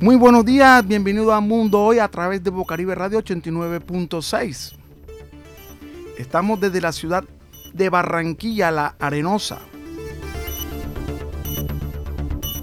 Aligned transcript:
Muy 0.00 0.16
buenos 0.16 0.46
días, 0.46 0.86
bienvenido 0.88 1.30
a 1.30 1.42
Mundo 1.42 1.78
Hoy 1.78 1.98
a 1.98 2.08
través 2.08 2.42
de 2.42 2.48
Bocaribe 2.48 2.94
Radio 2.94 3.18
89.6. 3.22 4.72
Estamos 6.16 6.58
desde 6.58 6.80
la 6.80 6.90
ciudad 6.90 7.22
de 7.74 7.90
Barranquilla, 7.90 8.70
la 8.70 8.96
Arenosa. 8.98 9.58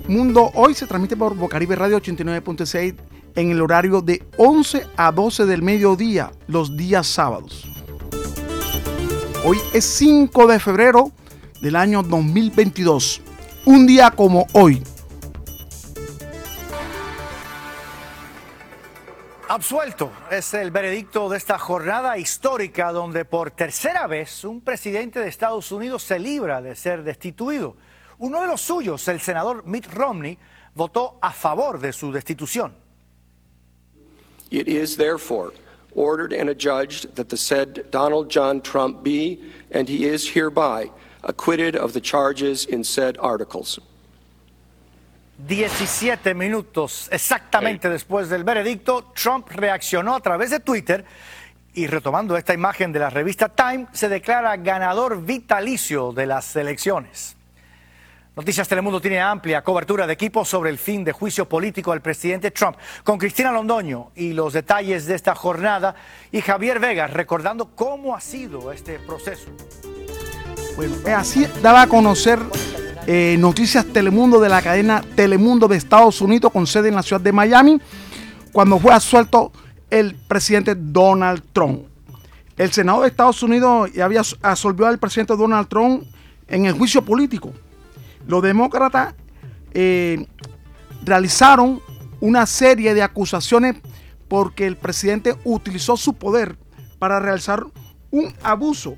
Mundo 0.07 0.49
Hoy 0.55 0.73
se 0.73 0.87
transmite 0.87 1.15
por 1.15 1.35
Bocaribe 1.35 1.75
Radio 1.75 2.01
89.6 2.01 2.95
en 3.35 3.51
el 3.51 3.61
horario 3.61 4.01
de 4.01 4.23
11 4.37 4.87
a 4.97 5.11
12 5.11 5.45
del 5.45 5.61
mediodía, 5.61 6.31
los 6.47 6.75
días 6.75 7.05
sábados. 7.05 7.67
Hoy 9.45 9.59
es 9.75 9.85
5 9.85 10.47
de 10.47 10.59
febrero 10.59 11.11
del 11.61 11.75
año 11.75 12.01
2022. 12.01 13.21
Un 13.65 13.85
día 13.85 14.09
como 14.09 14.47
hoy. 14.53 14.81
Absuelto 19.49 20.11
es 20.29 20.53
el 20.55 20.71
veredicto 20.71 21.29
de 21.29 21.37
esta 21.37 21.57
jornada 21.57 22.17
histórica 22.17 22.91
donde 22.91 23.23
por 23.23 23.51
tercera 23.51 24.05
vez 24.05 24.43
un 24.43 24.59
presidente 24.59 25.21
de 25.21 25.29
Estados 25.29 25.71
Unidos 25.71 26.03
se 26.03 26.19
libra 26.19 26.61
de 26.61 26.75
ser 26.75 27.01
destituido. 27.01 27.77
Uno 28.17 28.41
de 28.41 28.47
los 28.47 28.59
suyos, 28.59 29.07
el 29.07 29.21
senador 29.21 29.65
Mitt 29.65 29.85
Romney, 29.93 30.37
votó 30.75 31.17
a 31.21 31.31
favor 31.31 31.79
de 31.79 31.93
su 31.93 32.11
destitución. 32.11 32.73
It 34.51 34.67
is 34.67 34.97
therefore 34.97 35.53
ordered 35.95 36.33
and 36.33 36.49
adjudged 36.49 37.15
that 37.15 37.29
the 37.29 37.37
said 37.37 37.89
Donald 37.89 38.29
John 38.29 38.61
Trump 38.61 39.01
be, 39.01 39.39
and 39.71 39.87
he 39.87 40.05
is 40.05 40.27
hereby, 40.29 40.91
acquitted 41.23 41.77
of 41.77 41.93
the 41.93 42.01
charges 42.01 42.65
in 42.65 42.83
said 42.83 43.17
articles. 43.19 43.79
17 45.37 46.33
minutos 46.33 47.07
exactamente 47.11 47.89
después 47.89 48.29
del 48.29 48.43
veredicto, 48.43 49.11
Trump 49.13 49.47
reaccionó 49.49 50.15
a 50.15 50.19
través 50.19 50.49
de 50.49 50.59
Twitter 50.59 51.05
y 51.73 51.85
retomando 51.85 52.35
esta 52.35 52.55
imagen 52.55 52.91
de 52.91 52.99
la 52.99 53.11
revista 53.11 53.49
Time, 53.49 53.85
se 53.93 54.09
declara 54.09 54.57
ganador 54.57 55.21
vitalicio 55.21 56.11
de 56.11 56.25
las 56.25 56.55
elecciones. 56.55 57.35
Noticias 58.35 58.67
Telemundo 58.67 58.99
tiene 58.99 59.19
amplia 59.19 59.63
cobertura 59.63 60.05
de 60.07 60.13
equipo 60.13 60.43
sobre 60.43 60.69
el 60.69 60.77
fin 60.77 61.03
de 61.03 61.11
juicio 61.11 61.47
político 61.47 61.91
al 61.91 62.01
presidente 62.01 62.51
Trump, 62.51 62.77
con 63.03 63.17
Cristina 63.17 63.51
Londoño 63.51 64.11
y 64.15 64.33
los 64.33 64.53
detalles 64.53 65.05
de 65.05 65.15
esta 65.15 65.35
jornada 65.35 65.95
y 66.31 66.41
Javier 66.41 66.79
Vega 66.79 67.07
recordando 67.07 67.75
cómo 67.75 68.15
ha 68.15 68.21
sido 68.21 68.71
este 68.71 68.99
proceso. 68.99 69.49
Bueno, 70.75 70.95
eh, 71.05 71.13
así 71.13 71.47
daba 71.61 71.83
a 71.83 71.87
conocer 71.87 72.39
eh, 73.07 73.35
Noticias 73.39 73.85
Telemundo 73.85 74.39
de 74.39 74.49
la 74.49 74.61
cadena 74.61 75.01
Telemundo 75.15 75.67
de 75.67 75.77
Estados 75.77 76.21
Unidos 76.21 76.51
con 76.51 76.67
sede 76.67 76.89
en 76.89 76.95
la 76.95 77.03
ciudad 77.03 77.21
de 77.21 77.31
Miami, 77.31 77.81
cuando 78.51 78.77
fue 78.77 78.93
absuelto 78.93 79.51
el 79.89 80.13
presidente 80.15 80.75
Donald 80.75 81.41
Trump. 81.53 81.87
El 82.57 82.71
Senado 82.71 83.01
de 83.01 83.07
Estados 83.07 83.41
Unidos 83.41 83.91
ya 83.93 84.05
había 84.05 84.21
absolvió 84.41 84.85
al 84.85 84.99
presidente 84.99 85.35
Donald 85.35 85.67
Trump 85.67 86.03
en 86.47 86.65
el 86.65 86.73
juicio 86.73 87.03
político 87.03 87.53
los 88.27 88.43
demócratas 88.43 89.15
eh, 89.73 90.27
realizaron 91.03 91.81
una 92.19 92.45
serie 92.45 92.93
de 92.93 93.01
acusaciones 93.01 93.77
porque 94.27 94.67
el 94.67 94.75
presidente 94.75 95.35
utilizó 95.45 95.95
su 95.95 96.13
poder 96.13 96.57
para 96.99 97.19
realizar 97.19 97.65
un 98.11 98.33
abuso, 98.43 98.95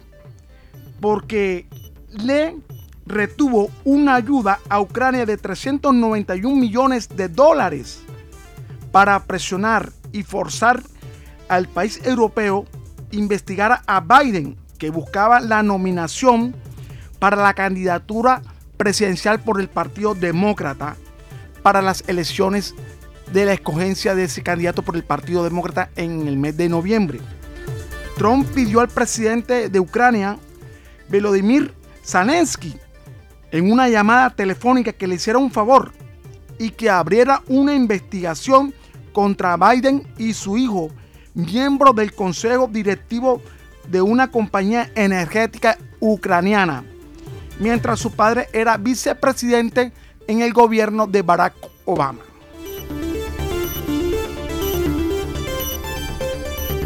porque 0.99 1.67
le 2.09 2.55
retuvo 3.09 3.71
una 3.83 4.15
ayuda 4.15 4.59
a 4.69 4.79
Ucrania 4.79 5.25
de 5.25 5.35
391 5.35 6.55
millones 6.55 7.09
de 7.09 7.27
dólares 7.27 8.03
para 8.91 9.25
presionar 9.25 9.91
y 10.11 10.23
forzar 10.23 10.81
al 11.49 11.67
país 11.67 11.99
europeo 12.05 12.65
investigar 13.11 13.81
a 13.87 13.99
Biden, 13.99 14.55
que 14.77 14.91
buscaba 14.91 15.39
la 15.39 15.63
nominación 15.63 16.55
para 17.17 17.35
la 17.35 17.53
candidatura 17.53 18.43
presidencial 18.77 19.41
por 19.41 19.59
el 19.59 19.67
Partido 19.67 20.13
Demócrata 20.13 20.95
para 21.63 21.81
las 21.81 22.07
elecciones 22.07 22.75
de 23.33 23.45
la 23.45 23.53
escogencia 23.53 24.15
de 24.15 24.25
ese 24.25 24.43
candidato 24.43 24.83
por 24.83 24.95
el 24.95 25.03
Partido 25.03 25.43
Demócrata 25.43 25.89
en 25.95 26.27
el 26.27 26.37
mes 26.37 26.55
de 26.55 26.69
noviembre. 26.69 27.19
Trump 28.17 28.47
pidió 28.53 28.81
al 28.81 28.87
presidente 28.87 29.69
de 29.69 29.79
Ucrania, 29.79 30.37
Volodymyr 31.09 31.73
Zelensky, 32.03 32.77
en 33.51 33.71
una 33.71 33.89
llamada 33.89 34.29
telefónica 34.29 34.93
que 34.93 35.07
le 35.07 35.15
hiciera 35.15 35.39
un 35.39 35.51
favor 35.51 35.91
y 36.57 36.71
que 36.71 36.89
abriera 36.89 37.41
una 37.47 37.73
investigación 37.73 38.73
contra 39.13 39.57
Biden 39.57 40.07
y 40.17 40.33
su 40.33 40.57
hijo, 40.57 40.91
miembro 41.33 41.93
del 41.93 42.13
consejo 42.13 42.67
directivo 42.67 43.41
de 43.87 44.01
una 44.01 44.29
compañía 44.29 44.91
energética 44.95 45.77
ucraniana 45.99 46.83
mientras 47.59 47.99
su 47.99 48.11
padre 48.11 48.47
era 48.53 48.77
vicepresidente 48.77 49.91
en 50.27 50.41
el 50.41 50.53
gobierno 50.53 51.05
de 51.05 51.21
Barack 51.21 51.55
Obama. 51.85 52.21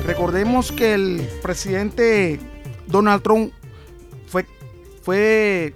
Recordemos 0.06 0.72
que 0.72 0.94
el 0.96 1.30
presidente 1.42 2.40
Donald 2.88 3.22
Trump 3.22 3.54
fue, 4.28 4.46
fue 5.02 5.74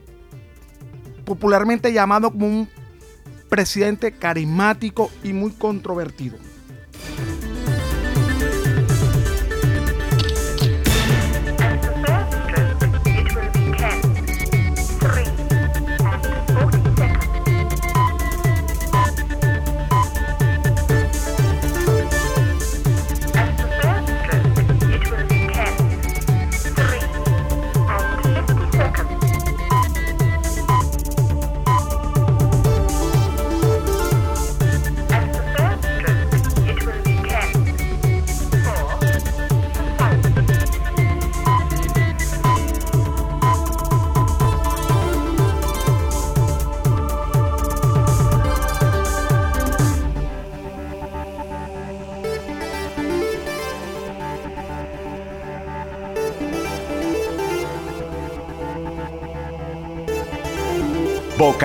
popularmente 1.27 1.91
llamado 1.91 2.31
como 2.31 2.47
un 2.47 2.69
presidente 3.49 4.13
carismático 4.13 5.11
y 5.25 5.33
muy 5.33 5.51
controvertido. 5.51 6.37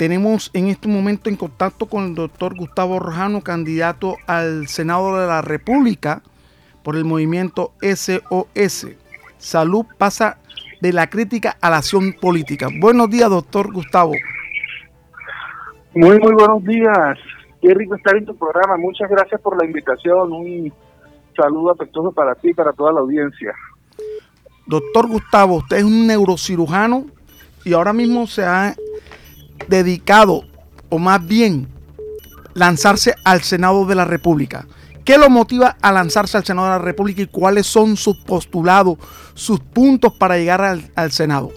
Tenemos 0.00 0.50
en 0.54 0.68
este 0.68 0.88
momento 0.88 1.28
en 1.28 1.36
contacto 1.36 1.84
con 1.84 2.04
el 2.04 2.14
doctor 2.14 2.56
Gustavo 2.56 2.98
Rojano, 2.98 3.42
candidato 3.42 4.16
al 4.26 4.66
Senado 4.66 5.20
de 5.20 5.26
la 5.26 5.42
República 5.42 6.22
por 6.82 6.96
el 6.96 7.04
movimiento 7.04 7.72
SOS. 7.82 8.86
Salud 9.36 9.84
pasa 9.98 10.38
de 10.80 10.94
la 10.94 11.10
crítica 11.10 11.58
a 11.60 11.68
la 11.68 11.76
acción 11.76 12.14
política. 12.14 12.68
Buenos 12.80 13.10
días, 13.10 13.28
doctor 13.28 13.70
Gustavo. 13.74 14.12
Muy, 15.94 16.18
muy 16.18 16.32
buenos 16.32 16.64
días. 16.64 17.18
Qué 17.60 17.74
rico 17.74 17.94
estar 17.94 18.16
en 18.16 18.24
tu 18.24 18.34
programa. 18.34 18.78
Muchas 18.78 19.10
gracias 19.10 19.38
por 19.42 19.60
la 19.60 19.66
invitación. 19.66 20.32
Un 20.32 20.72
saludo 21.36 21.72
afectuoso 21.72 22.10
para 22.10 22.34
ti 22.36 22.48
y 22.48 22.54
para 22.54 22.72
toda 22.72 22.90
la 22.94 23.00
audiencia. 23.00 23.54
Doctor 24.66 25.08
Gustavo, 25.08 25.56
usted 25.56 25.76
es 25.76 25.84
un 25.84 26.06
neurocirujano 26.06 27.04
y 27.66 27.74
ahora 27.74 27.92
mismo 27.92 28.26
se 28.26 28.46
ha 28.46 28.74
dedicado, 29.68 30.44
o 30.88 30.98
más 30.98 31.26
bien, 31.26 31.68
lanzarse 32.54 33.14
al 33.24 33.42
Senado 33.42 33.86
de 33.86 33.94
la 33.94 34.04
República. 34.04 34.66
¿Qué 35.04 35.18
lo 35.18 35.30
motiva 35.30 35.76
a 35.80 35.92
lanzarse 35.92 36.36
al 36.36 36.44
Senado 36.44 36.68
de 36.68 36.78
la 36.78 36.84
República 36.84 37.22
y 37.22 37.26
cuáles 37.26 37.66
son 37.66 37.96
sus 37.96 38.18
postulados, 38.18 38.98
sus 39.34 39.60
puntos 39.60 40.12
para 40.14 40.36
llegar 40.36 40.60
al, 40.60 41.10
Senado? 41.10 41.50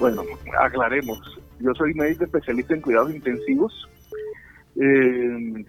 Bueno, 0.00 0.22
aclaremos. 0.60 1.20
Yo 1.60 1.74
soy 1.74 1.92
médico 1.94 2.24
especialista 2.24 2.74
en 2.74 2.80
cuidados 2.80 3.14
intensivos. 3.14 3.88
Eh, 4.76 5.64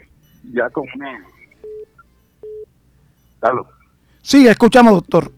ya 0.54 0.70
con 0.70 0.86
una... 0.96 1.26
¿Aló? 3.42 3.68
Sí, 4.22 4.48
escuchamos, 4.48 4.94
doctor. 4.94 5.32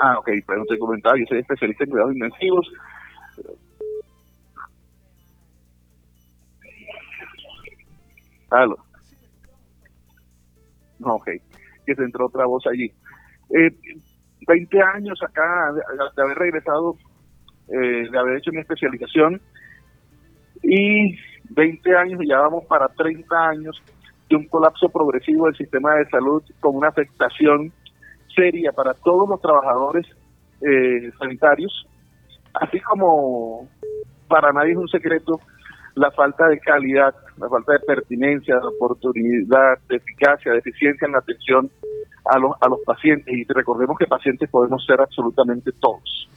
Ah, 0.00 0.18
ok, 0.18 0.30
pero 0.46 0.64
te 0.66 0.78
comentaba, 0.78 1.18
yo 1.18 1.24
soy 1.28 1.38
especialista 1.38 1.84
en 1.84 1.90
cuidados 1.90 2.14
intensivos. 2.14 2.70
Aló. 8.50 8.76
No, 10.98 11.14
ok, 11.16 11.28
que 11.84 11.94
se 11.94 12.02
entró 12.02 12.26
otra 12.26 12.46
voz 12.46 12.66
allí. 12.66 12.90
Eh, 13.50 13.70
20 14.46 14.82
años 14.82 15.20
acá 15.22 15.72
de, 15.72 16.22
haber 16.22 16.38
regresado, 16.38 16.96
eh, 17.68 18.08
de 18.10 18.18
haber 18.18 18.38
hecho 18.38 18.52
mi 18.52 18.60
especialización 18.60 19.40
y 20.62 21.16
20 21.50 21.96
años, 21.96 22.20
ya 22.26 22.40
vamos 22.40 22.64
para 22.64 22.88
30 22.88 23.48
años 23.48 23.82
de 24.28 24.36
un 24.36 24.46
colapso 24.48 24.88
progresivo 24.88 25.46
del 25.46 25.56
sistema 25.56 25.94
de 25.94 26.08
salud 26.08 26.42
con 26.60 26.76
una 26.76 26.88
afectación 26.88 27.72
seria 28.34 28.72
para 28.72 28.94
todos 28.94 29.28
los 29.28 29.40
trabajadores 29.40 30.06
eh, 30.60 31.10
sanitarios, 31.18 31.86
así 32.54 32.80
como 32.80 33.68
para 34.28 34.52
nadie 34.52 34.72
es 34.72 34.78
un 34.78 34.88
secreto 34.88 35.40
la 35.96 36.10
falta 36.10 36.46
de 36.48 36.60
calidad, 36.60 37.14
la 37.38 37.48
falta 37.48 37.72
de 37.72 37.80
pertinencia, 37.80 38.54
de 38.56 38.66
oportunidad, 38.66 39.78
de 39.88 39.96
eficacia, 39.96 40.52
de 40.52 40.58
eficiencia 40.58 41.06
en 41.06 41.12
la 41.12 41.18
atención 41.18 41.70
a 42.26 42.38
los, 42.38 42.52
a 42.60 42.68
los 42.68 42.80
pacientes. 42.84 43.34
Y 43.34 43.44
recordemos 43.44 43.98
que 43.98 44.06
pacientes 44.06 44.48
podemos 44.50 44.84
ser 44.84 45.00
absolutamente 45.00 45.72
todos. 45.80 46.28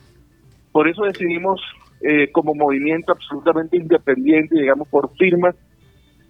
Por 0.71 0.87
eso 0.87 1.03
decidimos, 1.03 1.61
eh, 2.01 2.31
como 2.31 2.55
movimiento 2.55 3.11
absolutamente 3.11 3.75
independiente, 3.75 4.55
digamos, 4.57 4.87
por 4.87 5.13
firmas 5.17 5.55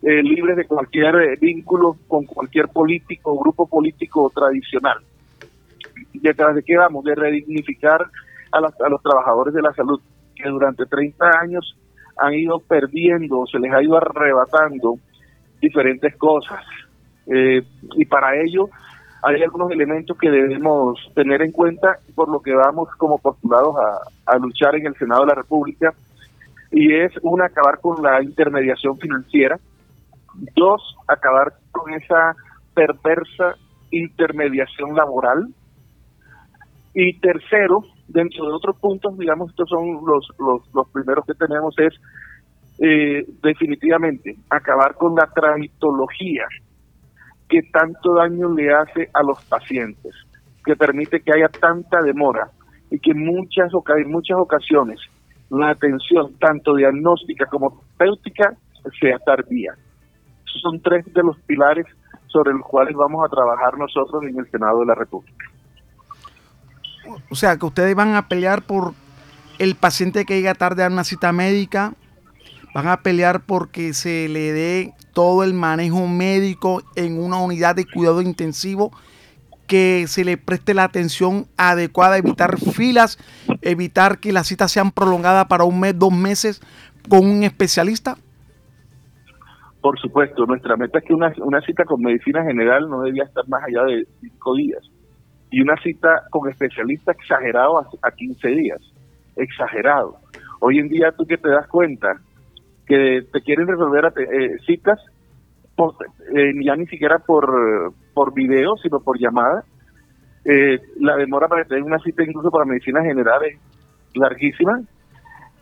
eh, 0.01 0.23
libres 0.23 0.57
de 0.57 0.65
cualquier 0.65 1.15
eh, 1.15 1.37
vínculo 1.39 1.97
con 2.07 2.25
cualquier 2.25 2.69
político 2.69 3.33
o 3.33 3.39
grupo 3.39 3.67
político 3.67 4.31
tradicional. 4.33 4.97
¿Detrás 6.13 6.55
de 6.55 6.63
qué 6.63 6.77
vamos? 6.77 7.03
De 7.03 7.13
redignificar 7.13 8.01
a, 8.51 8.57
a 8.57 8.89
los 8.89 9.03
trabajadores 9.03 9.53
de 9.53 9.61
la 9.61 9.73
salud, 9.73 10.01
que 10.35 10.49
durante 10.49 10.87
30 10.87 11.25
años 11.41 11.75
han 12.21 12.33
ido 12.33 12.59
perdiendo, 12.59 13.45
se 13.47 13.59
les 13.59 13.71
ha 13.73 13.81
ido 13.81 13.97
arrebatando 13.97 14.95
diferentes 15.61 16.15
cosas. 16.15 16.63
Eh, 17.27 17.61
y 17.95 18.05
para 18.05 18.39
ello 18.41 18.69
hay 19.21 19.43
algunos 19.43 19.71
elementos 19.71 20.17
que 20.17 20.29
debemos 20.29 20.97
tener 21.13 21.41
en 21.41 21.51
cuenta 21.51 21.99
por 22.15 22.29
lo 22.29 22.39
que 22.39 22.53
vamos 22.53 22.89
como 22.97 23.17
postulados 23.17 23.75
a, 23.77 24.33
a 24.33 24.37
luchar 24.37 24.75
en 24.75 24.87
el 24.87 24.95
Senado 24.95 25.21
de 25.21 25.27
la 25.27 25.35
República. 25.35 25.93
Y 26.71 26.93
es, 26.93 27.11
una, 27.21 27.45
acabar 27.45 27.79
con 27.81 28.01
la 28.01 28.21
intermediación 28.23 28.97
financiera. 28.97 29.59
Dos, 30.55 30.95
acabar 31.07 31.53
con 31.71 31.93
esa 31.93 32.35
perversa 32.73 33.55
intermediación 33.91 34.95
laboral. 34.95 35.47
Y 36.93 37.19
tercero, 37.19 37.83
dentro 38.07 38.45
de 38.45 38.53
otros 38.53 38.77
puntos, 38.77 39.17
digamos, 39.17 39.51
estos 39.51 39.69
son 39.69 39.99
los, 40.05 40.27
los, 40.73 40.89
primeros 40.89 41.25
que 41.25 41.33
tenemos, 41.33 41.75
es 41.77 41.93
eh, 42.79 43.25
definitivamente 43.43 44.35
acabar 44.49 44.95
con 44.95 45.15
la 45.15 45.27
tramitología 45.27 46.47
que 47.47 47.61
tanto 47.71 48.15
daño 48.15 48.53
le 48.53 48.73
hace 48.73 49.09
a 49.13 49.23
los 49.23 49.43
pacientes, 49.45 50.13
que 50.65 50.75
permite 50.75 51.21
que 51.21 51.31
haya 51.33 51.49
tanta 51.49 52.01
demora 52.01 52.49
y 52.91 52.99
que 52.99 53.13
muchas, 53.13 53.71
en 53.97 54.11
muchas 54.11 54.37
ocasiones 54.37 54.99
la 55.49 55.71
atención, 55.71 56.33
tanto 56.39 56.75
diagnóstica 56.75 57.45
como 57.47 57.81
terapéutica, 57.97 58.55
sea 58.99 59.17
tardía. 59.19 59.73
Esos 60.45 60.61
son 60.61 60.81
tres 60.81 61.11
de 61.13 61.23
los 61.23 61.37
pilares 61.41 61.85
sobre 62.27 62.53
los 62.53 62.65
cuales 62.65 62.95
vamos 62.95 63.25
a 63.25 63.29
trabajar 63.29 63.77
nosotros 63.77 64.23
en 64.23 64.39
el 64.39 64.49
Senado 64.49 64.79
de 64.81 64.85
la 64.85 64.95
República. 64.95 65.45
O 67.31 67.35
sea, 67.35 67.57
que 67.57 67.65
ustedes 67.65 67.95
van 67.95 68.15
a 68.15 68.27
pelear 68.27 68.63
por 68.63 68.93
el 69.59 69.75
paciente 69.75 70.25
que 70.25 70.35
llega 70.35 70.55
tarde 70.55 70.83
a 70.83 70.87
una 70.87 71.03
cita 71.03 71.31
médica, 71.31 71.93
van 72.73 72.87
a 72.87 73.01
pelear 73.01 73.41
porque 73.41 73.93
se 73.93 74.27
le 74.29 74.51
dé 74.51 74.93
todo 75.13 75.43
el 75.43 75.53
manejo 75.53 76.07
médico 76.07 76.81
en 76.95 77.19
una 77.19 77.37
unidad 77.37 77.75
de 77.75 77.85
cuidado 77.85 78.21
intensivo, 78.21 78.91
que 79.67 80.05
se 80.07 80.25
le 80.25 80.37
preste 80.37 80.73
la 80.73 80.85
atención 80.85 81.45
adecuada, 81.55 82.17
evitar 82.17 82.57
filas, 82.57 83.19
evitar 83.61 84.19
que 84.19 84.31
las 84.31 84.47
citas 84.47 84.71
sean 84.71 84.91
prolongadas 84.91 85.45
para 85.45 85.65
un 85.65 85.79
mes, 85.79 85.97
dos 85.99 86.11
meses 86.11 86.61
con 87.07 87.29
un 87.29 87.43
especialista. 87.43 88.17
Por 89.81 89.99
supuesto, 89.99 90.45
nuestra 90.47 90.75
meta 90.75 90.97
es 90.97 91.05
que 91.05 91.13
una, 91.13 91.31
una 91.37 91.61
cita 91.61 91.85
con 91.85 92.01
medicina 92.01 92.43
general 92.43 92.89
no 92.89 93.01
debía 93.01 93.23
estar 93.23 93.47
más 93.47 93.61
allá 93.63 93.83
de 93.83 94.07
cinco 94.19 94.55
días 94.55 94.81
y 95.51 95.61
una 95.61 95.75
cita 95.81 96.23
con 96.29 96.49
especialista 96.49 97.11
exagerado 97.11 97.79
a, 97.79 98.11
15 98.11 98.47
días, 98.49 98.81
exagerado. 99.35 100.17
Hoy 100.59 100.79
en 100.79 100.89
día 100.89 101.11
tú 101.11 101.25
que 101.25 101.37
te 101.37 101.49
das 101.49 101.67
cuenta 101.67 102.19
que 102.85 103.21
te 103.31 103.41
quieren 103.41 103.67
resolver 103.67 104.11
eh, 104.17 104.57
citas 104.65 104.99
eh, 106.35 106.51
ya 106.63 106.75
ni 106.75 106.85
siquiera 106.87 107.19
por, 107.19 107.93
por 108.13 108.33
video, 108.33 108.75
sino 108.77 108.99
por 108.99 109.17
llamada. 109.17 109.63
Eh, 110.43 110.79
la 110.99 111.15
demora 111.15 111.47
para 111.47 111.65
tener 111.65 111.83
una 111.83 111.99
cita 111.99 112.23
incluso 112.23 112.51
para 112.51 112.65
medicina 112.65 113.01
general 113.01 113.41
es 113.45 113.57
larguísima. 114.15 114.81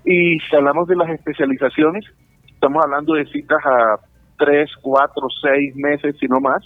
Y 0.06 0.40
si 0.40 0.56
hablamos 0.56 0.88
de 0.88 0.96
las 0.96 1.10
especializaciones, 1.10 2.06
estamos 2.48 2.84
hablando 2.84 3.14
de 3.14 3.26
citas 3.26 3.60
a 3.66 4.00
tres, 4.38 4.72
cuatro, 4.82 5.28
seis 5.42 5.76
meses, 5.76 6.16
si 6.20 6.28
no 6.28 6.40
más. 6.40 6.64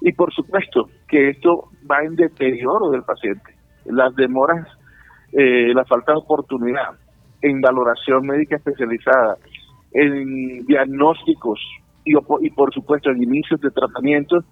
Y 0.00 0.12
por 0.12 0.32
supuesto 0.32 0.88
que 1.08 1.30
esto 1.30 1.68
va 1.90 2.02
en 2.02 2.16
deterioro 2.16 2.90
del 2.90 3.02
paciente. 3.02 3.54
Las 3.84 4.14
demoras, 4.16 4.66
eh, 5.32 5.72
la 5.74 5.84
falta 5.84 6.12
de 6.12 6.18
oportunidad 6.18 6.92
en 7.42 7.60
valoración 7.60 8.26
médica 8.26 8.56
especializada, 8.56 9.36
en 9.92 10.64
diagnósticos 10.66 11.60
y, 12.04 12.12
y 12.12 12.50
por 12.50 12.72
supuesto 12.72 13.10
en 13.10 13.22
inicios 13.22 13.60
de 13.60 13.70
tratamiento, 13.70 14.42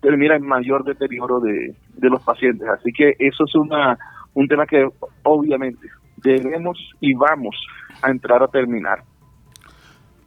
termina 0.00 0.36
en 0.36 0.46
mayor 0.46 0.84
deterioro 0.84 1.40
de, 1.40 1.74
de 1.94 2.10
los 2.10 2.22
pacientes. 2.22 2.68
Así 2.68 2.92
que 2.92 3.14
eso 3.18 3.44
es 3.44 3.54
una, 3.54 3.98
un 4.34 4.48
tema 4.48 4.66
que 4.66 4.88
obviamente 5.22 5.88
debemos 6.16 6.78
y 7.00 7.14
vamos 7.14 7.56
a 8.02 8.10
entrar 8.10 8.42
a 8.42 8.48
terminar. 8.48 9.02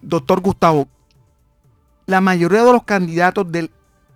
Doctor 0.02 0.42
Gustavo, 0.42 0.88
la 2.06 2.22
mayoría 2.22 2.64
de 2.64 2.72
los 2.72 2.84
candidatos 2.84 3.52
del 3.52 3.70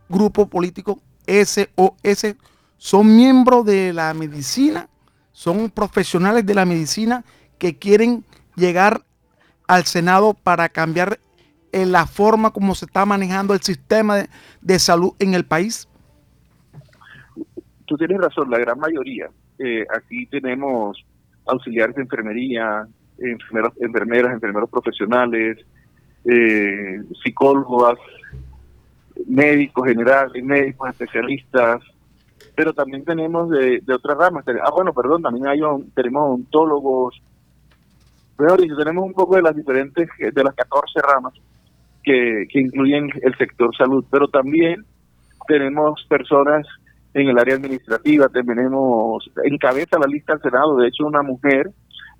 grupo 0.07 0.47
político 0.47 0.99
SOS 1.29 2.35
son 2.77 3.15
miembros 3.15 3.65
de 3.65 3.93
la 3.93 4.13
medicina, 4.13 4.89
son 5.31 5.69
profesionales 5.69 6.45
de 6.45 6.55
la 6.55 6.65
medicina 6.65 7.23
que 7.57 7.77
quieren 7.77 8.23
llegar 8.55 9.01
al 9.67 9.83
Senado 9.83 10.33
para 10.33 10.69
cambiar 10.69 11.19
en 11.71 11.81
eh, 11.81 11.85
la 11.85 12.07
forma 12.07 12.51
como 12.51 12.73
se 12.73 12.85
está 12.85 13.05
manejando 13.05 13.53
el 13.53 13.61
sistema 13.61 14.23
de, 14.61 14.79
salud 14.79 15.11
en 15.19 15.33
el 15.33 15.45
país? 15.45 15.87
Tú 17.85 17.97
tienes 17.97 18.19
razón, 18.19 18.49
la 18.49 18.59
gran 18.59 18.79
mayoría. 18.79 19.29
Eh, 19.59 19.85
aquí 19.95 20.25
tenemos 20.27 20.97
auxiliares 21.45 21.95
de 21.95 22.03
enfermería, 22.03 22.87
enfermeros, 23.17 23.73
enfermeras, 23.79 24.33
enfermeros 24.33 24.69
profesionales, 24.69 25.57
eh, 26.25 27.01
psicólogos, 27.23 27.99
médicos 29.27 29.87
generales, 29.87 30.43
médicos 30.43 30.89
especialistas, 30.89 31.81
pero 32.55 32.73
también 32.73 33.03
tenemos 33.03 33.49
de, 33.49 33.81
otras 33.93 34.17
ramas. 34.17 34.45
Ah, 34.63 34.71
bueno, 34.71 34.93
perdón, 34.93 35.21
también 35.21 35.47
hay 35.47 35.59
tenemos 35.93 36.23
odontólogos, 36.23 37.21
Mejor 38.37 38.61
dicho, 38.61 38.77
tenemos 38.77 39.05
un 39.05 39.13
poco 39.13 39.35
de 39.35 39.41
las 39.41 39.53
diferentes, 39.53 40.07
de 40.17 40.43
las 40.43 40.55
14 40.55 41.01
ramas 41.01 41.33
que, 42.01 42.47
que 42.49 42.59
incluyen 42.61 43.09
el 43.21 43.37
sector 43.37 43.75
salud, 43.75 44.05
pero 44.09 44.29
también 44.29 44.85
tenemos 45.45 46.05
personas 46.07 46.65
en 47.13 47.27
el 47.27 47.37
área 47.37 47.55
administrativa, 47.55 48.29
tenemos, 48.29 49.29
encabeza 49.43 49.99
la 49.99 50.07
lista 50.07 50.33
del 50.33 50.43
Senado, 50.43 50.77
de 50.77 50.87
hecho, 50.87 51.05
una 51.05 51.21
mujer, 51.21 51.71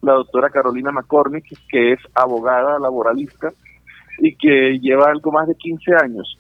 la 0.02 0.14
doctora 0.14 0.50
Carolina 0.50 0.92
McCormick, 0.92 1.46
que 1.70 1.94
es 1.94 2.00
abogada 2.14 2.80
laboralista 2.80 3.54
y 4.18 4.36
que 4.36 4.80
lleva 4.80 5.10
algo 5.10 5.32
más 5.32 5.48
de 5.48 5.56
15 5.56 5.96
años 5.96 6.39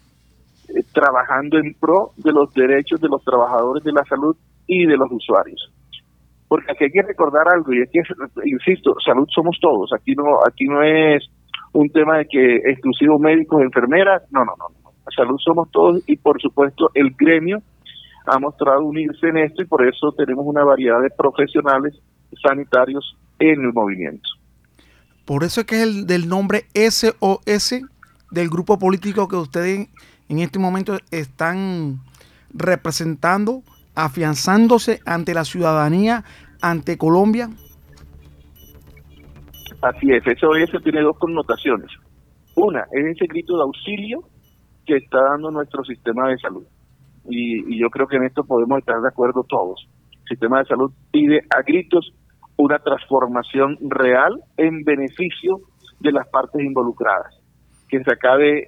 eh, 0.75 0.83
trabajando 0.93 1.57
en 1.57 1.73
pro 1.79 2.11
de 2.17 2.31
los 2.31 2.53
derechos 2.53 2.99
de 3.01 3.07
los 3.07 3.23
trabajadores 3.23 3.83
de 3.83 3.91
la 3.91 4.03
salud 4.05 4.35
y 4.67 4.85
de 4.85 4.97
los 4.97 5.11
usuarios. 5.11 5.71
Porque 6.47 6.71
aquí 6.71 6.85
hay 6.85 6.91
que 6.91 7.03
recordar 7.03 7.47
algo, 7.53 7.73
y 7.73 7.81
es 7.81 7.89
insisto, 8.43 8.95
salud 9.05 9.27
somos 9.33 9.57
todos, 9.61 9.91
aquí 9.93 10.13
no, 10.15 10.39
aquí 10.47 10.65
no 10.65 10.81
es 10.81 11.23
un 11.73 11.89
tema 11.89 12.17
de 12.17 12.25
que 12.25 12.55
exclusivo 12.71 13.19
médicos, 13.19 13.61
enfermeras, 13.61 14.23
no, 14.31 14.43
no, 14.45 14.53
no, 14.57 14.69
no. 14.83 14.91
salud 15.15 15.38
somos 15.43 15.69
todos 15.71 16.01
y 16.07 16.17
por 16.17 16.41
supuesto 16.41 16.89
el 16.93 17.11
gremio 17.17 17.59
ha 18.25 18.39
mostrado 18.39 18.83
unirse 18.83 19.27
en 19.27 19.38
esto 19.38 19.61
y 19.63 19.65
por 19.65 19.88
eso 19.88 20.11
tenemos 20.17 20.45
una 20.45 20.63
variedad 20.63 21.01
de 21.01 21.09
profesionales 21.09 21.93
sanitarios 22.41 23.17
en 23.39 23.61
el 23.61 23.73
movimiento. 23.73 24.27
Por 25.25 25.43
eso 25.43 25.61
es 25.61 25.67
que 25.67 25.75
es 25.75 25.83
el 25.83 26.07
del 26.07 26.27
nombre 26.27 26.65
SOS 26.73 27.81
del 28.31 28.49
grupo 28.49 28.77
político 28.77 29.27
que 29.27 29.35
ustedes 29.35 29.88
en 30.29 30.39
este 30.39 30.59
momento 30.59 30.98
están 31.12 32.00
representando, 32.53 33.63
afianzándose 33.95 35.01
ante 35.05 35.33
la 35.33 35.43
ciudadanía, 35.43 36.24
ante 36.62 36.98
Colombia. 36.98 37.50
Así 39.81 40.12
es, 40.12 40.24
SOS 40.24 40.83
tiene 40.83 41.01
dos 41.01 41.17
connotaciones. 41.17 41.89
Una 42.55 42.81
es 42.91 43.05
ese 43.15 43.25
grito 43.27 43.55
de 43.55 43.63
auxilio 43.63 44.24
que 44.86 44.98
está 44.98 45.21
dando 45.31 45.51
nuestro 45.51 45.83
sistema 45.83 46.29
de 46.29 46.38
salud 46.38 46.65
y, 47.29 47.79
yo 47.79 47.89
creo 47.89 48.07
que 48.07 48.17
en 48.17 48.24
esto 48.24 48.43
podemos 48.43 48.79
estar 48.79 49.00
de 49.01 49.07
acuerdo 49.07 49.43
todos. 49.48 49.88
El 50.12 50.27
sistema 50.29 50.59
de 50.59 50.65
salud 50.65 50.91
pide 51.12 51.41
a 51.50 51.62
gritos 51.62 52.13
una 52.57 52.79
transformación 52.79 53.77
real 53.81 54.41
en 54.57 54.83
beneficio 54.83 55.59
de 56.00 56.12
las 56.12 56.27
partes 56.29 56.62
involucradas, 56.62 57.39
que 57.88 58.03
se 58.03 58.12
acabe 58.12 58.67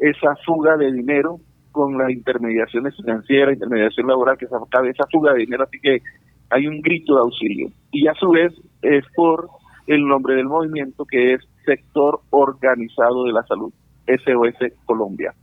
esa 0.00 0.34
fuga 0.46 0.76
de 0.76 0.90
dinero 0.90 1.40
con 1.72 1.96
las 1.96 2.10
intermediaciones 2.10 2.96
financieras, 2.96 3.54
intermediación 3.54 4.08
laboral, 4.08 4.36
que 4.38 4.46
se 4.46 4.56
acabe 4.56 4.90
esa 4.90 5.06
fuga 5.10 5.32
de 5.32 5.40
dinero, 5.40 5.64
así 5.64 5.78
que 5.80 6.02
hay 6.48 6.66
un 6.66 6.80
grito 6.80 7.14
de 7.14 7.20
auxilio. 7.20 7.70
Y 7.92 8.08
a 8.08 8.14
su 8.14 8.30
vez 8.30 8.52
es 8.82 9.04
por 9.14 9.48
el 9.86 10.06
nombre 10.06 10.34
del 10.34 10.46
movimiento 10.46 11.04
que 11.04 11.34
es 11.34 11.40
Sector 11.64 12.20
Organizado 12.30 13.24
de 13.24 13.32
la 13.32 13.42
Salud, 13.44 13.72
SOS 14.06 14.72
Colombia. 14.84 15.34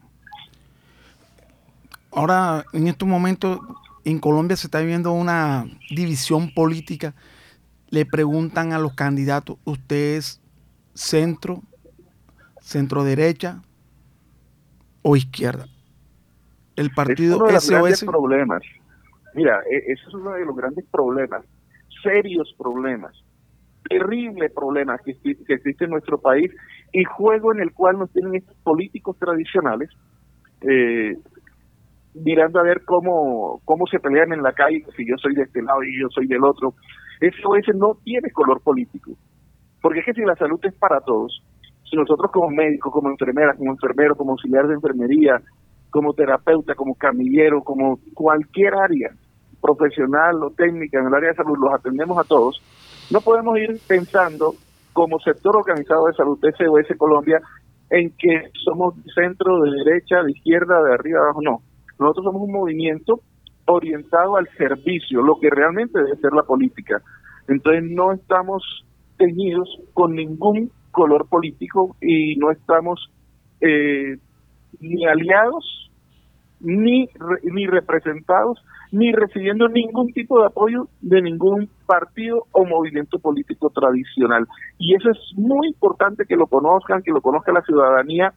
Ahora, 2.12 2.66
en 2.74 2.88
estos 2.88 3.08
momentos, 3.08 3.60
en 4.04 4.20
Colombia 4.20 4.58
se 4.58 4.68
está 4.68 4.80
viviendo 4.80 5.12
una 5.12 5.66
división 5.92 6.52
política. 6.54 7.14
Le 7.90 8.06
preguntan 8.06 8.74
a 8.74 8.80
los 8.80 8.94
candidatos, 8.94 9.58
¿usted 9.64 10.18
es 10.18 10.42
centro, 10.94 11.62
centro 12.60 13.04
derecha 13.04 13.62
o 15.08 15.16
izquierda? 15.16 15.66
El 16.76 16.92
partido 16.92 17.36
es 17.36 17.38
uno 17.38 17.48
de 17.48 17.54
los 17.54 17.70
grandes 17.70 18.04
problemas. 18.04 18.64
Mira, 19.34 19.62
e, 19.70 19.92
ese 19.92 20.04
es 20.08 20.14
uno 20.14 20.32
de 20.32 20.46
los 20.46 20.56
grandes 20.56 20.86
problemas, 20.92 21.46
serios 22.04 22.54
problemas, 22.58 23.14
terribles 23.90 24.52
problemas 24.52 25.02
que, 25.02 25.16
que 25.16 25.54
existe 25.54 25.86
en 25.86 25.92
nuestro 25.92 26.20
país 26.20 26.52
y 26.92 27.04
juego 27.04 27.54
en 27.54 27.62
el 27.62 27.72
cual 27.74 28.00
nos 28.00 28.12
tienen 28.12 28.36
estos 28.36 28.56
políticos 28.58 29.18
tradicionales 29.18 29.90
eh, 30.62 31.16
mirando 32.14 32.60
a 32.60 32.64
ver 32.64 32.84
cómo, 32.84 33.62
cómo 33.66 33.86
se 33.88 34.00
pelean 34.00 34.34
en 34.34 34.42
la 34.42 34.54
calle, 34.54 34.84
si 34.96 35.08
yo 35.08 35.16
soy 35.18 35.36
de 35.36 35.44
este 35.44 35.62
lado 35.62 35.84
y 35.84 36.00
yo 36.00 36.08
soy 36.10 36.28
del 36.28 36.44
otro. 36.44 36.74
Eso 37.20 37.56
ese 37.56 37.74
no 37.74 37.98
tiene 38.04 38.30
color 38.32 38.62
político. 38.62 39.12
Porque 39.82 40.00
es 40.00 40.06
que 40.06 40.14
si 40.14 40.22
la 40.22 40.36
salud 40.36 40.60
es 40.64 40.74
para 40.74 41.00
todos, 41.02 41.44
si 41.90 41.96
nosotros 41.96 42.32
como 42.32 42.50
médicos, 42.50 42.92
como 42.92 43.10
enfermeras, 43.10 43.58
como 43.58 43.72
enfermeros, 43.72 44.18
como 44.18 44.32
auxiliar 44.32 44.68
de 44.68 44.76
enfermería, 44.76 45.42
como 45.90 46.14
terapeuta, 46.14 46.76
como 46.76 46.96
camillero, 46.96 47.64
como 47.64 48.00
cualquier 48.14 48.76
área 48.76 49.12
profesional 49.62 50.44
o 50.44 50.52
técnica 50.52 51.00
en 51.00 51.08
el 51.08 51.14
área 51.14 51.30
de 51.30 51.36
salud, 51.36 51.58
los 51.58 51.74
atendemos 51.74 52.18
a 52.18 52.24
todos, 52.24 52.62
no 53.10 53.22
podemos 53.22 53.58
ir 53.58 53.80
pensando 53.88 54.54
como 54.94 55.20
sector 55.20 55.56
organizado 55.56 56.08
de 56.08 56.14
salud 56.14 56.40
SOS 56.42 56.98
Colombia 56.98 57.40
en 57.90 58.12
que 58.18 58.50
somos 58.66 58.96
centro 59.16 59.62
de 59.62 59.84
derecha, 59.84 60.24
de 60.24 60.32
izquierda, 60.32 60.84
de 60.84 60.94
arriba, 60.94 61.22
abajo, 61.22 61.42
no. 61.42 61.62
Nosotros 62.00 62.26
somos 62.26 62.42
un 62.42 62.52
movimiento 62.52 63.22
orientado 63.66 64.36
al 64.36 64.48
servicio, 64.58 65.22
lo 65.22 65.40
que 65.40 65.50
realmente 65.50 66.00
debe 66.00 66.18
ser 66.18 66.34
la 66.34 66.44
política. 66.44 67.02
Entonces 67.48 67.84
no 67.84 68.12
estamos 68.12 68.86
teñidos 69.18 69.70
con 69.94 70.16
ningún 70.16 70.72
color 70.98 71.30
político 71.30 71.96
y 72.02 72.36
no 72.38 72.50
estamos 72.50 73.12
eh, 73.62 74.18
ni 74.80 75.06
aliados, 75.06 75.92
ni, 76.60 77.08
ni 77.44 77.68
representados, 77.68 78.58
ni 78.92 79.12
recibiendo 79.12 79.68
ningún 79.68 80.12
tipo 80.12 80.40
de 80.40 80.48
apoyo 80.48 80.88
de 81.02 81.22
ningún 81.22 81.70
partido 81.86 82.48
o 82.52 82.66
movimiento 82.66 83.20
político 83.20 83.70
tradicional. 83.70 84.48
Y 84.80 84.96
eso 84.96 85.12
es 85.12 85.20
muy 85.36 85.68
importante 85.68 86.26
que 86.26 86.36
lo 86.36 86.48
conozcan, 86.48 87.04
que 87.04 87.12
lo 87.12 87.22
conozca 87.22 87.52
la 87.52 87.62
ciudadanía, 87.62 88.34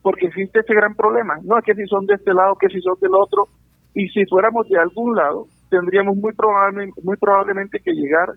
porque 0.00 0.28
existe 0.28 0.60
ese 0.60 0.74
gran 0.74 0.94
problema. 0.94 1.34
No 1.44 1.58
es 1.58 1.64
que 1.64 1.74
si 1.74 1.86
son 1.88 2.06
de 2.06 2.14
este 2.14 2.32
lado, 2.32 2.54
que 2.54 2.68
si 2.68 2.80
son 2.80 2.96
del 3.02 3.14
otro, 3.14 3.48
y 3.92 4.08
si 4.08 4.24
fuéramos 4.24 4.66
de 4.68 4.78
algún 4.78 5.14
lado, 5.14 5.46
tendríamos 5.68 6.16
muy, 6.16 6.32
probablemente, 6.32 6.98
muy 7.02 7.16
probablemente 7.18 7.80
que 7.80 7.92
llegar 7.92 8.30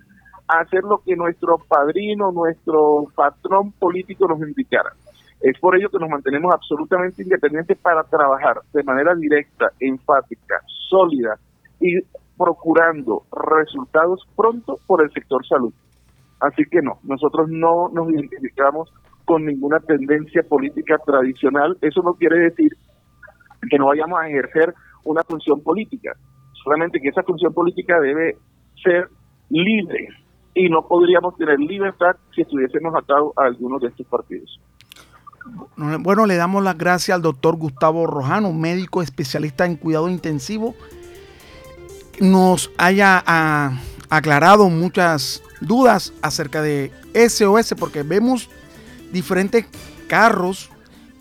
hacer 0.59 0.83
lo 0.83 0.99
que 0.99 1.15
nuestro 1.15 1.57
padrino, 1.57 2.31
nuestro 2.31 3.07
patrón 3.15 3.71
político 3.73 4.27
nos 4.27 4.39
indicara. 4.39 4.91
Es 5.39 5.57
por 5.59 5.75
ello 5.75 5.89
que 5.89 5.97
nos 5.97 6.09
mantenemos 6.09 6.53
absolutamente 6.53 7.23
independientes 7.23 7.77
para 7.77 8.03
trabajar 8.03 8.61
de 8.73 8.83
manera 8.83 9.15
directa, 9.15 9.71
enfática, 9.79 10.61
sólida 10.89 11.37
y 11.79 11.99
procurando 12.37 13.23
resultados 13.31 14.27
pronto 14.35 14.77
por 14.85 15.01
el 15.03 15.11
sector 15.11 15.45
salud. 15.47 15.73
Así 16.39 16.63
que 16.69 16.81
no, 16.81 16.99
nosotros 17.03 17.49
no 17.49 17.89
nos 17.89 18.09
identificamos 18.09 18.91
con 19.25 19.45
ninguna 19.45 19.79
tendencia 19.79 20.43
política 20.43 20.97
tradicional. 21.05 21.77
Eso 21.81 22.01
no 22.01 22.13
quiere 22.15 22.37
decir 22.39 22.71
que 23.69 23.77
no 23.77 23.87
vayamos 23.87 24.19
a 24.19 24.27
ejercer 24.27 24.73
una 25.05 25.23
función 25.23 25.61
política, 25.61 26.13
solamente 26.63 26.99
que 26.99 27.09
esa 27.09 27.23
función 27.23 27.53
política 27.53 27.99
debe 27.99 28.37
ser 28.83 29.07
libre 29.49 30.09
y 30.53 30.69
no 30.69 30.87
podríamos 30.87 31.35
tener 31.37 31.59
libertad 31.59 32.15
si 32.35 32.41
estuviésemos 32.41 32.93
atados 32.95 33.33
a 33.37 33.45
algunos 33.45 33.81
de 33.81 33.87
estos 33.87 34.05
partidos. 34.07 34.59
Bueno, 35.75 36.25
le 36.25 36.35
damos 36.35 36.63
las 36.63 36.77
gracias 36.77 37.15
al 37.15 37.21
doctor 37.21 37.55
Gustavo 37.55 38.05
Rojano, 38.05 38.53
médico 38.53 39.01
especialista 39.01 39.65
en 39.65 39.75
cuidado 39.75 40.09
intensivo. 40.09 40.75
Nos 42.19 42.71
haya 42.77 43.23
ah, 43.25 43.79
aclarado 44.09 44.69
muchas 44.69 45.41
dudas 45.61 46.13
acerca 46.21 46.61
de 46.61 46.91
SOS, 47.13 47.73
porque 47.79 48.03
vemos 48.03 48.49
diferentes 49.11 49.65
carros 50.07 50.69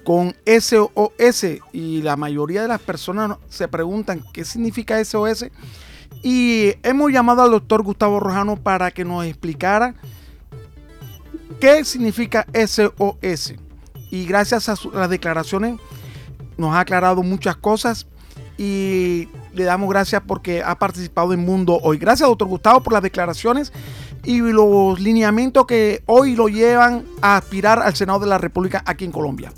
con 0.04 0.34
SOS 0.44 1.44
y 1.72 2.02
la 2.02 2.16
mayoría 2.16 2.62
de 2.62 2.68
las 2.68 2.80
personas 2.80 3.38
se 3.48 3.68
preguntan 3.68 4.22
qué 4.32 4.44
significa 4.44 5.02
SOS 5.02 5.46
y 6.22 6.74
hemos 6.82 7.12
llamado 7.12 7.42
al 7.42 7.50
doctor 7.50 7.82
Gustavo 7.82 8.20
Rojano 8.20 8.56
para 8.56 8.90
que 8.90 9.04
nos 9.04 9.24
explicara 9.24 9.94
qué 11.60 11.84
significa 11.84 12.46
SOS 12.54 13.54
y 14.10 14.26
gracias 14.26 14.68
a 14.68 14.74
las 14.92 15.10
declaraciones 15.10 15.78
nos 16.56 16.74
ha 16.74 16.80
aclarado 16.80 17.22
muchas 17.22 17.56
cosas 17.56 18.06
y 18.58 19.28
le 19.54 19.64
damos 19.64 19.88
gracias 19.88 20.22
porque 20.26 20.62
ha 20.62 20.78
participado 20.78 21.32
en 21.32 21.40
Mundo 21.40 21.78
Hoy. 21.82 21.96
Gracias, 21.96 22.28
doctor 22.28 22.48
Gustavo, 22.48 22.82
por 22.82 22.92
las 22.92 23.02
declaraciones 23.02 23.72
y 24.22 24.40
los 24.40 25.00
lineamientos 25.00 25.64
que 25.66 26.02
hoy 26.04 26.36
lo 26.36 26.48
llevan 26.48 27.04
a 27.22 27.38
aspirar 27.38 27.80
al 27.80 27.94
Senado 27.94 28.20
de 28.20 28.26
la 28.26 28.36
República 28.36 28.82
aquí 28.84 29.06
en 29.06 29.12
Colombia. 29.12 29.50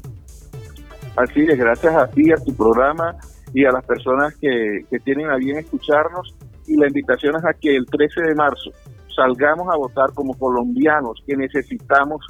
Así 1.16 1.40
es, 1.40 1.59
gracias 1.59 1.94
a 1.94 2.07
ti, 2.07 2.31
a 2.33 2.37
tu 2.37 2.55
programa 2.55 3.16
y 3.53 3.64
a 3.64 3.72
las 3.72 3.85
personas 3.85 4.35
que, 4.40 4.87
que 4.88 5.01
tienen 5.01 5.31
a 5.31 5.37
bien 5.37 5.59
escucharnos. 5.59 6.35
Y 6.66 6.77
la 6.77 6.87
invitación 6.87 7.37
es 7.37 7.44
a 7.44 7.53
que 7.55 7.77
el 7.77 7.87
13 7.87 8.22
de 8.22 8.35
marzo 8.35 8.70
salgamos 9.14 9.68
a 9.72 9.77
votar 9.77 10.12
como 10.14 10.35
colombianos 10.35 11.22
que 11.27 11.37
necesitamos 11.37 12.25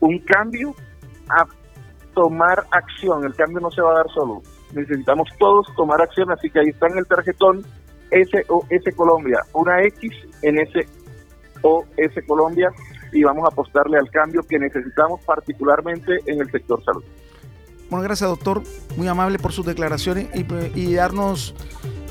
un 0.00 0.18
cambio 0.20 0.74
a 1.28 1.46
tomar 2.14 2.64
acción. 2.70 3.24
El 3.24 3.34
cambio 3.34 3.60
no 3.60 3.70
se 3.70 3.82
va 3.82 3.92
a 3.92 3.96
dar 3.96 4.10
solo. 4.14 4.42
Necesitamos 4.72 5.28
todos 5.38 5.66
tomar 5.76 6.00
acción, 6.00 6.30
así 6.30 6.50
que 6.50 6.60
ahí 6.60 6.68
está 6.68 6.88
en 6.88 6.98
el 6.98 7.06
tarjetón 7.06 7.64
SOS 8.10 8.94
Colombia, 8.94 9.40
una 9.52 9.82
X 9.84 10.12
en 10.42 10.60
ese 10.60 10.86
OS 11.62 12.26
Colombia 12.26 12.70
y 13.12 13.22
vamos 13.22 13.44
a 13.44 13.48
apostarle 13.48 13.98
al 13.98 14.10
cambio 14.10 14.42
que 14.42 14.58
necesitamos 14.58 15.24
particularmente 15.24 16.18
en 16.26 16.40
el 16.40 16.50
sector 16.50 16.84
salud. 16.84 17.04
Bueno, 17.90 18.02
gracias 18.02 18.28
doctor, 18.28 18.62
muy 18.96 19.06
amable 19.08 19.38
por 19.38 19.52
sus 19.52 19.66
declaraciones 19.66 20.28
y, 20.34 20.94
darnos 20.94 21.54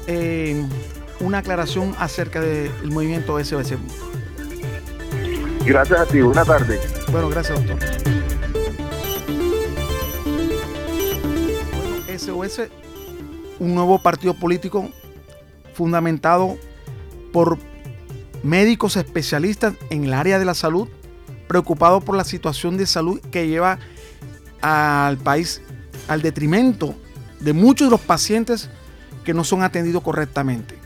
eh, 0.08 0.66
una 1.20 1.40
aclaración 1.40 1.96
acerca 2.00 2.42
del 2.42 2.92
movimiento 2.92 3.44
SOS. 3.44 3.74
Gracias 5.66 6.00
a 6.00 6.06
ti, 6.06 6.22
buena 6.22 6.44
tarde. 6.44 6.80
Bueno, 7.12 7.30
gracias 7.30 7.66
doctor. 7.66 7.80
SOS, 12.18 12.62
un 13.60 13.76
nuevo 13.76 14.00
partido 14.00 14.34
político 14.34 14.90
fundamentado 15.74 16.58
por 17.32 17.58
médicos 18.44 18.98
especialistas 18.98 19.74
en 19.90 20.06
el 20.06 20.14
área 20.14 20.38
de 20.38 20.46
la 20.46 20.54
salud, 20.54 20.88
preocupados 21.48 22.04
por 22.04 22.16
la 22.16 22.24
situación 22.24 22.78
de 22.78 22.86
salud 22.86 23.20
que 23.32 23.48
lleva 23.48 23.80
al 24.62 25.18
país 25.18 25.62
al 26.08 26.22
detrimento 26.22 26.96
de 27.40 27.54
muchos 27.54 27.88
de 27.88 27.92
los 27.92 28.02
pacientes 28.02 28.70
que 29.24 29.34
no 29.34 29.44
son 29.44 29.64
atendidos 29.64 30.04
correctamente. 30.04 30.83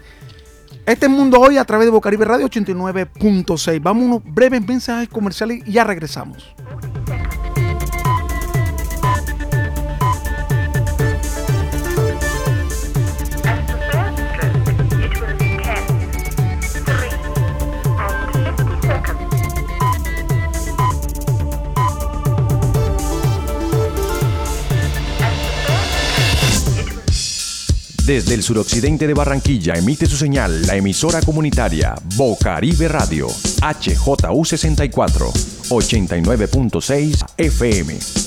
Este 0.88 1.10
mundo 1.10 1.42
hoy 1.42 1.58
a 1.58 1.66
través 1.66 1.86
de 1.86 1.92
Bocaribe 1.92 2.24
Radio 2.24 2.48
89.6. 2.48 3.82
Vamos 3.84 4.04
a 4.04 4.06
unos 4.06 4.24
breves 4.24 4.66
mensajes 4.66 5.10
comerciales 5.10 5.62
y 5.66 5.74
ya 5.74 5.84
regresamos. 5.84 6.56
Desde 28.08 28.36
el 28.36 28.42
suroccidente 28.42 29.06
de 29.06 29.14
Barranquilla 29.14 29.74
emite 29.74 30.06
su 30.06 30.16
señal 30.16 30.66
la 30.66 30.78
emisora 30.78 31.20
comunitaria 31.20 31.94
Bocaribe 32.16 32.88
Radio, 32.88 33.28
HJU 33.28 34.46
64, 34.46 35.34
89.6 35.68 37.26
FM. 37.36 38.27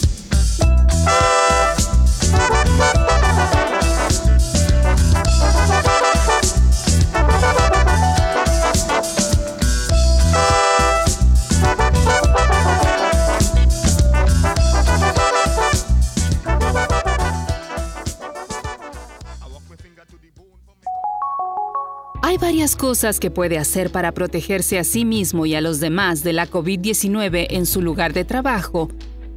Varias 22.50 22.74
cosas 22.74 23.20
que 23.20 23.30
puede 23.30 23.58
hacer 23.58 23.92
para 23.92 24.10
protegerse 24.10 24.76
a 24.80 24.82
sí 24.82 25.04
mismo 25.04 25.46
y 25.46 25.54
a 25.54 25.60
los 25.60 25.78
demás 25.78 26.24
de 26.24 26.32
la 26.32 26.50
COVID-19 26.50 27.46
en 27.50 27.64
su 27.64 27.80
lugar 27.80 28.12
de 28.12 28.24
trabajo, 28.24 28.88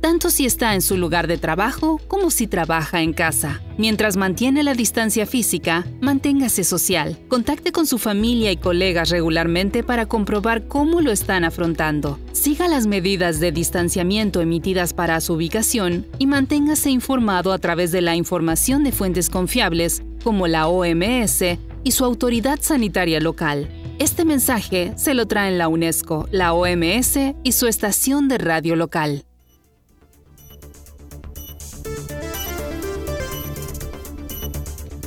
tanto 0.01 0.31
si 0.31 0.47
está 0.47 0.73
en 0.73 0.81
su 0.81 0.97
lugar 0.97 1.27
de 1.27 1.37
trabajo 1.37 2.01
como 2.07 2.31
si 2.31 2.47
trabaja 2.47 3.03
en 3.03 3.13
casa. 3.13 3.61
Mientras 3.77 4.17
mantiene 4.17 4.63
la 4.63 4.73
distancia 4.73 5.27
física, 5.27 5.85
manténgase 6.01 6.63
social. 6.63 7.19
Contacte 7.27 7.71
con 7.71 7.85
su 7.85 7.99
familia 7.99 8.51
y 8.51 8.57
colegas 8.57 9.11
regularmente 9.11 9.83
para 9.83 10.07
comprobar 10.07 10.67
cómo 10.67 10.99
lo 10.99 11.11
están 11.11 11.43
afrontando. 11.43 12.17
Siga 12.31 12.67
las 12.67 12.87
medidas 12.87 13.39
de 13.39 13.51
distanciamiento 13.51 14.41
emitidas 14.41 14.91
para 14.91 15.21
su 15.21 15.33
ubicación 15.33 16.07
y 16.17 16.25
manténgase 16.25 16.89
informado 16.89 17.53
a 17.53 17.59
través 17.59 17.91
de 17.91 18.01
la 18.01 18.15
información 18.15 18.83
de 18.83 18.91
fuentes 18.91 19.29
confiables 19.29 20.01
como 20.23 20.47
la 20.47 20.67
OMS 20.67 21.43
y 21.83 21.91
su 21.91 22.05
autoridad 22.05 22.59
sanitaria 22.61 23.19
local. 23.19 23.69
Este 23.99 24.25
mensaje 24.25 24.93
se 24.95 25.13
lo 25.13 25.27
traen 25.27 25.57
la 25.57 25.67
UNESCO, 25.67 26.27
la 26.31 26.53
OMS 26.53 27.17
y 27.43 27.51
su 27.51 27.67
estación 27.67 28.27
de 28.27 28.37
radio 28.37 28.75
local. 28.75 29.25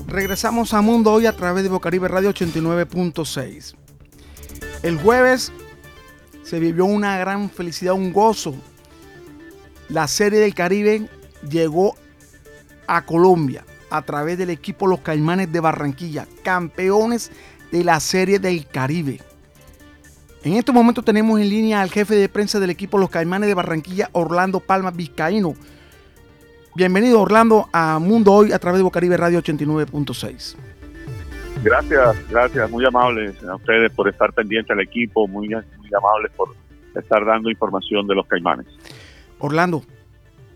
Regresamos 0.06 0.72
a 0.72 0.80
Mundo 0.80 1.12
Hoy 1.12 1.26
a 1.26 1.36
través 1.36 1.62
de 1.62 1.68
Bocaribe 1.68 2.08
Radio 2.08 2.30
89.6. 2.30 3.74
El 4.82 4.98
jueves 4.98 5.52
se 6.42 6.60
vivió 6.60 6.84
una 6.84 7.18
gran 7.18 7.50
felicidad, 7.50 7.94
un 7.94 8.12
gozo. 8.12 8.54
La 9.88 10.06
Serie 10.06 10.38
del 10.38 10.54
Caribe 10.54 11.08
llegó 11.50 11.96
a 12.86 13.04
Colombia 13.04 13.64
a 13.90 14.03
través 14.03 14.38
del 14.38 14.51
equipo 14.51 14.87
Los 14.87 15.01
Caimanes 15.01 15.53
de 15.53 15.61
Barranquilla, 15.61 16.27
campeones 16.42 17.31
de 17.70 17.85
la 17.85 18.01
Serie 18.01 18.38
del 18.38 18.66
Caribe. 18.66 19.20
En 20.42 20.55
estos 20.55 20.75
momentos 20.75 21.05
tenemos 21.05 21.40
en 21.40 21.49
línea 21.49 21.81
al 21.81 21.90
jefe 21.90 22.14
de 22.14 22.29
prensa 22.29 22.61
del 22.61 22.70
equipo 22.70 22.99
Los 22.99 23.11
Caimanes 23.11 23.49
de 23.49 23.55
Barranquilla, 23.55 24.11
Orlando 24.12 24.61
Palma 24.61 24.90
Vizcaíno. 24.90 25.55
Bienvenido 26.75 27.20
Orlando 27.20 27.68
a 27.72 27.99
Mundo 27.99 28.33
Hoy 28.33 28.53
a 28.53 28.59
través 28.59 28.79
de 28.79 28.85
Bocaribe 28.85 29.16
Radio 29.16 29.40
89.6. 29.40 30.57
Gracias, 31.62 32.29
gracias, 32.29 32.70
muy 32.70 32.85
amables 32.85 33.42
a 33.42 33.57
ustedes 33.57 33.90
por 33.92 34.09
estar 34.09 34.33
pendientes 34.33 34.70
al 34.70 34.81
equipo, 34.81 35.27
muy, 35.27 35.49
muy 35.49 35.90
amables 35.96 36.31
por 36.37 36.51
estar 36.94 37.25
dando 37.25 37.51
información 37.51 38.07
de 38.07 38.14
los 38.14 38.27
Caimanes. 38.27 38.66
Orlando, 39.38 39.83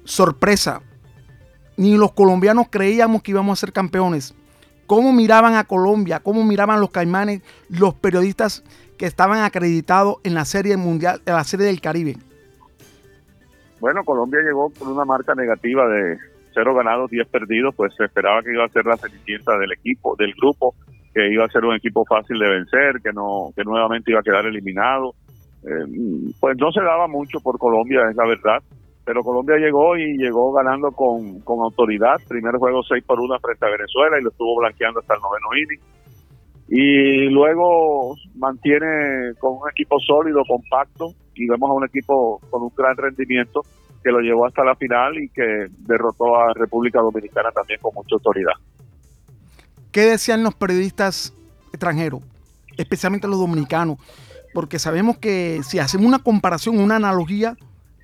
sorpresa, 0.05 0.83
ni 1.81 1.97
los 1.97 2.12
colombianos 2.12 2.66
creíamos 2.69 3.23
que 3.23 3.31
íbamos 3.31 3.59
a 3.59 3.61
ser 3.64 3.73
campeones. 3.73 4.35
¿Cómo 4.87 5.14
miraban 5.14 5.55
a 5.55 5.64
Colombia? 5.64 6.21
¿Cómo 6.21 6.45
miraban 6.45 6.79
los 6.79 6.90
caimanes 6.90 7.40
los 7.71 7.95
periodistas 7.95 8.62
que 8.99 9.07
estaban 9.07 9.43
acreditados 9.43 10.16
en 10.23 10.35
la 10.35 10.45
serie 10.45 10.77
mundial, 10.77 11.23
en 11.25 11.33
la 11.33 11.45
serie 11.45 11.64
del 11.64 11.81
Caribe? 11.81 12.16
Bueno, 13.81 14.05
Colombia 14.05 14.40
llegó 14.43 14.71
con 14.79 14.88
una 14.88 15.07
marca 15.07 15.35
negativa 15.35 15.88
de 15.88 16.19
cero 16.53 16.75
ganados, 16.75 17.11
10 17.11 17.27
perdidos, 17.29 17.75
pues 17.75 17.95
se 17.97 18.05
esperaba 18.05 18.43
que 18.43 18.53
iba 18.53 18.66
a 18.66 18.69
ser 18.69 18.85
la 18.85 18.99
cenicienta 18.99 19.57
del 19.57 19.73
equipo, 19.73 20.14
del 20.19 20.35
grupo, 20.35 20.75
que 21.14 21.33
iba 21.33 21.47
a 21.47 21.49
ser 21.49 21.64
un 21.64 21.75
equipo 21.75 22.05
fácil 22.05 22.38
de 22.38 22.47
vencer, 22.47 23.01
que 23.03 23.14
no, 23.14 23.53
que 23.57 23.64
nuevamente 23.64 24.11
iba 24.11 24.21
a 24.21 24.23
quedar 24.23 24.45
eliminado. 24.45 25.14
Eh, 25.62 26.33
pues 26.38 26.59
no 26.59 26.73
se 26.73 26.83
daba 26.83 27.09
mucho 27.09 27.40
por 27.40 27.59
Colombia, 27.59 28.03
es 28.11 28.16
la 28.16 28.27
verdad 28.27 28.62
pero 29.11 29.25
Colombia 29.25 29.57
llegó 29.57 29.96
y 29.96 30.16
llegó 30.18 30.53
ganando 30.53 30.92
con, 30.92 31.42
autoridad. 31.44 32.20
Primer 32.29 32.55
juego 32.59 32.81
6 32.85 33.03
por 33.05 33.18
1 33.18 33.40
frente 33.40 33.66
a 33.66 33.70
Venezuela 33.70 34.16
y 34.16 34.23
lo 34.23 34.31
estuvo 34.31 34.61
blanqueando 34.61 35.01
hasta 35.01 35.14
el 35.14 35.20
noveno 35.20 35.49
inning. 35.61 35.81
Y 36.68 37.29
luego 37.31 38.14
mantiene 38.37 39.35
con 39.40 39.55
un 39.55 39.68
equipo 39.68 39.99
sólido, 39.99 40.42
compacto, 40.46 41.12
y 41.35 41.49
vemos 41.49 41.68
a 41.70 41.73
un 41.73 41.85
equipo 41.87 42.40
con 42.51 42.62
un 42.62 42.73
gran 42.77 42.96
rendimiento 42.96 43.62
que 44.01 44.12
lo 44.12 44.20
llevó 44.20 44.46
hasta 44.46 44.62
la 44.62 44.77
final 44.77 45.18
y 45.18 45.29
que 45.31 45.66
derrotó 45.81 46.37
a 46.37 46.55
República 46.55 47.01
Dominicana 47.01 47.51
también 47.51 47.81
con 47.81 47.92
mucha 47.92 48.14
autoridad. 48.14 48.55
¿Qué 49.90 50.03
decían 50.03 50.44
los 50.44 50.55
periodistas 50.55 51.35
extranjeros, 51.73 52.23
especialmente 52.77 53.27
los 53.27 53.40
dominicanos? 53.40 53.99
Porque 54.55 54.79
sabemos 54.79 55.18
que 55.18 55.62
si 55.64 55.81
hacemos 55.81 56.07
una 56.07 56.20
comparación, 56.20 56.79
una 56.79 56.94
analogía, 56.94 57.57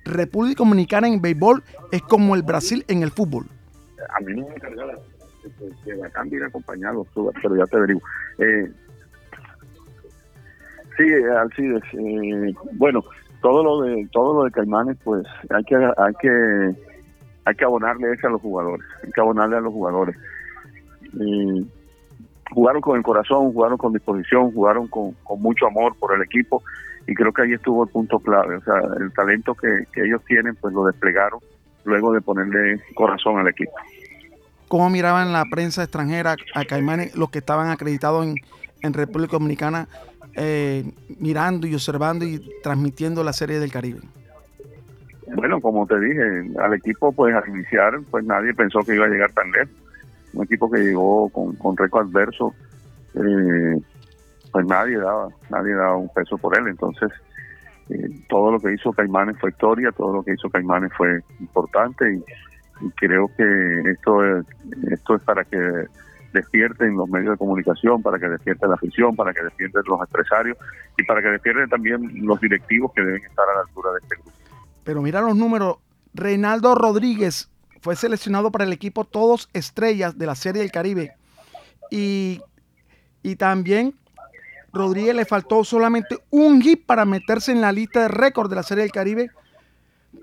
República 0.07 0.63
Dominicana 0.63 1.07
en 1.07 1.21
béisbol 1.21 1.63
es 1.91 2.01
como 2.01 2.35
el 2.35 2.43
Brasil 2.43 2.83
en 2.87 3.03
el 3.03 3.11
fútbol. 3.11 3.45
A 4.15 4.19
mí 4.21 4.33
no 4.33 4.47
me 4.47 4.55
encarga 4.55 4.85
la, 4.85 4.93
que 5.83 5.93
bacán 5.95 6.29
viene 6.29 6.45
acompañado, 6.45 7.05
pero 7.13 7.55
ya 7.55 7.65
te 7.65 7.77
averiguo. 7.77 8.01
Eh, 8.39 8.71
sí, 10.97 11.03
Alcides, 11.39 11.83
eh, 11.93 12.53
bueno, 12.73 13.03
todo 13.41 13.63
lo 13.63 13.81
de 13.81 14.07
todo 14.11 14.39
lo 14.39 14.43
de 14.45 14.51
Caimanes, 14.51 14.97
pues 15.03 15.25
hay 15.49 15.63
que 15.63 15.75
hay 15.75 16.13
que 16.19 16.75
hay 17.45 17.55
que 17.55 17.65
abonarle 17.65 18.13
eso 18.13 18.27
a 18.27 18.31
los 18.31 18.41
jugadores, 18.41 18.85
hay 19.03 19.11
que 19.11 19.21
abonarle 19.21 19.57
a 19.57 19.61
los 19.61 19.73
jugadores. 19.73 20.15
jugaron 22.51 22.81
con 22.81 22.97
el 22.97 23.03
corazón, 23.03 23.51
jugaron 23.53 23.77
con 23.77 23.93
disposición, 23.93 24.51
jugaron 24.51 24.87
con 24.87 25.15
mucho 25.39 25.67
amor 25.67 25.95
por 25.97 26.15
el 26.15 26.21
equipo 26.23 26.63
y 27.07 27.13
creo 27.13 27.31
que 27.31 27.43
ahí 27.43 27.53
estuvo 27.53 27.85
el 27.85 27.89
punto 27.89 28.19
clave, 28.19 28.57
o 28.57 28.61
sea, 28.61 28.75
el 28.99 29.11
talento 29.13 29.55
que, 29.55 29.85
ellos 30.03 30.21
tienen, 30.25 30.55
pues 30.55 30.73
lo 30.73 30.85
desplegaron 30.85 31.39
luego 31.85 32.11
de 32.11 32.19
ponerle 32.19 32.81
corazón 32.93 33.39
al 33.39 33.47
equipo. 33.47 33.71
¿Cómo 34.67 34.89
miraban 34.89 35.31
la 35.31 35.45
prensa 35.49 35.83
extranjera 35.83 36.35
a 36.53 36.65
Caimanes, 36.65 37.15
los 37.15 37.29
que 37.29 37.39
estaban 37.39 37.69
acreditados 37.69 38.27
en, 38.27 38.35
en 38.81 38.93
República 38.93 39.33
Dominicana, 39.33 39.87
eh, 40.35 40.83
mirando 41.17 41.65
y 41.65 41.73
observando 41.73 42.25
y 42.25 42.41
transmitiendo 42.61 43.23
la 43.23 43.31
Serie 43.31 43.59
del 43.59 43.71
Caribe? 43.71 44.01
Bueno, 45.33 45.61
como 45.61 45.87
te 45.87 45.97
dije, 45.99 46.51
al 46.59 46.73
equipo, 46.73 47.13
pues 47.13 47.33
al 47.33 47.47
iniciar, 47.47 47.99
pues 48.11 48.25
nadie 48.25 48.53
pensó 48.53 48.79
que 48.79 48.95
iba 48.95 49.05
a 49.05 49.09
llegar 49.09 49.31
tan 49.31 49.49
lejos. 49.51 49.73
Un 50.33 50.43
equipo 50.43 50.69
que 50.69 50.79
llegó 50.79 51.29
con, 51.29 51.55
con 51.55 51.77
récord 51.77 52.07
adverso, 52.07 52.53
eh, 53.15 53.81
pues 54.51 54.65
nadie 54.65 54.97
daba, 54.97 55.29
nadie 55.49 55.73
daba 55.73 55.97
un 55.97 56.09
peso 56.09 56.37
por 56.37 56.57
él. 56.57 56.67
Entonces, 56.67 57.11
todo 58.27 58.51
lo 58.51 58.59
que 58.59 58.73
hizo 58.73 58.91
Caimanes 58.91 59.37
fue 59.39 59.49
historia, 59.49 59.91
todo 59.91 60.13
lo 60.13 60.23
que 60.23 60.33
hizo 60.33 60.49
Caimanes 60.49 60.91
fue 60.97 61.21
importante 61.39 62.13
y, 62.13 62.23
creo 62.95 63.27
que 63.35 63.91
esto 63.91 64.23
es, 64.23 64.45
esto 64.91 65.15
es 65.15 65.23
para 65.23 65.43
que 65.43 65.57
despierten 66.31 66.95
los 66.95 67.09
medios 67.09 67.31
de 67.31 67.37
comunicación, 67.37 68.03
para 68.03 68.19
que 68.19 68.27
despierte 68.29 68.67
la 68.67 68.75
afición, 68.75 69.15
para 69.15 69.33
que 69.33 69.41
despierten 69.41 69.81
los 69.87 69.99
empresarios 69.99 70.57
y 70.95 71.03
para 71.05 71.23
que 71.23 71.29
despierten 71.29 71.69
también 71.69 72.25
los 72.25 72.39
directivos 72.39 72.91
que 72.93 73.01
deben 73.01 73.23
estar 73.23 73.49
a 73.49 73.55
la 73.55 73.61
altura 73.61 73.91
de 73.93 73.99
este 74.03 74.15
grupo. 74.17 74.31
Pero 74.83 75.01
mira 75.01 75.21
los 75.21 75.35
números, 75.35 75.77
Reinaldo 76.13 76.75
Rodríguez 76.75 77.49
fue 77.81 77.95
seleccionado 77.95 78.51
para 78.51 78.65
el 78.65 78.73
equipo 78.73 79.05
Todos 79.05 79.49
Estrellas 79.53 80.17
de 80.17 80.25
la 80.27 80.35
Serie 80.35 80.61
del 80.61 80.71
Caribe 80.71 81.15
y, 81.89 82.41
y 83.23 83.37
también 83.37 83.95
Rodríguez 84.73 85.15
le 85.15 85.25
faltó 85.25 85.63
solamente 85.63 86.17
un 86.29 86.61
hit 86.61 86.85
para 86.85 87.05
meterse 87.05 87.51
en 87.51 87.61
la 87.61 87.71
lista 87.71 88.01
de 88.01 88.07
récord 88.07 88.49
de 88.49 88.55
la 88.55 88.63
Serie 88.63 88.83
del 88.83 88.91
Caribe 88.91 89.31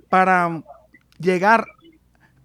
para 0.09 0.63
llegar 1.19 1.67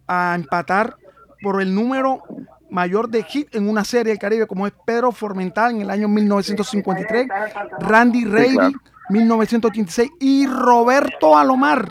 a 0.08 0.34
empatar 0.36 0.96
por 1.42 1.62
el 1.62 1.74
número 1.74 2.24
mayor 2.70 3.10
de 3.10 3.24
hit 3.24 3.56
en 3.56 3.68
una 3.68 3.84
serie 3.84 4.12
del 4.12 4.20
Caribe, 4.20 4.48
como 4.48 4.68
es 4.68 4.74
Pedro 4.86 5.12
Formental 5.12 5.76
en 5.76 5.82
el 5.82 5.90
año 5.90 6.08
1953, 6.08 7.28
Randy 7.80 8.26
Reiby 8.26 8.76
1986 9.10 10.12
y 10.20 10.46
Roberto 10.46 11.38
Alomar 11.38 11.90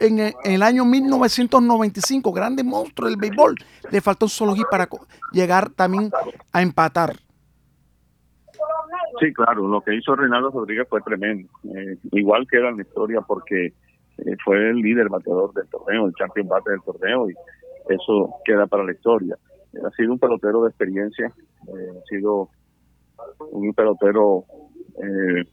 en 0.00 0.34
el, 0.44 0.62
año 0.62 0.84
1995, 0.84 2.32
grande 2.32 2.62
monstruo 2.62 3.08
del 3.08 3.18
béisbol. 3.18 3.56
Le 3.90 4.00
faltó 4.00 4.26
un 4.26 4.30
solo 4.30 4.54
hit 4.54 4.66
para 4.70 4.88
llegar 5.32 5.70
también 5.70 6.10
a 6.52 6.62
empatar. 6.62 7.16
Sí, 9.20 9.32
claro, 9.32 9.66
lo 9.66 9.80
que 9.80 9.94
hizo 9.94 10.14
Reinaldo 10.14 10.50
Rodríguez 10.50 10.86
fue 10.88 11.00
tremendo. 11.00 11.48
Eh, 11.74 11.96
igual 12.12 12.46
que 12.50 12.58
era 12.58 12.70
en 12.70 12.76
la 12.76 12.82
historia 12.82 13.20
porque 13.20 13.66
eh, 13.66 14.36
fue 14.44 14.70
el 14.70 14.76
líder 14.76 15.08
bateador 15.08 15.52
del 15.54 15.68
torneo, 15.68 16.06
el 16.06 16.14
champion 16.14 16.48
bate 16.48 16.70
del 16.70 16.82
torneo 16.82 17.30
y 17.30 17.34
eso 17.88 18.30
queda 18.44 18.66
para 18.66 18.84
la 18.84 18.92
historia 18.92 19.36
ha 19.84 19.90
sido 19.90 20.12
un 20.12 20.18
pelotero 20.18 20.62
de 20.62 20.68
experiencia, 20.68 21.32
eh, 21.68 21.90
ha 21.98 22.04
sido 22.08 22.50
un 23.50 23.72
pelotero 23.74 24.44
eh, 25.02 25.44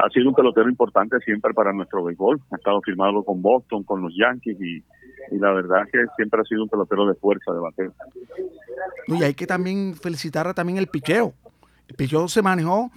ha 0.00 0.08
sido 0.10 0.28
un 0.28 0.34
pelotero 0.34 0.68
importante 0.68 1.18
siempre 1.20 1.52
para 1.52 1.72
nuestro 1.72 2.02
béisbol. 2.02 2.40
Ha 2.50 2.56
estado 2.56 2.80
firmado 2.80 3.22
con 3.22 3.42
Boston, 3.42 3.84
con 3.84 4.00
los 4.02 4.14
Yankees 4.16 4.58
y, 4.60 4.82
la 5.36 5.52
verdad 5.52 5.82
es 5.84 5.92
que 5.92 5.98
siempre 6.16 6.40
ha 6.40 6.44
sido 6.44 6.62
un 6.62 6.68
pelotero 6.68 7.06
de 7.06 7.14
fuerza, 7.14 7.52
de 7.52 7.60
bateo. 7.60 7.92
Y 9.06 9.22
hay 9.22 9.34
que 9.34 9.46
también 9.46 9.94
felicitar 9.94 10.52
también 10.54 10.78
el 10.78 10.86
picheo. 10.86 11.34
El 11.90 11.96
picheo 11.96 12.28
se 12.28 12.40
manejó 12.40 12.90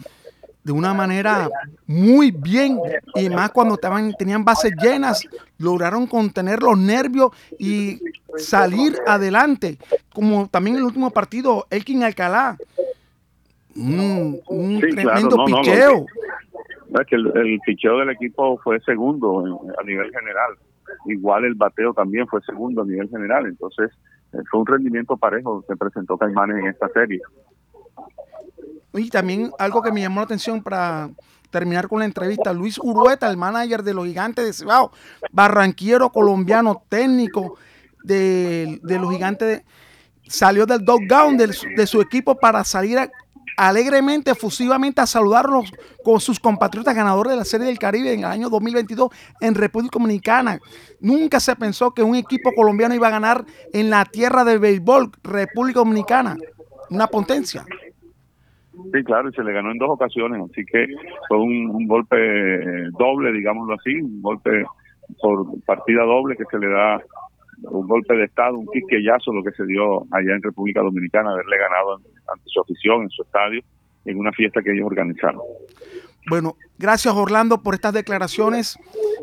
de 0.64 0.72
una 0.72 0.94
manera 0.94 1.50
muy 1.88 2.32
bien 2.32 2.80
y 3.16 3.28
más 3.30 3.52
cuando 3.52 3.74
estaban 3.74 4.14
tenían 4.14 4.46
bases 4.46 4.72
llenas 4.82 5.28
lograron 5.58 6.08
contener 6.08 6.62
los 6.62 6.78
nervios 6.78 7.32
y 7.60 8.00
salir 8.38 8.96
adelante 9.06 9.78
como 10.14 10.48
también 10.48 10.78
el 10.78 10.84
último 10.84 11.10
partido 11.10 11.66
Elkin 11.70 12.04
Alcalá. 12.04 12.56
Un, 13.76 14.40
tremendo 14.80 15.44
picheo. 15.44 16.06
El, 17.10 17.60
picheo 17.66 17.98
del 17.98 18.12
equipo 18.12 18.60
fue 18.60 18.80
segundo 18.82 19.60
a 19.80 19.84
nivel 19.84 20.12
general. 20.12 20.52
Igual 21.08 21.46
el 21.46 21.56
bateo 21.56 21.94
también 21.94 22.28
fue 22.28 22.40
segundo 22.42 22.84
a 22.84 22.86
nivel 22.86 23.10
general. 23.10 23.48
Entonces 23.48 23.90
eh, 24.34 24.38
fue 24.52 24.60
un 24.60 24.68
rendimiento 24.68 25.18
parejo 25.18 25.66
que 25.68 25.76
presentó 25.76 26.18
Caimanes 26.18 26.60
en 26.60 26.68
esta 26.68 26.88
serie 26.90 27.20
y 28.94 29.10
también 29.10 29.52
algo 29.60 29.82
que 29.82 29.92
me 29.92 30.02
llamó 30.02 30.22
la 30.22 30.26
atención 30.26 30.62
para 30.62 31.10
terminar 31.50 31.88
con 31.88 32.00
la 32.00 32.06
entrevista, 32.06 32.52
Luis 32.52 32.80
Urueta, 32.80 33.30
el 33.30 33.38
manager 33.38 33.84
de 33.84 33.94
los 33.94 34.06
gigantes 34.06 34.46
de 34.46 34.54
Cibao, 34.54 34.92
barranquero 35.32 36.12
colombiano, 36.12 36.84
técnico 36.90 37.58
de, 38.04 38.80
los 38.84 39.12
gigantes, 39.12 39.62
salió 40.28 40.66
del 40.66 40.84
de, 40.84 41.56
de 41.76 41.88
su 41.88 42.02
equipo 42.02 42.36
para 42.36 42.64
salir 42.64 43.00
alegremente, 43.58 44.32
efusivamente 44.32 45.02
a 45.02 45.06
saludarlos 45.06 45.72
con 46.04 46.20
sus 46.20 46.40
compatriotas 46.40 46.96
ganadores 46.96 47.32
de 47.32 47.38
la 47.38 47.46
Serie 47.46 47.68
del 47.68 47.80
Caribe 47.80 48.14
en 48.14 48.22
el 48.22 48.26
año 48.26 48.50
2022 48.50 49.10
en 49.40 49.56
República 49.56 50.00
Dominicana. 50.00 50.60
Nunca 51.00 51.40
se 51.40 51.56
pensó 51.56 51.94
que 51.94 52.04
un 52.04 52.16
equipo 52.16 52.52
colombiano 52.56 52.96
iba 52.96 53.08
a 53.08 53.12
ganar 53.12 53.46
en 53.74 53.90
la 53.90 54.06
tierra 54.06 54.44
del 54.44 54.60
béisbol, 54.60 55.12
República 55.24 55.80
Dominicana, 55.80 56.36
una 56.90 57.08
potencia. 57.08 57.66
Sí, 58.92 59.04
claro, 59.04 59.30
y 59.30 59.34
se 59.34 59.44
le 59.44 59.54
ganó 59.54 59.72
en 59.72 59.78
dos 59.78 59.90
ocasiones, 59.92 60.42
así 60.50 60.66
que 60.66 60.88
fue 61.28 61.38
un, 61.38 61.88
golpe 61.88 62.18
eh, 62.18 62.90
doble, 62.98 63.32
digámoslo 63.32 63.76
así, 63.76 64.02
un 64.02 64.22
golpe 64.22 64.64
por 65.22 65.46
partida 65.66 66.04
doble 66.04 66.36
que 66.36 66.46
se 66.46 66.58
le 66.58 66.70
da 66.70 67.00
un 67.64 67.88
golpe 67.88 68.16
de 68.16 68.26
Estado, 68.26 68.58
un 68.58 68.68
quisqueyazo, 68.68 69.32
lo 69.32 69.44
que 69.44 69.52
se 69.52 69.66
dio 69.66 70.02
allá 70.12 70.36
en 70.36 70.42
República 70.42 70.82
Dominicana, 70.82 71.32
haberle 71.32 71.58
ganado 71.58 71.96
ante 71.96 72.44
su 72.46 72.62
afición, 72.62 73.04
en 73.04 73.10
su 73.10 73.22
estadio, 73.22 73.62
en 74.06 74.18
una 74.18 74.32
fiesta 74.32 74.62
que 74.62 74.72
ellos 74.72 74.88
organizaron. 74.88 75.42
Bueno, 76.30 76.56
gracias 76.78 77.14
Orlando 77.14 77.62
por 77.62 77.74
estas 77.76 77.94
declaraciones, 77.94 78.78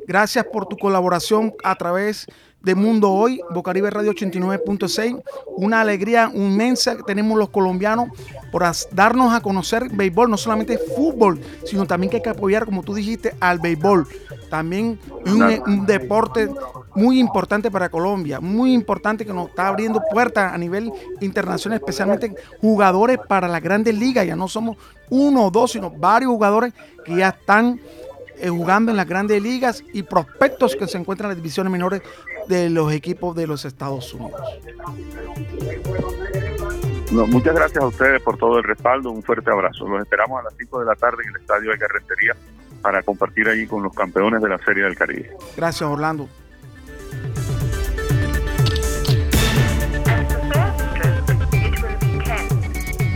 gracias 0.07 0.45
por 0.45 0.67
tu 0.67 0.77
colaboración 0.77 1.53
a 1.65 1.75
través 1.75 2.27
de 2.27 2.35
Mundo 2.75 3.11
Hoy, 3.11 3.41
Bocaribe 3.51 3.91
Radio 3.91 4.13
89.6. 4.13 5.23
Una 5.57 5.81
alegría 5.81 6.31
inmensa 6.35 6.97
que 6.97 7.03
tenemos 7.03 7.39
los 7.39 7.49
colombianos 7.49 8.09
por 8.53 8.63
darnos 8.93 9.33
a 9.33 9.41
conocer 9.41 9.89
béisbol, 9.91 10.31
no 10.31 10.37
solamente 10.37 10.79
fútbol, 10.79 11.41
sino 11.65 11.87
también 11.87 12.11
que 12.11 12.17
hay 12.17 12.23
que 12.23 12.31
apoyar, 12.31 12.65
como 12.65 12.83
tú 12.83 12.95
dijiste, 12.95 13.35
al 13.41 13.59
béisbol. 13.59 14.07
También 14.51 14.99
es 15.25 15.33
un, 15.33 15.87
deporte 15.87 16.49
muy 16.95 17.19
importante 17.19 17.71
para 17.71 17.89
Colombia, 17.89 18.41
muy 18.41 18.73
importante 18.73 19.25
que 19.25 19.33
nos 19.33 19.49
está 19.49 19.69
abriendo 19.69 20.03
puertas 20.11 20.53
a 20.53 20.59
nivel 20.59 20.93
internacional, 21.21 21.79
especialmente 21.79 22.35
jugadores 22.61 23.19
para 23.29 23.49
las 23.49 23.63
grandes 23.63 23.95
ligas. 23.95 24.27
Ya 24.27 24.37
no 24.37 24.49
somos 24.49 24.77
uno 25.09 25.47
o 25.47 25.51
dos, 25.51 25.73
sino 25.73 25.91
varios 25.91 26.31
jugadores 26.33 26.73
que 27.05 27.17
ya 27.17 27.29
están 27.29 27.81
eh, 28.41 28.49
jugando 28.49 28.91
en 28.91 28.97
las 28.97 29.07
grandes 29.07 29.43
ligas 29.43 29.85
y 29.93 30.03
prospectos 30.03 30.77
que 30.77 30.87
se 30.87 30.99
encuentran 30.99 31.31
en 31.31 31.37
las 31.37 31.43
divisiones 31.43 31.71
menores 31.71 32.03
de 32.49 32.71
los 32.71 32.93
equipos 32.93 33.37
de 33.37 33.47
los 33.47 33.65
Estados 33.65 34.13
Unidos. 34.15 34.41
muchas 37.11 37.55
gracias 37.55 37.83
a 37.83 37.87
ustedes 37.87 38.23
por 38.23 38.39
todo 38.39 38.59
el 38.59 38.65
respaldo, 38.65 39.11
un 39.11 39.23
fuerte 39.23 39.51
abrazo. 39.51 39.87
Los 39.87 40.03
esperamos 40.03 40.41
a 40.41 40.45
las 40.45 40.55
5 40.59 40.81
de 40.81 40.87
la 40.87 40.95
tarde 40.95 41.23
en 41.23 41.31
el 41.31 41.41
Estadio 41.41 41.71
de 41.71 41.79
Carretería 41.79 42.37
para 42.83 43.03
compartir 43.03 43.49
allí 43.49 43.67
con 43.67 43.83
los 43.83 43.93
campeones 43.95 44.41
de 44.41 44.49
la 44.49 44.59
Serie 44.59 44.85
del 44.85 44.97
Caribe. 44.97 45.37
Gracias, 45.57 45.89
Orlando. 45.89 46.29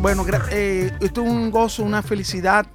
Bueno, 0.05 0.27
eh, 0.51 0.93
esto 1.01 1.23
es 1.23 1.31
un 1.31 1.51
gozo, 1.51 1.83
una 1.83 2.03
felicidad 2.03 2.67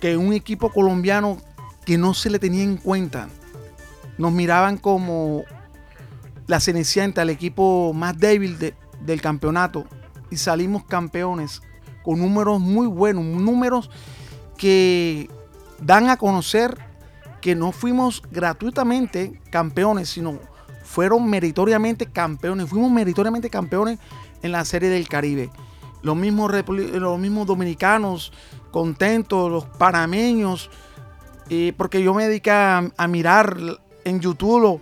que 0.00 0.16
un 0.16 0.32
equipo 0.32 0.70
colombiano 0.70 1.36
que 1.84 1.98
no 1.98 2.14
se 2.14 2.30
le 2.30 2.38
tenía 2.38 2.62
en 2.62 2.76
cuenta. 2.76 3.28
Nos 4.18 4.32
miraban 4.32 4.76
como 4.76 5.44
la 6.46 6.60
Cenicienta, 6.60 7.22
el 7.22 7.30
equipo 7.30 7.92
más 7.94 8.18
débil 8.18 8.58
del 9.00 9.20
campeonato. 9.20 9.86
Y 10.30 10.36
salimos 10.36 10.84
campeones 10.84 11.62
con 12.02 12.18
números 12.18 12.60
muy 12.60 12.86
buenos, 12.86 13.24
números 13.24 13.90
que 14.56 15.28
dan 15.80 16.08
a 16.08 16.16
conocer 16.16 16.76
que 17.40 17.54
no 17.54 17.72
fuimos 17.72 18.22
gratuitamente 18.30 19.40
campeones, 19.50 20.10
sino 20.10 20.38
fueron 20.84 21.28
meritoriamente 21.28 22.06
campeones. 22.06 22.68
Fuimos 22.68 22.90
meritoriamente 22.90 23.48
campeones 23.48 23.98
en 24.42 24.52
la 24.52 24.64
Serie 24.64 24.88
del 24.88 25.08
Caribe. 25.08 25.50
Los 26.02 26.16
mismos, 26.16 26.52
los 26.68 27.18
mismos 27.18 27.46
dominicanos 27.46 28.32
contentos, 28.70 29.50
los 29.50 29.64
panameños, 29.64 30.70
porque 31.76 32.02
yo 32.02 32.14
me 32.14 32.28
dediqué 32.28 32.52
a, 32.52 33.08
mirar 33.08 33.56
en 34.04 34.20
YouTube 34.20 34.80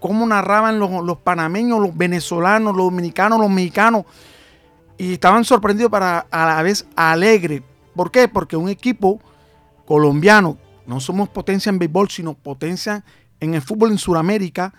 cómo 0.00 0.26
narraban 0.26 0.80
los, 0.80 1.18
panameños, 1.18 1.80
los 1.80 1.96
venezolanos, 1.96 2.74
los 2.74 2.86
dominicanos, 2.86 3.38
los 3.38 3.50
mexicanos, 3.50 4.04
y 4.98 5.12
estaban 5.12 5.44
sorprendidos 5.44 5.90
para 5.90 6.26
a 6.30 6.46
la 6.46 6.62
vez 6.62 6.86
alegre. 6.96 7.62
¿Por 7.94 8.10
qué? 8.10 8.26
Porque 8.26 8.56
un 8.56 8.68
equipo 8.68 9.20
colombiano, 9.84 10.58
no 10.86 11.00
somos 11.00 11.28
potencia 11.28 11.70
en 11.70 11.78
béisbol, 11.78 12.10
sino 12.10 12.34
potencia 12.34 13.04
en 13.38 13.54
el 13.54 13.62
fútbol 13.62 13.92
en 13.92 13.98
Sudamérica, 13.98 14.74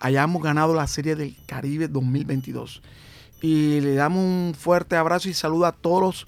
hayamos 0.00 0.42
ganado 0.42 0.74
la 0.74 0.86
Serie 0.86 1.16
del 1.16 1.36
Caribe 1.46 1.88
2022. 1.88 2.80
Y 3.42 3.80
le 3.80 3.94
damos 3.94 4.20
un 4.20 4.54
fuerte 4.56 4.96
abrazo 4.96 5.28
y 5.28 5.34
saludo 5.34 5.66
a 5.66 5.72
todos 5.72 6.00
los 6.00 6.26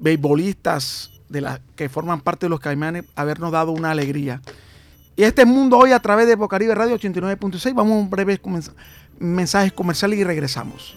beisbolistas 0.00 1.11
de 1.32 1.40
las 1.40 1.60
que 1.74 1.88
forman 1.88 2.20
parte 2.20 2.46
de 2.46 2.50
los 2.50 2.60
caimanes 2.60 3.04
habernos 3.16 3.50
dado 3.50 3.72
una 3.72 3.90
alegría. 3.90 4.40
Y 5.16 5.24
este 5.24 5.44
mundo 5.44 5.78
hoy 5.78 5.92
a 5.92 5.98
través 5.98 6.26
de 6.26 6.36
Bocaribe 6.36 6.74
Radio 6.74 6.96
89.6. 6.96 7.74
Vamos 7.74 7.92
a 7.92 7.96
un 7.96 8.10
breve 8.10 8.40
mensajes 9.18 9.72
comerciales 9.72 10.18
y 10.18 10.24
regresamos. 10.24 10.96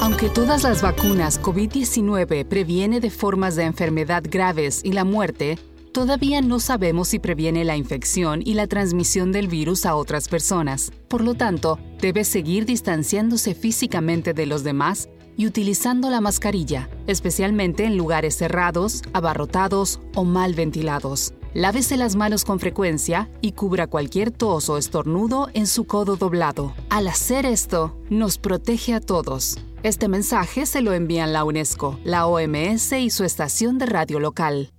Aunque 0.00 0.28
todas 0.28 0.62
las 0.62 0.82
vacunas 0.82 1.40
COVID-19 1.40 2.44
previene 2.46 3.00
de 3.00 3.10
formas 3.10 3.56
de 3.56 3.64
enfermedad 3.64 4.22
graves 4.28 4.80
y 4.84 4.92
la 4.92 5.04
muerte, 5.04 5.58
todavía 5.94 6.42
no 6.42 6.58
sabemos 6.58 7.08
si 7.08 7.20
previene 7.20 7.64
la 7.64 7.76
infección 7.76 8.42
y 8.44 8.54
la 8.54 8.66
transmisión 8.66 9.30
del 9.30 9.46
virus 9.46 9.86
a 9.86 9.94
otras 9.94 10.28
personas. 10.28 10.90
Por 11.08 11.22
lo 11.22 11.34
tanto, 11.34 11.78
debe 12.00 12.24
seguir 12.24 12.66
distanciándose 12.66 13.54
físicamente 13.54 14.34
de 14.34 14.44
los 14.44 14.64
demás 14.64 15.08
y 15.36 15.46
utilizando 15.46 16.10
la 16.10 16.20
mascarilla, 16.20 16.90
especialmente 17.06 17.84
en 17.84 17.96
lugares 17.96 18.36
cerrados, 18.36 19.02
abarrotados 19.12 20.00
o 20.16 20.24
mal 20.24 20.54
ventilados. 20.54 21.32
Lávese 21.54 21.96
las 21.96 22.16
manos 22.16 22.44
con 22.44 22.58
frecuencia 22.58 23.30
y 23.40 23.52
cubra 23.52 23.86
cualquier 23.86 24.32
tos 24.32 24.68
o 24.68 24.76
estornudo 24.76 25.48
en 25.54 25.68
su 25.68 25.84
codo 25.84 26.16
doblado. 26.16 26.74
Al 26.90 27.06
hacer 27.06 27.46
esto, 27.46 27.96
nos 28.10 28.38
protege 28.38 28.94
a 28.94 29.00
todos. 29.00 29.58
Este 29.84 30.08
mensaje 30.08 30.66
se 30.66 30.80
lo 30.80 30.92
envían 30.92 31.32
la 31.32 31.44
UNESCO, 31.44 32.00
la 32.02 32.26
OMS 32.26 32.92
y 32.94 33.10
su 33.10 33.22
estación 33.22 33.78
de 33.78 33.86
radio 33.86 34.18
local. 34.18 34.73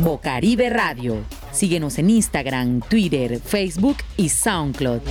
Bocaribe 0.00 0.70
Radio. 0.70 1.24
Síguenos 1.52 1.98
en 1.98 2.10
Instagram, 2.10 2.80
Twitter, 2.80 3.40
Facebook 3.40 3.98
y 4.16 4.28
SoundCloud. 4.28 5.02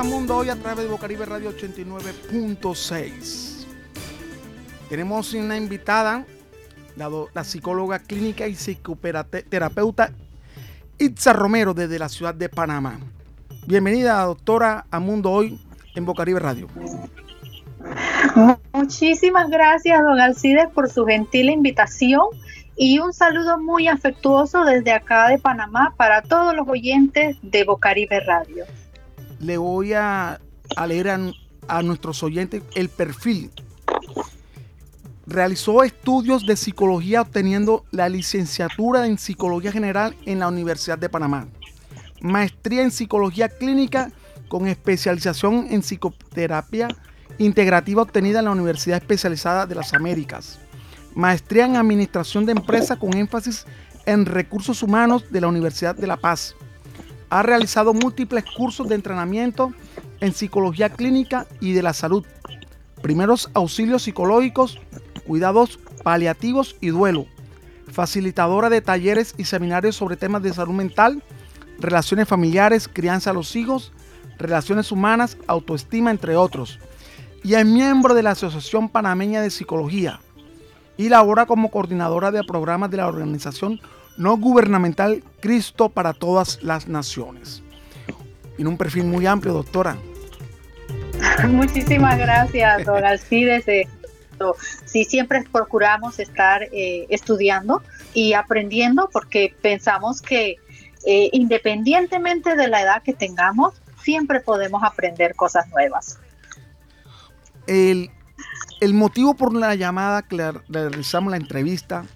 A 0.00 0.02
Mundo 0.02 0.38
Hoy 0.38 0.48
a 0.48 0.56
través 0.56 0.84
de 0.84 0.90
Bocaribe 0.90 1.26
Radio 1.26 1.54
89.6. 1.54 3.66
Tenemos 4.88 5.34
una 5.34 5.58
invitada, 5.58 6.24
la, 6.96 7.44
psicóloga 7.44 7.98
clínica 7.98 8.48
y 8.48 8.54
psicoterapeuta 8.54 10.12
Itza 10.98 11.34
Romero 11.34 11.74
desde 11.74 11.98
la 11.98 12.08
ciudad 12.08 12.34
de 12.34 12.48
Panamá. 12.48 12.98
Bienvenida, 13.66 14.24
doctora, 14.24 14.86
a 14.90 15.00
Mundo 15.00 15.32
Hoy 15.32 15.60
en 15.94 16.06
Bocaribe 16.06 16.40
Radio. 16.40 16.66
Muchísimas 18.72 19.50
gracias, 19.50 20.02
don 20.02 20.18
Alcides, 20.18 20.70
por 20.70 20.88
su 20.88 21.04
gentil 21.04 21.50
invitación 21.50 22.22
y 22.74 23.00
un 23.00 23.12
saludo 23.12 23.58
muy 23.58 23.86
afectuoso 23.86 24.64
desde 24.64 24.92
acá 24.92 25.28
de 25.28 25.36
Panamá 25.36 25.92
para 25.98 26.22
todos 26.22 26.56
los 26.56 26.66
oyentes 26.66 27.36
de 27.42 27.64
Bocaribe 27.64 28.20
Radio. 28.20 28.64
Le 29.40 29.56
voy 29.56 29.92
a, 29.94 30.40
leer 30.86 31.08
a, 31.10 31.18
a 31.66 31.82
nuestros 31.82 32.22
oyentes 32.22 32.62
el 32.74 32.88
perfil. 32.88 33.50
Realizó 35.26 35.82
estudios 35.82 36.46
de 36.46 36.56
psicología 36.56 37.22
obteniendo 37.22 37.84
la 37.90 38.08
licenciatura 38.08 39.06
en 39.06 39.18
psicología 39.18 39.72
general 39.72 40.14
en 40.26 40.38
la 40.38 40.48
Universidad 40.48 40.98
de 40.98 41.08
Panamá. 41.08 41.48
Maestría 42.20 42.82
en 42.82 42.90
psicología 42.90 43.48
clínica 43.48 44.12
con 44.48 44.66
especialización 44.66 45.68
en 45.70 45.80
psicoterapia 45.80 46.88
integrativa 47.38 48.02
obtenida 48.02 48.40
en 48.40 48.44
la 48.44 48.50
Universidad 48.50 48.98
Especializada 48.98 49.66
de 49.66 49.74
las 49.74 49.94
Américas. 49.94 50.58
Maestría 51.14 51.64
en 51.64 51.76
administración 51.76 52.44
de 52.44 52.52
empresas 52.52 52.98
con 52.98 53.16
énfasis 53.16 53.64
en 54.06 54.26
recursos 54.26 54.82
humanos 54.82 55.24
de 55.30 55.40
la 55.40 55.48
Universidad 55.48 55.94
de 55.94 56.06
La 56.06 56.16
Paz. 56.16 56.54
Ha 57.30 57.42
realizado 57.42 57.94
múltiples 57.94 58.44
cursos 58.44 58.88
de 58.88 58.96
entrenamiento 58.96 59.72
en 60.20 60.32
psicología 60.32 60.90
clínica 60.90 61.46
y 61.60 61.72
de 61.72 61.82
la 61.82 61.92
salud, 61.92 62.26
primeros 63.02 63.50
auxilios 63.54 64.02
psicológicos, 64.02 64.80
cuidados 65.26 65.78
paliativos 66.02 66.76
y 66.80 66.88
duelo, 66.88 67.26
facilitadora 67.86 68.68
de 68.68 68.80
talleres 68.80 69.34
y 69.38 69.44
seminarios 69.44 69.96
sobre 69.96 70.16
temas 70.16 70.42
de 70.42 70.52
salud 70.52 70.74
mental, 70.74 71.22
relaciones 71.78 72.28
familiares, 72.28 72.88
crianza 72.88 73.30
a 73.30 73.34
los 73.34 73.54
hijos, 73.54 73.92
relaciones 74.38 74.90
humanas, 74.90 75.36
autoestima, 75.46 76.10
entre 76.10 76.36
otros. 76.36 76.78
Y 77.42 77.54
es 77.54 77.64
miembro 77.64 78.14
de 78.14 78.22
la 78.22 78.32
Asociación 78.32 78.88
Panameña 78.88 79.40
de 79.40 79.50
Psicología 79.50 80.20
y 80.96 81.08
labora 81.08 81.46
como 81.46 81.70
coordinadora 81.70 82.30
de 82.30 82.44
programas 82.44 82.90
de 82.90 82.98
la 82.98 83.08
organización 83.08 83.80
no 84.20 84.36
gubernamental 84.36 85.24
Cristo 85.40 85.88
para 85.88 86.12
todas 86.12 86.62
las 86.62 86.86
naciones. 86.88 87.62
Tiene 88.56 88.68
un 88.68 88.76
perfil 88.76 89.04
muy 89.04 89.26
amplio, 89.26 89.54
doctora. 89.54 89.96
Muchísimas 91.48 92.18
gracias, 92.18 92.84
don 92.84 93.02
Alcides. 93.02 93.66
Eh, 93.66 93.88
Sí, 94.86 95.04
siempre 95.04 95.44
procuramos 95.52 96.18
estar 96.18 96.62
eh, 96.72 97.06
estudiando 97.10 97.82
y 98.14 98.32
aprendiendo 98.32 99.10
porque 99.12 99.54
pensamos 99.60 100.22
que 100.22 100.56
eh, 101.04 101.28
independientemente 101.32 102.56
de 102.56 102.68
la 102.68 102.80
edad 102.80 103.02
que 103.02 103.12
tengamos, 103.12 103.74
siempre 104.02 104.40
podemos 104.40 104.82
aprender 104.82 105.34
cosas 105.34 105.68
nuevas. 105.68 106.18
El, 107.66 108.10
el 108.80 108.94
motivo 108.94 109.34
por 109.34 109.54
la 109.54 109.74
llamada 109.74 110.22
que 110.22 110.36
le 110.36 110.52
realizamos 110.70 111.30
la 111.30 111.36
entrevista 111.36 112.06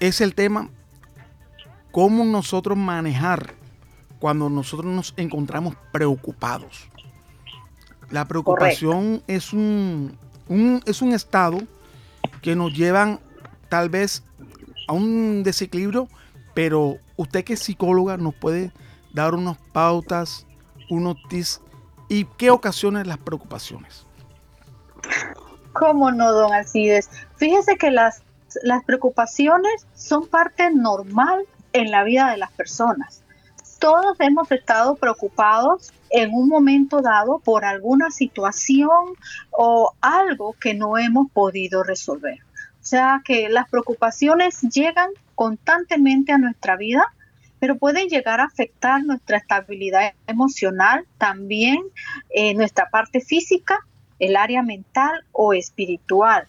es 0.00 0.20
el 0.20 0.34
tema 0.34 0.68
cómo 1.96 2.26
nosotros 2.26 2.76
manejar 2.76 3.54
cuando 4.18 4.50
nosotros 4.50 4.92
nos 4.92 5.14
encontramos 5.16 5.74
preocupados. 5.92 6.90
La 8.10 8.26
preocupación 8.28 9.22
es 9.26 9.54
un, 9.54 10.14
un- 10.46 10.82
es 10.84 11.00
un 11.00 11.14
estado 11.14 11.56
que 12.42 12.54
nos 12.54 12.74
llevan 12.74 13.18
tal 13.70 13.88
vez 13.88 14.22
a 14.88 14.92
un 14.92 15.42
desequilibrio, 15.42 16.06
pero 16.52 16.98
usted 17.16 17.44
que 17.44 17.54
es 17.54 17.60
psicóloga 17.60 18.18
nos 18.18 18.34
puede 18.34 18.72
dar 19.14 19.34
unas 19.34 19.56
pautas, 19.72 20.46
unos 20.90 21.16
tips 21.30 21.62
y 22.10 22.26
qué 22.36 22.50
ocasionan 22.50 23.08
las 23.08 23.16
preocupaciones. 23.16 24.04
¿Cómo 25.72 26.12
no, 26.12 26.30
don 26.30 26.52
Alcides? 26.52 27.08
Fíjese 27.36 27.78
que 27.78 27.90
las, 27.90 28.22
las 28.62 28.84
preocupaciones 28.84 29.86
son 29.94 30.26
parte 30.26 30.70
normal 30.74 31.46
en 31.76 31.90
la 31.90 32.04
vida 32.04 32.30
de 32.30 32.36
las 32.38 32.50
personas. 32.52 33.22
Todos 33.78 34.18
hemos 34.20 34.50
estado 34.50 34.96
preocupados 34.96 35.92
en 36.10 36.32
un 36.32 36.48
momento 36.48 37.02
dado 37.02 37.38
por 37.38 37.64
alguna 37.64 38.10
situación 38.10 39.14
o 39.50 39.92
algo 40.00 40.54
que 40.58 40.74
no 40.74 40.96
hemos 40.96 41.30
podido 41.30 41.82
resolver. 41.82 42.38
O 42.82 42.86
sea 42.86 43.20
que 43.24 43.48
las 43.48 43.68
preocupaciones 43.68 44.60
llegan 44.62 45.10
constantemente 45.34 46.32
a 46.32 46.38
nuestra 46.38 46.76
vida, 46.76 47.04
pero 47.58 47.76
pueden 47.76 48.08
llegar 48.08 48.40
a 48.40 48.44
afectar 48.44 49.04
nuestra 49.04 49.38
estabilidad 49.38 50.14
emocional, 50.26 51.04
también 51.18 51.78
eh, 52.30 52.54
nuestra 52.54 52.88
parte 52.88 53.20
física 53.20 53.84
el 54.18 54.36
área 54.36 54.62
mental 54.62 55.24
o 55.32 55.52
espiritual. 55.52 56.48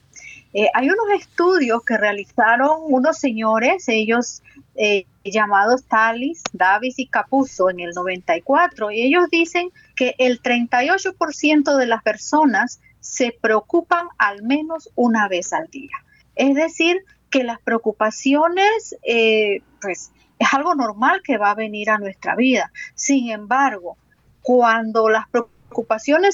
Eh, 0.53 0.67
hay 0.73 0.89
unos 0.89 1.19
estudios 1.19 1.83
que 1.83 1.97
realizaron 1.97 2.79
unos 2.83 3.19
señores, 3.19 3.87
ellos 3.89 4.41
eh, 4.75 5.05
llamados 5.31 5.85
Talis, 5.85 6.43
Davis 6.53 6.99
y 6.99 7.07
Capuzzo 7.07 7.69
en 7.69 7.79
el 7.79 7.91
94, 7.91 8.91
y 8.91 9.01
ellos 9.01 9.29
dicen 9.31 9.69
que 9.95 10.15
el 10.17 10.41
38% 10.41 11.77
de 11.77 11.85
las 11.85 12.03
personas 12.03 12.79
se 12.99 13.35
preocupan 13.39 14.07
al 14.17 14.43
menos 14.43 14.89
una 14.95 15.27
vez 15.27 15.53
al 15.53 15.67
día. 15.67 15.95
Es 16.35 16.55
decir, 16.55 17.03
que 17.29 17.43
las 17.43 17.59
preocupaciones, 17.61 18.95
eh, 19.03 19.61
pues, 19.81 20.11
es 20.39 20.53
algo 20.53 20.75
normal 20.75 21.21
que 21.23 21.37
va 21.37 21.51
a 21.51 21.55
venir 21.55 21.89
a 21.89 21.97
nuestra 21.97 22.35
vida. 22.35 22.71
Sin 22.95 23.29
embargo, 23.29 23.97
cuando 24.41 25.09
las 25.09 25.27
preocupaciones 25.29 25.56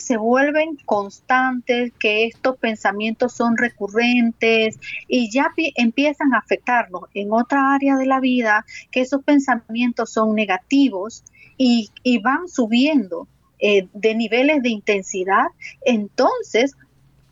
se 0.04 0.18
vuelven 0.18 0.78
constantes, 0.86 1.92
que 2.00 2.26
estos 2.26 2.58
pensamientos 2.58 3.34
son 3.34 3.58
recurrentes 3.58 4.80
y 5.08 5.32
ya 5.32 5.52
pi- 5.56 5.74
empiezan 5.76 6.34
a 6.34 6.40
afectarnos 6.40 7.04
en 7.14 7.34
otra 7.34 7.74
área 7.74 7.96
de 7.98 8.06
la 8.06 8.20
vida, 8.20 8.66
que 8.92 9.02
esos 9.02 9.24
pensamientos 9.24 10.12
son 10.12 10.36
negativos 10.36 11.24
y, 11.58 11.92
van 12.20 12.48
subiendo 12.48 13.28
eh, 13.60 13.88
de 13.94 14.16
niveles 14.16 14.62
de 14.62 14.70
intensidad, 14.70 15.46
entonces 15.86 16.76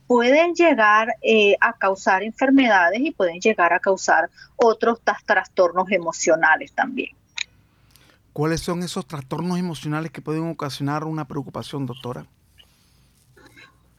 pueden 0.08 0.54
llegar 0.54 1.16
eh, 1.22 1.56
a 1.62 1.74
causar 1.74 2.24
enfermedades 2.24 3.00
y 3.02 3.12
pueden 3.12 3.40
llegar 3.40 3.74
a 3.74 3.80
causar 3.80 4.30
otros 4.58 5.00
trastornos 5.26 5.90
emocionales 5.92 6.74
también. 6.74 7.16
¿Cuáles 8.34 8.62
son 8.62 8.84
esos 8.84 9.06
trastornos 9.06 9.58
emocionales 9.58 10.12
que 10.12 10.22
pueden 10.22 10.50
ocasionar 10.50 11.04
una 11.04 11.28
preocupación, 11.28 11.86
doctora? 11.86 12.28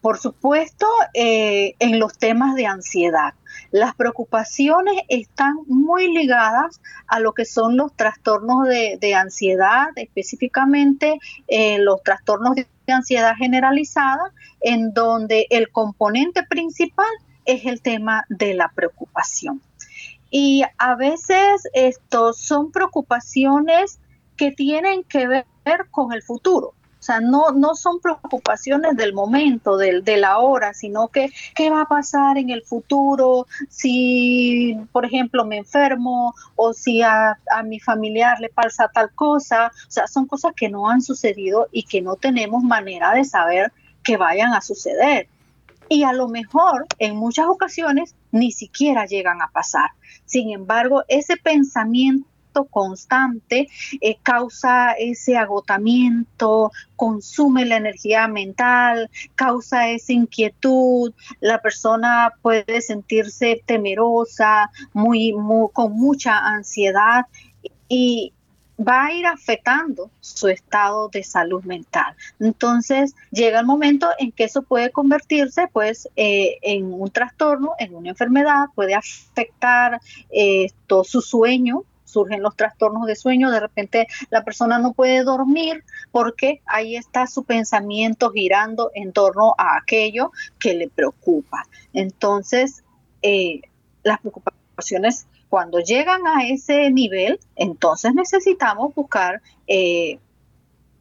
por 0.02 0.18
supuesto, 0.18 0.86
eh, 1.14 1.76
en 1.78 2.00
los 2.00 2.18
temas 2.18 2.56
de 2.56 2.66
ansiedad. 2.66 3.34
Las 3.70 3.94
preocupaciones 3.94 4.96
están 5.08 5.54
muy 5.68 6.12
ligadas 6.12 6.80
a 7.06 7.20
lo 7.20 7.32
que 7.32 7.44
son 7.44 7.76
los 7.76 7.94
trastornos 7.94 8.66
de, 8.66 9.14
ansiedad, 9.14 9.86
específicamente 9.94 11.18
eh, 11.46 11.78
los 11.78 12.02
trastornos 12.02 12.56
de 12.56 12.66
ansiedad 12.88 13.36
generalizada, 13.36 14.32
en 14.60 14.92
donde 14.92 15.46
el 15.50 15.70
componente 15.70 16.42
principal 16.42 17.06
es 17.44 17.64
el 17.64 17.80
tema 17.80 18.24
de 18.28 18.54
la 18.54 18.72
preocupación. 18.74 19.62
Y 20.30 20.64
a 20.78 20.96
veces 20.96 21.68
estos 21.74 22.38
son 22.38 22.72
preocupaciones 22.72 24.00
que 24.42 24.50
tienen 24.50 25.04
que 25.04 25.28
ver 25.28 25.44
con 25.92 26.12
el 26.12 26.20
futuro. 26.20 26.74
O 26.98 27.04
sea, 27.04 27.20
no, 27.20 27.52
no 27.52 27.76
son 27.76 28.00
preocupaciones 28.00 28.96
del 28.96 29.12
momento, 29.12 29.76
del, 29.76 30.02
de 30.02 30.16
la 30.16 30.38
hora, 30.38 30.74
sino 30.74 31.06
que 31.06 31.30
qué 31.54 31.70
va 31.70 31.82
a 31.82 31.86
pasar 31.86 32.38
en 32.38 32.50
el 32.50 32.64
futuro 32.64 33.46
si, 33.68 34.76
por 34.90 35.04
ejemplo, 35.04 35.44
me 35.44 35.58
enfermo 35.58 36.34
o 36.56 36.72
si 36.72 37.02
a, 37.02 37.38
a 37.52 37.62
mi 37.62 37.78
familiar 37.78 38.40
le 38.40 38.48
pasa 38.48 38.90
tal 38.92 39.12
cosa. 39.14 39.70
O 39.86 39.90
sea, 39.92 40.08
son 40.08 40.26
cosas 40.26 40.54
que 40.56 40.68
no 40.68 40.88
han 40.88 41.02
sucedido 41.02 41.68
y 41.70 41.84
que 41.84 42.02
no 42.02 42.16
tenemos 42.16 42.64
manera 42.64 43.12
de 43.12 43.24
saber 43.24 43.72
que 44.02 44.16
vayan 44.16 44.54
a 44.54 44.60
suceder. 44.60 45.28
Y 45.88 46.02
a 46.02 46.12
lo 46.12 46.26
mejor 46.26 46.86
en 46.98 47.14
muchas 47.14 47.46
ocasiones 47.46 48.16
ni 48.32 48.50
siquiera 48.50 49.06
llegan 49.06 49.40
a 49.40 49.52
pasar. 49.52 49.90
Sin 50.24 50.50
embargo, 50.50 51.04
ese 51.06 51.36
pensamiento 51.36 52.31
constante 52.64 53.68
eh, 54.00 54.16
causa 54.22 54.92
ese 54.92 55.36
agotamiento, 55.36 56.70
consume 56.96 57.64
la 57.64 57.76
energía 57.76 58.28
mental, 58.28 59.10
causa 59.34 59.88
esa 59.88 60.12
inquietud, 60.12 61.12
la 61.40 61.60
persona 61.60 62.32
puede 62.42 62.80
sentirse 62.80 63.62
temerosa, 63.66 64.70
muy, 64.92 65.34
con 65.72 65.92
mucha 65.92 66.38
ansiedad 66.38 67.26
y 67.88 68.32
va 68.78 69.06
a 69.06 69.12
ir 69.12 69.26
afectando 69.26 70.10
su 70.20 70.48
estado 70.48 71.08
de 71.08 71.22
salud 71.22 71.62
mental. 71.64 72.14
Entonces 72.40 73.14
llega 73.30 73.60
el 73.60 73.66
momento 73.66 74.08
en 74.18 74.32
que 74.32 74.44
eso 74.44 74.62
puede 74.62 74.90
convertirse 74.90 75.68
pues 75.72 76.08
eh, 76.16 76.58
en 76.62 76.92
un 76.92 77.10
trastorno, 77.10 77.74
en 77.78 77.94
una 77.94 78.10
enfermedad, 78.10 78.66
puede 78.74 78.94
afectar 78.94 80.00
eh, 80.30 80.70
todo 80.86 81.04
su 81.04 81.20
sueño, 81.20 81.84
surgen 82.12 82.42
los 82.42 82.56
trastornos 82.56 83.06
de 83.06 83.16
sueño, 83.16 83.50
de 83.50 83.60
repente 83.60 84.06
la 84.30 84.44
persona 84.44 84.78
no 84.78 84.92
puede 84.92 85.24
dormir 85.24 85.84
porque 86.10 86.60
ahí 86.66 86.96
está 86.96 87.26
su 87.26 87.44
pensamiento 87.44 88.30
girando 88.30 88.90
en 88.94 89.12
torno 89.12 89.54
a 89.58 89.76
aquello 89.76 90.30
que 90.60 90.74
le 90.74 90.88
preocupa. 90.88 91.66
Entonces, 91.92 92.84
eh, 93.22 93.62
las 94.02 94.20
preocupaciones 94.20 95.26
cuando 95.48 95.80
llegan 95.80 96.26
a 96.26 96.46
ese 96.46 96.90
nivel, 96.90 97.38
entonces 97.56 98.14
necesitamos 98.14 98.94
buscar 98.94 99.42
eh, 99.66 100.18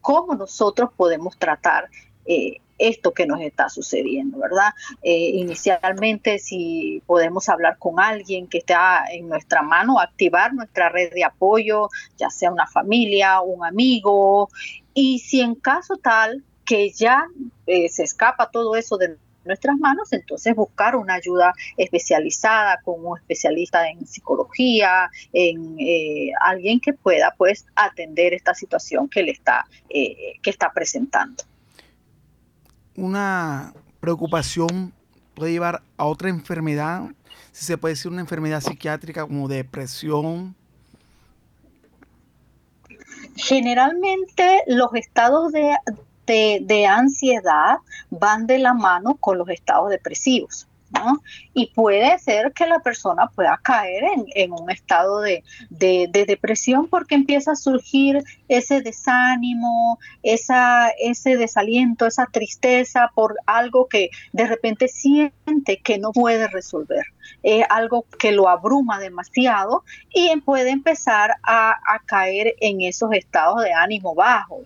cómo 0.01 0.35
nosotros 0.35 0.89
podemos 0.95 1.37
tratar 1.37 1.89
eh, 2.25 2.57
esto 2.81 3.13
que 3.13 3.25
nos 3.25 3.41
está 3.41 3.69
sucediendo, 3.69 4.39
¿verdad? 4.39 4.73
Eh, 5.01 5.31
inicialmente, 5.35 6.39
si 6.39 7.01
podemos 7.05 7.47
hablar 7.49 7.77
con 7.77 7.99
alguien 7.99 8.47
que 8.47 8.57
está 8.57 9.05
en 9.11 9.29
nuestra 9.29 9.61
mano, 9.61 9.99
activar 9.99 10.53
nuestra 10.53 10.89
red 10.89 11.13
de 11.13 11.23
apoyo, 11.23 11.89
ya 12.17 12.29
sea 12.29 12.51
una 12.51 12.67
familia, 12.67 13.41
un 13.41 13.63
amigo, 13.63 14.49
y 14.93 15.19
si 15.19 15.41
en 15.41 15.55
caso 15.55 15.97
tal 15.97 16.43
que 16.65 16.91
ya 16.91 17.25
eh, 17.67 17.89
se 17.89 18.03
escapa 18.03 18.49
todo 18.49 18.75
eso 18.75 18.97
de 18.97 19.17
nuestras 19.43 19.77
manos, 19.77 20.13
entonces 20.13 20.55
buscar 20.55 20.95
una 20.95 21.15
ayuda 21.15 21.53
especializada 21.75 22.79
con 22.83 23.03
un 23.03 23.17
especialista 23.17 23.89
en 23.89 24.05
psicología, 24.05 25.09
en 25.33 25.77
eh, 25.79 26.31
alguien 26.39 26.79
que 26.79 26.93
pueda 26.93 27.33
pues 27.37 27.65
atender 27.75 28.33
esta 28.33 28.53
situación 28.53 29.09
que 29.09 29.23
le 29.23 29.31
está, 29.31 29.65
que 29.89 30.49
está 30.49 30.71
presentando 30.71 31.43
una 32.95 33.73
preocupación 33.99 34.93
puede 35.33 35.51
llevar 35.51 35.81
a 35.97 36.05
otra 36.05 36.29
enfermedad, 36.29 37.03
si 37.51 37.65
se 37.65 37.77
puede 37.77 37.93
decir 37.93 38.11
una 38.11 38.21
enfermedad 38.21 38.61
psiquiátrica 38.61 39.25
como 39.25 39.47
depresión. 39.47 40.55
Generalmente 43.35 44.63
los 44.67 44.93
estados 44.93 45.51
de, 45.51 45.77
de 46.27 46.85
ansiedad 46.85 47.77
van 48.09 48.47
de 48.47 48.59
la 48.59 48.73
mano 48.73 49.15
con 49.15 49.37
los 49.37 49.49
estados 49.49 49.89
depresivos. 49.89 50.67
Y 51.53 51.67
puede 51.73 52.17
ser 52.19 52.53
que 52.53 52.67
la 52.67 52.79
persona 52.79 53.27
pueda 53.35 53.59
caer 53.63 54.03
en, 54.35 54.51
un 54.51 54.69
estado 54.69 55.21
de, 55.21 55.43
depresión 55.69 56.87
porque 56.87 57.15
empieza 57.15 57.51
a 57.51 57.55
surgir 57.55 58.23
ese 58.47 58.81
desánimo, 58.81 59.99
esa, 60.23 60.89
ese 60.99 61.37
desaliento, 61.37 62.05
esa 62.05 62.25
tristeza 62.27 63.11
por 63.15 63.37
algo 63.45 63.87
que 63.87 64.09
de 64.33 64.47
repente 64.47 64.87
siente 64.87 65.77
que 65.83 65.97
no 65.97 66.11
puede 66.11 66.47
resolver, 66.47 67.05
algo 67.69 68.05
que 68.19 68.31
lo 68.31 68.49
abruma 68.49 68.99
demasiado 68.99 69.83
y 70.13 70.29
puede 70.41 70.71
empezar 70.71 71.35
a, 71.43 71.77
caer 72.05 72.55
en 72.59 72.81
esos 72.81 73.11
estados 73.13 73.63
de 73.63 73.73
ánimo 73.73 74.15
bajo. 74.15 74.61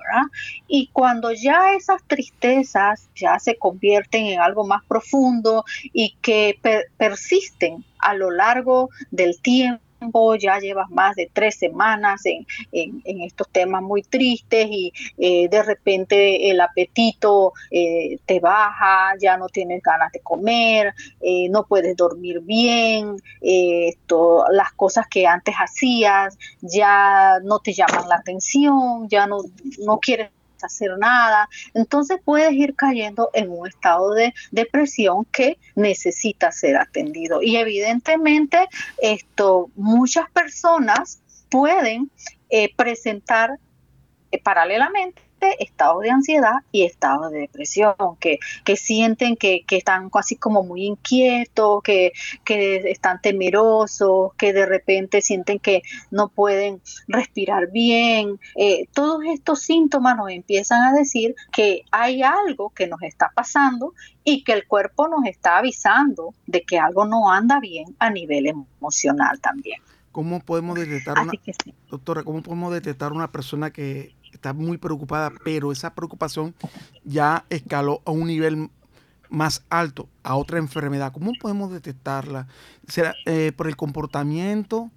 Y 0.68 0.88
cuando 0.94 1.32
ya 1.32 1.74
esas 1.74 2.02
tristezas 2.04 3.10
ya 3.16 3.40
se 3.40 3.58
convierten 3.58 4.26
en 4.26 4.40
algo 4.40 4.66
más 4.66 4.84
profundo 4.86 5.64
y 5.94 6.14
que 6.22 6.59
persisten 6.97 7.84
a 7.99 8.13
lo 8.13 8.32
largo 8.32 8.89
del 9.11 9.41
tiempo 9.41 9.86
ya 10.39 10.59
llevas 10.59 10.89
más 10.89 11.16
de 11.16 11.30
tres 11.32 11.55
semanas 11.57 12.22
en, 12.26 12.45
estos 13.03 13.49
temas 13.49 13.82
muy 13.82 14.03
tristes 14.03 14.68
y 14.70 14.93
eh, 15.18 15.47
de 15.49 15.63
repente 15.63 16.51
el 16.51 16.61
apetito 16.61 17.53
eh, 17.72 18.20
te 18.26 18.39
baja, 18.39 19.13
ya 19.20 19.38
no 19.38 19.47
tienes 19.47 19.82
ganas 19.82 20.11
de 20.11 20.20
comer, 20.20 20.93
eh, 21.22 21.49
no 21.49 21.66
puedes 21.66 21.95
dormir 21.95 22.41
bien, 22.41 23.18
las 23.41 24.72
cosas 24.74 25.07
que 25.07 25.28
antes 25.28 25.55
hacías 25.55 26.38
ya 26.61 27.39
no 27.43 27.59
te 27.59 27.74
llaman 27.74 28.07
la 28.09 28.16
atención, 28.16 29.07
ya 29.09 29.28
no, 29.28 29.38
no 29.80 29.99
quieres 29.99 30.30
hacer 30.66 30.97
nada. 30.97 31.49
Entonces 31.74 32.20
puedes 32.24 32.53
ir 32.53 32.76
cayendo 32.76 33.30
en 33.34 33.49
un 33.49 33.68
estado 33.68 34.13
de 34.13 34.34
depresión 34.51 35.26
que 35.26 35.57
necesita 35.76 36.51
ser 36.51 36.78
atendido. 36.78 37.41
Y 37.41 37.57
evidentemente 37.57 38.68
esto, 39.01 39.70
muchas 39.76 40.30
personas 40.32 41.22
pueden 41.49 42.11
eh, 42.49 42.74
presentar 42.76 43.57
eh, 44.32 44.41
paralelamente 44.41 45.25
estados 45.60 46.02
de 46.02 46.10
ansiedad 46.12 46.56
y 46.72 46.84
estados 46.84 47.32
de 47.32 47.40
depresión, 47.40 47.96
que, 48.20 48.40
que 48.64 48.76
sienten 48.76 49.36
que, 49.36 49.64
que, 49.68 49.78
están 49.78 50.10
así 50.14 50.36
como 50.36 50.64
muy 50.64 50.86
inquietos, 50.86 51.82
que, 51.84 52.14
que 52.44 52.92
están 52.92 53.22
temerosos, 53.22 54.34
que 54.36 54.54
de 54.54 54.66
repente 54.66 55.22
sienten 55.22 55.60
que 55.60 55.82
no 56.12 56.30
pueden 56.30 56.82
respirar 57.08 57.72
bien. 57.72 58.40
Eh, 58.56 58.88
todos 58.94 59.24
estos 59.26 59.62
síntomas 59.62 60.18
nos 60.18 60.30
empiezan 60.30 60.82
a 60.84 60.94
decir 60.94 61.36
que 61.52 61.84
hay 61.92 62.24
algo 62.24 62.70
que 62.72 62.88
nos 62.88 63.02
está 63.04 63.32
pasando 63.34 63.94
y 64.24 64.44
que 64.44 64.54
el 64.54 64.68
cuerpo 64.68 65.08
nos 65.08 65.26
está 65.26 65.58
avisando 65.58 66.34
de 66.48 66.64
que 66.64 66.80
algo 66.80 67.06
no 67.06 67.32
anda 67.32 67.60
bien 67.60 67.96
a 68.00 68.10
nivel 68.10 68.48
emocional 68.48 69.40
también. 69.40 69.82
¿Cómo 70.12 70.40
podemos 70.40 70.80
detectar 70.80 71.20
una, 71.20 71.34
doctora, 71.90 72.24
cómo 72.24 72.42
podemos 72.42 72.74
detectar 72.74 73.12
una 73.12 73.32
persona 73.34 73.72
que 73.72 74.16
está 74.36 74.54
muy 74.54 74.78
preocupada, 74.78 75.32
pero 75.44 75.72
esa 75.72 75.96
preocupación 75.96 76.54
ya 77.04 77.46
escaló 77.50 78.02
a 78.06 78.12
un 78.12 78.28
nivel 78.28 78.70
más 79.30 79.66
alto, 79.70 80.08
a 80.24 80.36
otra 80.36 80.60
enfermedad. 80.60 81.12
¿Cómo 81.12 81.32
podemos 81.40 81.72
detectarla? 81.72 82.48
¿Será 82.88 83.16
eh, 83.26 83.52
por 83.56 83.68
el 83.68 83.76
comportamiento? 83.76 84.92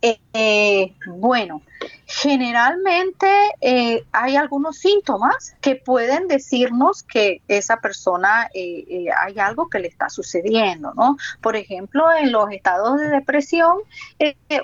Eh, 0.00 0.94
bueno, 1.06 1.62
generalmente 2.06 3.28
eh, 3.60 4.04
hay 4.12 4.36
algunos 4.36 4.78
síntomas 4.78 5.54
que 5.60 5.76
pueden 5.76 6.26
decirnos 6.28 7.02
que 7.02 7.42
esa 7.48 7.78
persona 7.78 8.48
eh, 8.54 9.06
hay 9.16 9.38
algo 9.38 9.68
que 9.68 9.78
le 9.78 9.88
está 9.88 10.08
sucediendo, 10.08 10.92
¿no? 10.94 11.16
Por 11.40 11.56
ejemplo, 11.56 12.06
en 12.12 12.32
los 12.32 12.50
estados 12.50 12.98
de 12.98 13.08
depresión, 13.08 13.76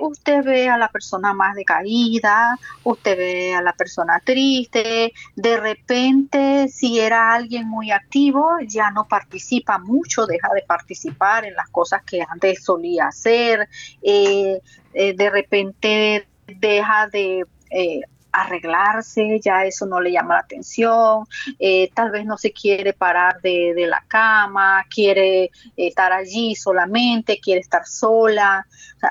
usted 0.01 0.45
ve 0.45 0.69
a 0.69 0.79
la 0.79 0.89
persona 0.89 1.33
más 1.35 1.55
decaída, 1.55 2.59
usted 2.83 3.17
ve 3.17 3.55
a 3.55 3.63
la 3.63 3.73
persona 3.73 4.21
triste, 4.25 5.13
de 5.37 5.57
repente, 5.59 6.69
si 6.69 7.01
era 7.01 7.33
alguien 7.33 7.69
muy 7.69 7.91
activo, 7.91 8.57
ya 8.67 8.91
no 8.91 9.07
participa 9.07 9.79
mucho, 9.79 10.27
deja 10.27 10.49
de 10.55 10.63
participar 10.63 11.45
en 11.45 11.55
las 11.55 11.69
cosas 11.71 12.03
que 12.05 12.25
antes 12.27 12.65
solía 12.65 13.09
hacer. 13.09 13.69
Eh, 14.03 14.61
de 14.95 15.31
repente 15.31 16.29
deja 16.47 17.09
de 17.09 17.45
eh, 17.71 18.01
arreglarse, 18.35 19.41
ya 19.41 19.65
eso 19.65 19.87
no 19.87 20.01
le 20.01 20.13
llama 20.13 20.35
la 20.35 20.41
atención, 20.41 21.25
eh, 21.59 21.91
tal 21.95 22.11
vez 22.11 22.27
no 22.27 22.37
se 22.37 22.53
quiere 22.53 22.93
parar 22.93 23.41
de, 23.41 23.87
la 23.89 24.05
cama, 24.09 24.85
quiere 24.93 25.51
estar 25.77 26.13
allí 26.13 26.55
solamente, 26.55 27.39
quiere 27.41 27.61
estar 27.61 27.87
sola. 27.87 28.67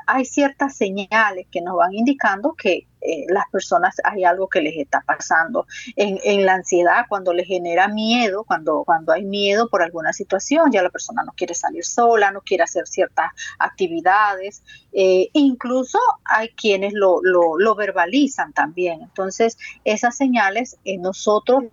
hay 0.08 0.26
ciertas 0.26 0.76
señales 0.76 1.48
que 1.50 1.62
nos 1.62 1.78
van 1.78 1.94
indicando 1.94 2.54
que 2.54 2.88
eh, 3.04 3.26
las 3.28 3.49
personas 3.51 3.95
hay 4.04 4.24
algo 4.24 4.47
que 4.47 4.62
les 4.62 4.78
está 4.78 5.01
pasando. 5.01 5.68
En, 5.95 6.45
la 6.45 6.56
ansiedad, 6.56 7.06
cuando 7.10 7.34
les 7.34 7.47
genera 7.47 7.88
miedo, 7.88 8.43
cuando, 8.43 8.84
cuando 8.86 9.12
hay 9.12 9.24
miedo 9.24 9.70
por 9.70 9.84
alguna 9.84 10.14
situación, 10.14 10.72
ya 10.72 10.82
la 10.82 10.89
persona 10.89 11.24
no 11.24 11.34
quiere 11.34 11.54
salir 11.54 11.84
sola, 11.84 12.32
no 12.32 12.41
quiere 12.41 12.64
hacer 12.64 12.88
ciertas 12.88 13.32
actividades. 13.60 14.64
Eh, 14.93 15.30
incluso 15.34 15.99
hay 16.24 16.49
quienes 16.49 16.93
lo, 16.93 17.20
lo, 17.22 17.76
verbalizan 17.76 18.54
también. 18.54 19.01
Entonces, 19.01 19.58
esas 19.84 20.16
señales 20.16 20.78
eh, 20.86 20.97
nosotros 20.97 21.66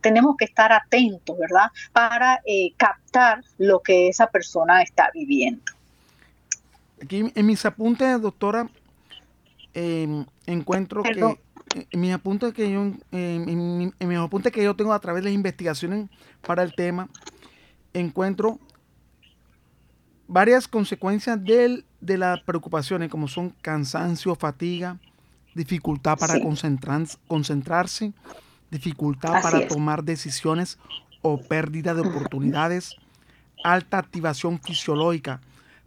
tenemos 0.00 0.36
que 0.38 0.46
estar 0.46 0.72
atentos, 0.72 1.36
¿verdad? 1.38 1.70
Para 1.92 2.40
captar 2.78 3.44
lo 3.58 3.80
que 3.80 4.08
esa 4.08 4.28
persona 4.28 4.80
está 4.80 5.10
viviendo. 5.12 5.62
Aquí 7.02 7.30
en 7.34 7.46
mis 7.46 7.66
apuntes, 7.66 8.22
doctora, 8.22 8.70
Em, 9.74 10.26
encuentro 10.46 11.02
que 11.02 11.18
en 11.90 12.00
mis 12.00 12.12
apuntes 12.12 12.52
que 12.52 12.70
yo 12.70 12.92
en, 13.10 13.92
mis 13.98 14.18
apuntes 14.18 14.52
que 14.52 14.62
yo 14.62 14.76
tengo 14.76 14.92
a 14.92 15.00
través 15.00 15.22
de 15.22 15.30
las 15.30 15.34
investigaciones 15.34 16.10
para 16.42 16.62
el 16.62 16.74
tema 16.74 17.08
encuentro 17.94 18.58
varias 20.28 20.68
consecuencias 20.68 21.42
de, 21.42 21.84
de 22.02 22.18
las 22.18 22.40
preocupaciones 22.42 23.08
como 23.08 23.28
son 23.28 23.50
cansancio, 23.62 24.34
fatiga, 24.34 24.98
dificultad 25.54 26.18
para 26.18 26.38
concentrarse, 26.40 28.12
dificultad 28.70 29.42
para 29.42 29.66
tomar 29.68 30.04
decisiones 30.04 30.78
o 31.22 31.38
pérdida 31.38 31.94
de 31.94 32.02
oportunidades, 32.02 32.96
alta 33.64 33.98
activación 33.98 34.60
fisiológica, 34.60 35.40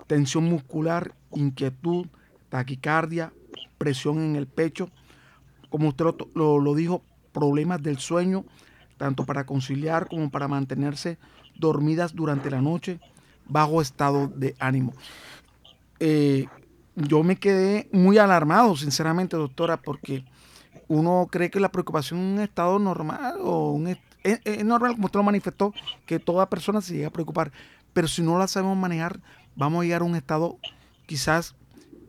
tensión 0.08 0.46
muscular, 0.46 1.14
inquietud, 1.32 2.08
taquicardia, 2.50 3.34
presión 3.78 4.20
en 4.20 4.36
el 4.36 4.48
pecho, 4.48 4.90
como 5.70 5.90
usted 5.90 6.06
lo, 6.34 6.76
dijo, 6.76 7.04
problemas 7.32 7.82
del 7.82 8.00
sueño, 8.00 8.46
tanto 8.98 9.26
para 9.26 9.46
conciliar 9.46 10.08
como 10.08 10.30
para 10.30 10.48
mantenerse 10.48 11.18
dormidas 11.56 12.16
durante 12.16 12.50
la 12.50 12.62
noche, 12.62 13.00
bajo 13.48 13.82
estado 13.82 14.28
de 14.28 14.56
ánimo. 14.60 14.94
Eh, 16.00 16.48
yo 16.96 17.24
me 17.24 17.36
quedé 17.36 17.90
muy 17.92 18.18
alarmado, 18.18 18.76
sinceramente, 18.76 19.36
doctora, 19.36 19.78
porque 19.78 20.24
uno 20.88 21.28
cree 21.32 21.50
que 21.50 21.60
la 21.60 21.72
preocupación 21.72 22.20
es 22.20 22.34
un 22.34 22.40
estado 22.40 22.80
normal 22.80 23.36
o 23.42 23.82
es, 24.24 24.66
normal, 24.66 24.94
como 24.94 25.06
usted 25.06 25.20
lo 25.20 25.24
manifestó, 25.24 25.74
que 26.06 26.20
toda 26.20 26.50
persona 26.50 26.82
se 26.82 26.94
llega 26.94 27.08
a 27.08 27.12
preocupar, 27.12 27.52
pero 27.94 28.08
si 28.08 28.22
no 28.22 28.38
la 28.38 28.48
sabemos 28.48 28.78
manejar, 28.78 29.20
vamos 29.56 29.82
a 29.82 29.84
llegar 29.84 30.02
a 30.02 30.06
un 30.06 30.16
estado 30.16 30.58
quizás 31.06 31.56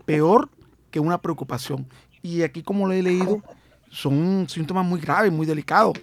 peor 0.04 0.50
una 0.98 1.20
preocupación. 1.20 1.86
Y 2.22 2.42
aquí, 2.42 2.62
como 2.62 2.86
lo 2.86 2.92
he 2.92 3.02
leído, 3.02 3.42
son 3.90 4.48
síntomas 4.48 4.84
muy 4.84 5.00
graves, 5.00 5.32
muy 5.32 5.46
delicados. 5.46 5.94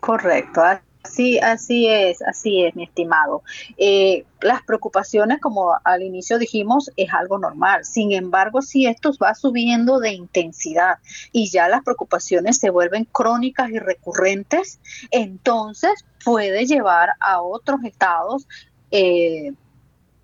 Correcto, 0.00 0.62
así, 1.02 1.38
así 1.38 1.86
es, 1.88 2.22
así 2.22 2.64
es, 2.64 2.74
mi 2.74 2.84
estimado. 2.84 3.42
Eh, 3.76 4.24
las 4.40 4.62
preocupaciones, 4.62 5.40
como 5.40 5.74
al 5.84 6.02
inicio 6.02 6.38
dijimos, 6.38 6.90
es 6.96 7.12
algo 7.12 7.38
normal. 7.38 7.84
Sin 7.84 8.12
embargo, 8.12 8.62
si 8.62 8.86
esto 8.86 9.12
va 9.22 9.34
subiendo 9.34 9.98
de 9.98 10.12
intensidad 10.12 10.98
y 11.32 11.50
ya 11.50 11.68
las 11.68 11.82
preocupaciones 11.82 12.58
se 12.58 12.70
vuelven 12.70 13.04
crónicas 13.04 13.70
y 13.70 13.78
recurrentes, 13.78 14.80
entonces 15.10 16.04
puede 16.24 16.66
llevar 16.66 17.10
a 17.20 17.42
otros 17.42 17.84
estados 17.84 18.46
eh, 18.90 19.52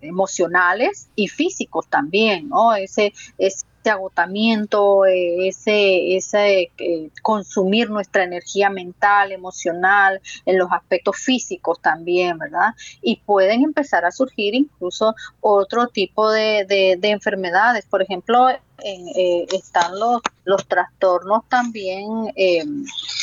emocionales 0.02 1.08
y 1.16 1.28
físicos 1.28 1.86
también, 1.88 2.48
¿no? 2.48 2.74
Ese, 2.74 3.12
ese 3.38 3.64
agotamiento, 3.88 5.06
eh, 5.06 5.48
ese, 5.48 6.16
ese 6.16 6.70
eh, 6.76 7.10
consumir 7.22 7.88
nuestra 7.88 8.24
energía 8.24 8.68
mental, 8.68 9.32
emocional, 9.32 10.20
en 10.44 10.58
los 10.58 10.70
aspectos 10.70 11.16
físicos 11.16 11.80
también, 11.80 12.36
¿verdad? 12.38 12.74
Y 13.00 13.16
pueden 13.16 13.62
empezar 13.62 14.04
a 14.04 14.10
surgir 14.10 14.54
incluso 14.54 15.14
otro 15.40 15.86
tipo 15.86 16.30
de, 16.30 16.66
de, 16.68 17.10
enfermedades. 17.10 17.86
Por 17.86 18.02
ejemplo, 18.02 18.50
eh, 18.50 19.46
están 19.52 19.98
los, 19.98 20.20
los 20.44 20.66
trastornos 20.66 21.48
también 21.48 22.32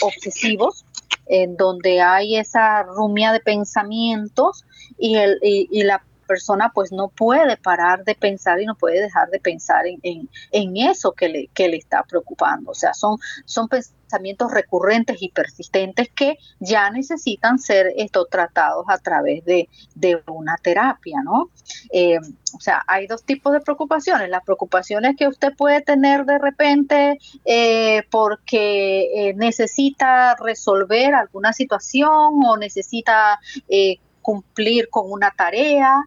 obsesivos, 0.01 0.85
en 1.27 1.57
donde 1.57 2.01
hay 2.01 2.37
esa 2.37 2.83
rumia 2.83 3.31
de 3.33 3.41
pensamientos 3.41 4.65
y, 4.97 5.15
el, 5.15 5.37
y 5.41 5.83
la 5.83 6.01
persona 6.27 6.71
pues 6.73 6.91
no 6.91 7.07
puede 7.07 7.57
parar 7.57 8.03
de 8.03 8.15
pensar 8.15 8.61
y 8.61 8.65
no 8.65 8.75
puede 8.75 9.01
dejar 9.01 9.29
de 9.29 9.39
pensar 9.39 9.87
en, 9.87 10.29
en, 10.51 10.77
eso 10.77 11.13
que 11.13 11.29
le, 11.29 11.47
que 11.53 11.67
le 11.67 11.77
está 11.77 12.03
preocupando. 12.03 12.71
O 12.71 12.75
sea, 12.75 12.93
son, 12.93 13.17
son 13.45 13.67
pensamientos 13.67 14.51
recurrentes 14.51 15.17
y 15.21 15.29
persistentes 15.29 16.09
que 16.15 16.37
ya 16.59 16.89
necesitan 16.89 17.59
ser 17.59 17.93
esto, 17.97 18.25
tratados 18.25 18.85
a 18.87 18.97
través 18.97 19.43
de, 19.45 19.67
una 20.27 20.55
terapia, 20.57 21.17
¿no? 21.23 21.49
Eh, 21.91 22.17
o 22.53 22.59
sea, 22.59 22.81
hay 22.87 23.07
dos 23.07 23.23
tipos 23.23 23.51
de 23.51 23.59
preocupaciones. 23.59 24.29
Las 24.29 24.43
preocupaciones 24.43 25.15
que 25.17 25.27
usted 25.27 25.53
puede 25.55 25.81
tener 25.81 26.25
de 26.25 26.37
repente 26.37 27.19
eh, 27.45 28.03
porque 28.09 29.29
eh, 29.29 29.33
necesita 29.35 30.35
resolver 30.35 31.13
alguna 31.13 31.51
situación 31.51 32.41
o 32.45 32.57
necesita 32.57 33.39
cumplir 34.27 34.89
con 34.89 35.09
una 35.09 35.31
tarea, 35.31 36.03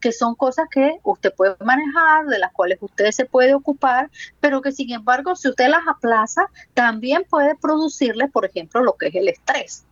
que 0.00 0.12
son 0.12 0.36
cosas 0.36 0.68
que 0.70 1.00
usted 1.02 1.34
puede 1.34 1.56
manejar, 1.64 2.26
de 2.26 2.38
las 2.38 2.52
cuales 2.52 2.78
usted 2.80 3.10
se 3.10 3.24
puede 3.24 3.54
ocupar, 3.54 4.08
pero 4.38 4.62
que 4.62 4.70
sin 4.70 4.92
embargo, 4.92 5.34
si 5.34 5.48
usted 5.48 5.68
las 5.68 5.80
aplaza, 5.88 6.46
también 6.74 7.24
puede 7.28 7.56
producirle, 7.56 8.28
por 8.28 8.44
ejemplo, 8.44 8.82
lo 8.82 8.92
que 8.92 9.08
es 9.08 9.16
el 9.16 9.26
estrés. 9.26 9.84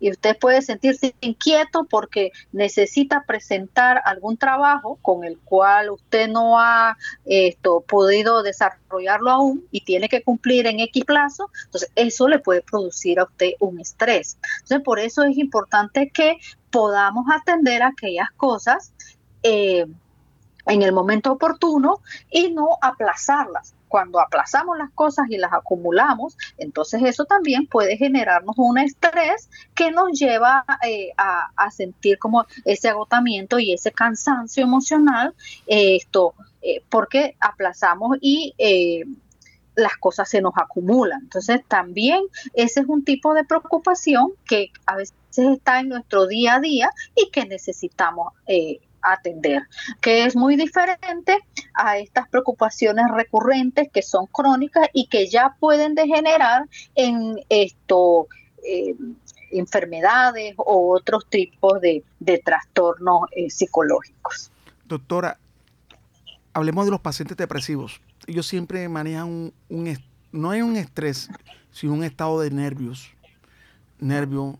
Y 0.00 0.10
usted 0.10 0.38
puede 0.38 0.62
sentirse 0.62 1.14
inquieto 1.20 1.84
porque 1.84 2.32
necesita 2.52 3.24
presentar 3.26 4.02
algún 4.04 4.36
trabajo 4.36 4.98
con 5.00 5.24
el 5.24 5.38
cual 5.38 5.90
usted 5.90 6.28
no 6.28 6.60
ha 6.60 6.96
podido 7.86 8.42
desarrollarlo 8.42 9.30
aún 9.30 9.66
y 9.70 9.82
tiene 9.82 10.08
que 10.08 10.22
cumplir 10.22 10.66
en 10.66 10.80
X 10.80 11.04
plazo. 11.04 11.50
Entonces, 11.64 11.90
eso 11.94 12.28
le 12.28 12.38
puede 12.38 12.60
producir 12.60 13.18
a 13.18 13.24
usted 13.24 13.52
un 13.60 13.80
estrés. 13.80 14.38
Entonces, 14.60 14.80
por 14.84 14.98
eso 14.98 15.22
es 15.24 15.38
importante 15.38 16.10
que 16.10 16.38
podamos 16.70 17.26
atender 17.34 17.82
aquellas 17.82 18.30
cosas 18.36 18.92
eh, 19.42 19.86
en 20.66 20.82
el 20.82 20.92
momento 20.92 21.32
oportuno 21.32 22.00
y 22.30 22.50
no 22.50 22.78
aplazarlas 22.80 23.74
cuando 23.92 24.20
aplazamos 24.20 24.78
las 24.78 24.90
cosas 24.92 25.26
y 25.28 25.36
las 25.36 25.52
acumulamos, 25.52 26.38
entonces 26.56 27.02
eso 27.04 27.26
también 27.26 27.66
puede 27.66 27.98
generarnos 27.98 28.54
un 28.56 28.78
estrés 28.78 29.50
que 29.74 29.90
nos 29.90 30.18
lleva 30.18 30.64
eh, 30.82 31.10
a, 31.18 31.70
sentir 31.70 32.18
como 32.18 32.46
ese 32.64 32.88
agotamiento 32.88 33.58
y 33.58 33.74
ese 33.74 33.92
cansancio 33.92 34.62
emocional, 34.62 35.34
eh, 35.66 35.96
esto, 35.96 36.32
eh, 36.62 36.82
porque 36.88 37.36
aplazamos 37.38 38.16
y 38.22 38.54
las 39.74 39.96
cosas 39.98 40.26
se 40.30 40.40
nos 40.40 40.54
acumulan. 40.56 41.20
Entonces 41.24 41.60
también 41.68 42.22
ese 42.54 42.80
es 42.80 42.86
un 42.88 43.04
tipo 43.04 43.34
de 43.34 43.44
preocupación 43.44 44.32
que 44.46 44.70
a 44.86 44.96
veces 44.96 45.14
está 45.36 45.80
en 45.80 45.90
nuestro 45.90 46.26
día 46.26 46.54
a 46.54 46.60
día 46.60 46.90
y 47.14 47.30
que 47.30 47.44
necesitamos 47.44 48.32
atender, 49.02 49.62
que 50.00 50.24
es 50.24 50.36
muy 50.36 50.56
diferente 50.56 51.38
a 51.74 51.98
estas 51.98 52.28
preocupaciones 52.28 53.06
recurrentes 53.12 53.90
que 53.92 54.02
son 54.02 54.26
crónicas 54.26 54.88
y 54.92 55.06
que 55.06 55.28
ya 55.28 55.56
pueden 55.58 55.94
degenerar 55.94 56.68
en 56.94 57.40
esto 57.48 58.28
eh, 58.64 58.94
enfermedades 59.50 60.54
o 60.56 60.92
otros 60.94 61.26
tipos 61.28 61.80
de, 61.80 62.02
trastornos 62.44 63.22
eh, 63.36 63.50
psicológicos. 63.50 64.50
Doctora, 64.86 65.38
hablemos 66.52 66.84
de 66.84 66.90
los 66.90 67.00
pacientes 67.00 67.36
depresivos. 67.36 68.00
Ellos 68.26 68.46
siempre 68.46 68.88
manejan 68.88 69.52
un, 69.68 69.98
no 70.32 70.50
hay 70.50 70.62
un 70.62 70.76
estrés, 70.76 71.28
sino 71.70 71.94
un 71.94 72.04
estado 72.04 72.40
de 72.40 72.50
nervios, 72.50 73.10
nervio 73.98 74.58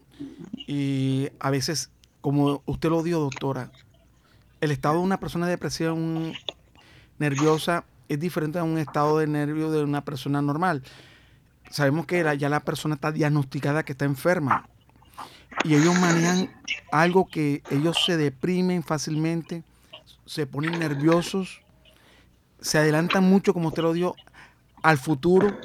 y 0.66 1.28
a 1.40 1.51
veces, 1.51 1.90
como 2.20 2.62
usted 2.66 2.90
lo 2.90 3.03
dijo, 3.03 3.18
doctora, 3.18 3.70
el 4.62 4.70
estado 4.70 4.94
de 4.94 5.00
una 5.02 5.18
persona 5.18 5.48
depresiva, 5.48 5.92
nerviosa, 7.18 7.84
es 8.08 8.20
diferente 8.20 8.60
a 8.60 8.62
un 8.62 8.78
estado 8.78 9.18
de 9.18 9.26
nervio 9.26 9.72
de 9.72 9.82
una 9.82 10.04
persona 10.04 10.40
normal. 10.40 10.84
Sabemos 11.68 12.06
que 12.06 12.24
ya 12.38 12.48
la 12.48 12.60
persona 12.60 12.94
está 12.94 13.10
diagnosticada 13.10 13.82
que 13.82 13.92
está 13.92 14.04
enferma. 14.04 14.68
Y 15.64 15.74
ellos 15.74 15.98
manejan 15.98 16.48
algo 16.92 17.26
que 17.26 17.64
ellos 17.70 17.98
se 18.06 18.16
deprimen 18.16 18.84
fácilmente, 18.84 19.64
se 20.26 20.46
ponen 20.46 20.78
nerviosos, 20.78 21.60
se 22.60 22.78
adelantan 22.78 23.24
mucho, 23.24 23.52
como 23.52 23.68
usted 23.68 23.82
lo 23.82 23.92
dijo, 23.92 24.14
al 24.84 24.96
futuro 24.96 25.58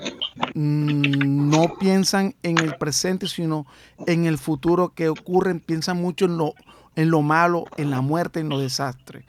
mm, 0.55 1.49
no 1.49 1.75
piensan 1.79 2.35
en 2.41 2.57
el 2.57 2.75
presente, 2.77 3.27
sino 3.27 3.67
en 4.07 4.25
el 4.25 4.39
futuro 4.39 4.89
que 4.95 5.07
ocurren, 5.09 5.59
piensan 5.59 6.01
mucho 6.01 6.25
en 6.25 6.37
lo, 6.37 6.55
en 6.97 7.11
lo 7.11 7.21
malo, 7.21 7.65
en 7.77 7.91
la 7.91 8.01
muerte, 8.01 8.41
en 8.41 8.49
los 8.49 8.59
desastres. 8.59 9.23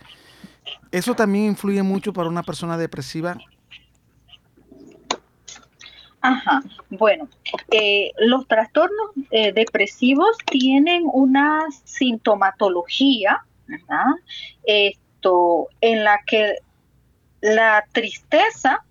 ¿Eso 0.91 1.15
también 1.15 1.45
influye 1.45 1.83
mucho 1.83 2.13
para 2.13 2.29
una 2.29 2.43
persona 2.43 2.79
depresiva? 2.79 3.37
Ajá, 6.21 6.63
bueno, 6.91 7.29
eh, 7.71 8.11
los 8.19 8.49
trastornos 8.49 9.11
eh, 9.31 9.53
depresivos 9.53 10.37
tienen 10.47 11.05
una 11.13 11.61
sintomatología, 11.85 13.45
¿verdad? 13.67 14.07
Esto, 14.65 15.69
en 15.81 16.05
la 16.05 16.19
que 16.27 16.57
la 17.41 17.85
tristeza 17.93 18.83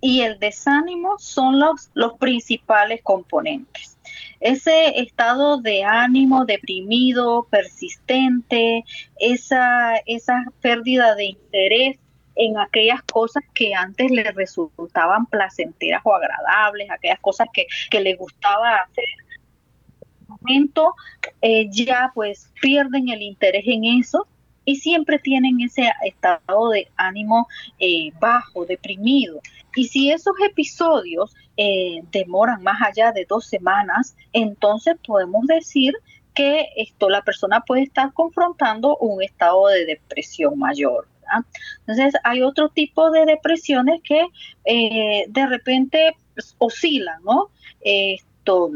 y 0.00 0.22
el 0.22 0.38
desánimo 0.38 1.18
son 1.18 1.60
los, 1.60 1.90
los 1.92 2.14
principales 2.14 3.02
componentes. 3.02 3.97
Ese 4.40 5.00
estado 5.00 5.60
de 5.60 5.84
ánimo 5.84 6.44
deprimido, 6.44 7.46
persistente, 7.50 8.84
esa, 9.18 9.96
esa 10.06 10.44
pérdida 10.60 11.14
de 11.14 11.24
interés 11.26 11.98
en 12.36 12.56
aquellas 12.56 13.02
cosas 13.02 13.42
que 13.52 13.74
antes 13.74 14.10
le 14.10 14.22
resultaban 14.30 15.26
placenteras 15.26 16.02
o 16.04 16.14
agradables, 16.14 16.88
aquellas 16.90 17.18
cosas 17.20 17.48
que, 17.52 17.66
que 17.90 18.00
le 18.00 18.14
gustaba 18.14 18.76
hacer. 18.76 19.04
momento 20.28 20.94
eh, 21.42 21.68
ya 21.70 22.12
pues 22.14 22.52
pierden 22.60 23.08
el 23.08 23.22
interés 23.22 23.64
en 23.66 23.84
eso 23.84 24.26
y 24.64 24.76
siempre 24.76 25.18
tienen 25.18 25.60
ese 25.60 25.90
estado 26.04 26.68
de 26.68 26.88
ánimo 26.96 27.48
eh, 27.78 28.12
bajo, 28.20 28.66
deprimido. 28.66 29.40
Y 29.74 29.86
si 29.88 30.12
esos 30.12 30.34
episodios 30.46 31.34
eh, 31.60 32.02
demoran 32.12 32.62
más 32.62 32.80
allá 32.80 33.10
de 33.10 33.26
dos 33.28 33.44
semanas, 33.46 34.16
entonces 34.32 34.94
podemos 35.04 35.44
decir 35.46 35.92
que 36.34 36.68
esto 36.76 37.10
la 37.10 37.22
persona 37.22 37.62
puede 37.62 37.82
estar 37.82 38.12
confrontando 38.12 38.96
un 38.98 39.22
estado 39.24 39.66
de 39.66 39.84
depresión 39.84 40.56
mayor. 40.56 41.08
Entonces 41.80 42.14
hay 42.22 42.42
otro 42.42 42.68
tipo 42.68 43.10
de 43.10 43.26
depresiones 43.26 44.00
que 44.02 44.24
eh, 44.64 45.24
de 45.28 45.46
repente 45.46 46.16
oscilan, 46.58 47.22
¿no? 47.24 47.50
Esto, 47.80 48.70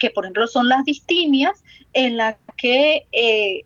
que 0.00 0.10
por 0.10 0.24
ejemplo 0.24 0.48
son 0.48 0.68
las 0.68 0.84
distimias, 0.84 1.62
en 1.92 2.16
las 2.16 2.36
que 2.56 3.06
eh, 3.12 3.64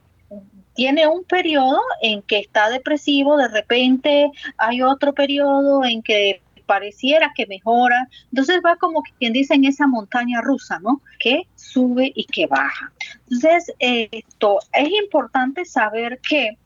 tiene 0.74 1.08
un 1.08 1.24
periodo 1.24 1.80
en 2.02 2.20
que 2.20 2.38
está 2.38 2.68
depresivo, 2.68 3.38
de 3.38 3.48
repente 3.48 4.30
hay 4.58 4.82
otro 4.82 5.14
periodo 5.14 5.84
en 5.84 6.02
que 6.02 6.42
pareciera 6.66 7.32
que 7.34 7.46
mejora. 7.46 8.08
Entonces 8.30 8.60
va 8.64 8.76
como 8.76 9.02
quien 9.18 9.32
dice 9.32 9.54
en 9.54 9.64
esa 9.64 9.86
montaña 9.86 10.40
rusa, 10.42 10.78
¿no? 10.80 11.00
Que 11.18 11.46
sube 11.54 12.12
y 12.14 12.24
que 12.24 12.46
baja. 12.46 12.92
Entonces, 13.30 13.74
esto 13.78 14.58
es 14.72 14.90
importante 14.90 15.64
saber 15.64 16.20
que 16.20 16.58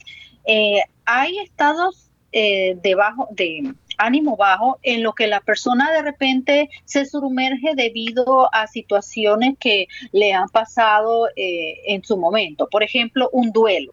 eh, 0.46 0.82
hay 1.04 1.38
estados 1.38 2.10
eh, 2.32 2.76
de, 2.82 2.96
de 3.32 3.74
ánimo 3.98 4.36
bajo 4.36 4.78
en 4.82 5.02
lo 5.02 5.12
que 5.12 5.26
la 5.26 5.40
persona 5.40 5.90
de 5.92 6.02
repente 6.02 6.70
se 6.84 7.04
sumerge 7.04 7.74
debido 7.74 8.52
a 8.54 8.66
situaciones 8.66 9.56
que 9.58 9.86
le 10.12 10.32
han 10.32 10.48
pasado 10.48 11.28
eh, 11.36 11.80
en 11.86 12.02
su 12.02 12.16
momento. 12.16 12.68
Por 12.70 12.82
ejemplo, 12.82 13.28
un 13.32 13.52
duelo, 13.52 13.92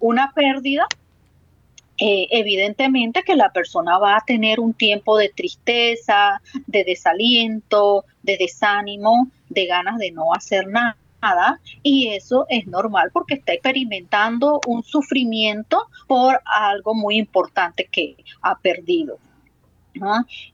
una 0.00 0.32
pérdida. 0.32 0.86
Eh, 2.00 2.28
evidentemente 2.30 3.24
que 3.24 3.34
la 3.34 3.52
persona 3.52 3.98
va 3.98 4.16
a 4.16 4.24
tener 4.24 4.60
un 4.60 4.72
tiempo 4.72 5.18
de 5.18 5.30
tristeza, 5.30 6.40
de 6.66 6.84
desaliento, 6.84 8.04
de 8.22 8.36
desánimo, 8.36 9.28
de 9.48 9.66
ganas 9.66 9.98
de 9.98 10.12
no 10.12 10.32
hacer 10.32 10.68
nada 10.68 10.96
y 11.82 12.08
eso 12.08 12.46
es 12.48 12.66
normal 12.66 13.10
porque 13.12 13.34
está 13.34 13.52
experimentando 13.52 14.60
un 14.66 14.84
sufrimiento 14.84 15.88
por 16.06 16.40
algo 16.44 16.94
muy 16.94 17.16
importante 17.16 17.88
que 17.90 18.16
ha 18.42 18.56
perdido. 18.58 19.18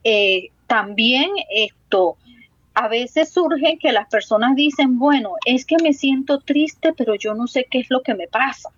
Eh, 0.03 0.49
también 0.67 1.31
esto, 1.51 2.17
a 2.73 2.89
veces 2.89 3.29
surge 3.29 3.77
que 3.79 3.93
las 3.93 4.09
personas 4.09 4.57
dicen, 4.57 4.99
bueno, 4.99 5.35
es 5.45 5.67
que 5.67 5.77
me 5.83 5.93
siento 5.93 6.41
triste, 6.41 6.95
pero 6.95 7.15
yo 7.15 7.35
no 7.35 7.47
sé 7.47 7.67
qué 7.71 7.81
es 7.81 7.91
lo 7.91 8.03
que 8.03 8.15
me 8.15 8.27
pasa. 8.27 8.71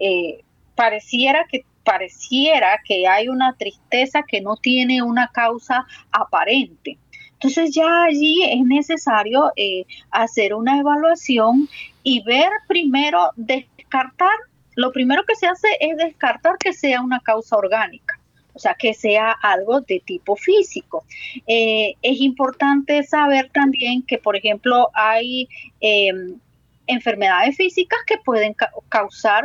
Eh, 0.00 0.42
pareciera 0.74 1.46
que 1.50 1.64
pareciera 1.84 2.80
que 2.84 3.06
hay 3.06 3.28
una 3.28 3.54
tristeza 3.54 4.22
que 4.22 4.40
no 4.40 4.56
tiene 4.56 5.02
una 5.02 5.28
causa 5.28 5.86
aparente. 6.10 6.98
Entonces 7.34 7.74
ya 7.74 8.04
allí 8.04 8.42
es 8.42 8.64
necesario 8.64 9.52
eh, 9.56 9.84
hacer 10.10 10.54
una 10.54 10.78
evaluación 10.78 11.68
y 12.02 12.22
ver 12.22 12.50
primero, 12.66 13.30
descartar, 13.36 14.34
lo 14.76 14.92
primero 14.92 15.24
que 15.24 15.36
se 15.36 15.46
hace 15.46 15.68
es 15.80 15.96
descartar 15.96 16.56
que 16.58 16.72
sea 16.72 17.02
una 17.02 17.20
causa 17.20 17.56
orgánica. 17.56 18.18
O 18.54 18.58
sea, 18.60 18.74
que 18.74 18.94
sea 18.94 19.32
algo 19.42 19.80
de 19.80 20.00
tipo 20.00 20.36
físico. 20.36 21.04
Eh, 21.46 21.94
es 22.02 22.20
importante 22.20 23.02
saber 23.02 23.50
también 23.52 24.02
que, 24.02 24.18
por 24.18 24.36
ejemplo, 24.36 24.90
hay 24.94 25.48
em, 25.80 26.38
enfermedades 26.86 27.56
físicas 27.56 27.98
que 28.06 28.16
pueden 28.18 28.54
causar 28.88 29.44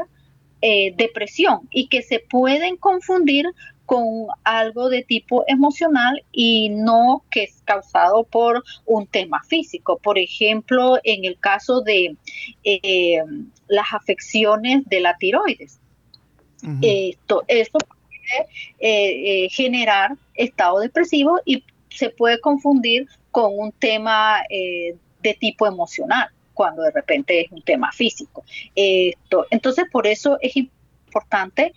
eh, 0.62 0.94
depresión 0.96 1.68
y 1.72 1.88
que 1.88 2.02
se 2.02 2.20
pueden 2.20 2.78
confundir 2.78 3.46
con 3.90 4.28
algo 4.44 4.88
de 4.90 5.02
tipo 5.02 5.44
emocional 5.48 6.24
y 6.32 6.70
no 6.70 7.24
que 7.32 7.46
es 7.46 7.64
causado 7.66 8.24
por 8.24 8.64
un 8.86 9.08
tema 9.08 9.42
físico. 9.42 9.98
Por 9.98 10.20
ejemplo, 10.20 11.00
en 11.04 11.26
el 11.26 11.40
caso 11.40 11.82
de 11.82 12.16
eh, 12.64 13.24
las 13.68 13.88
afecciones 13.92 14.86
de 14.86 15.00
la 15.00 15.18
tiroides. 15.18 15.80
Esto, 16.84 17.44
esto 17.48 17.80
puede 17.80 18.50
eh, 18.78 19.46
eh, 19.46 19.50
generar 19.50 20.12
estado 20.36 20.82
depresivo 20.82 21.40
y 21.44 21.64
se 21.90 22.12
puede 22.12 22.40
confundir 22.42 23.08
con 23.32 23.58
un 23.58 23.72
tema 23.72 24.44
de 24.50 25.34
tipo 25.40 25.66
emocional 25.66 26.30
cuando 26.60 26.82
de 26.82 26.92
repente 26.92 27.40
es 27.40 27.52
un 27.54 27.62
tema 27.62 27.90
físico. 27.94 28.44
Esto, 28.76 29.46
entonces, 29.50 29.86
por 29.90 30.06
eso 30.08 30.38
es 30.42 30.58
importante 30.58 31.74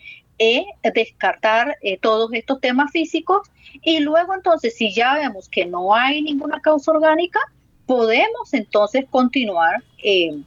descartar 0.83 1.79
eh, 1.83 1.99
todos 1.99 2.33
estos 2.33 2.61
temas 2.61 2.91
físicos 2.91 3.49
y 3.81 4.01
luego 4.01 4.35
entonces 4.35 4.75
si 4.75 4.93
ya 4.93 5.15
vemos 5.15 5.49
que 5.49 5.67
no 5.67 5.95
hay 5.95 6.21
ninguna 6.21 6.59
causa 6.61 6.91
orgánica, 6.91 7.39
podemos 7.87 8.53
entonces 8.53 9.05
continuar 9.09 9.85
eh, 10.03 10.43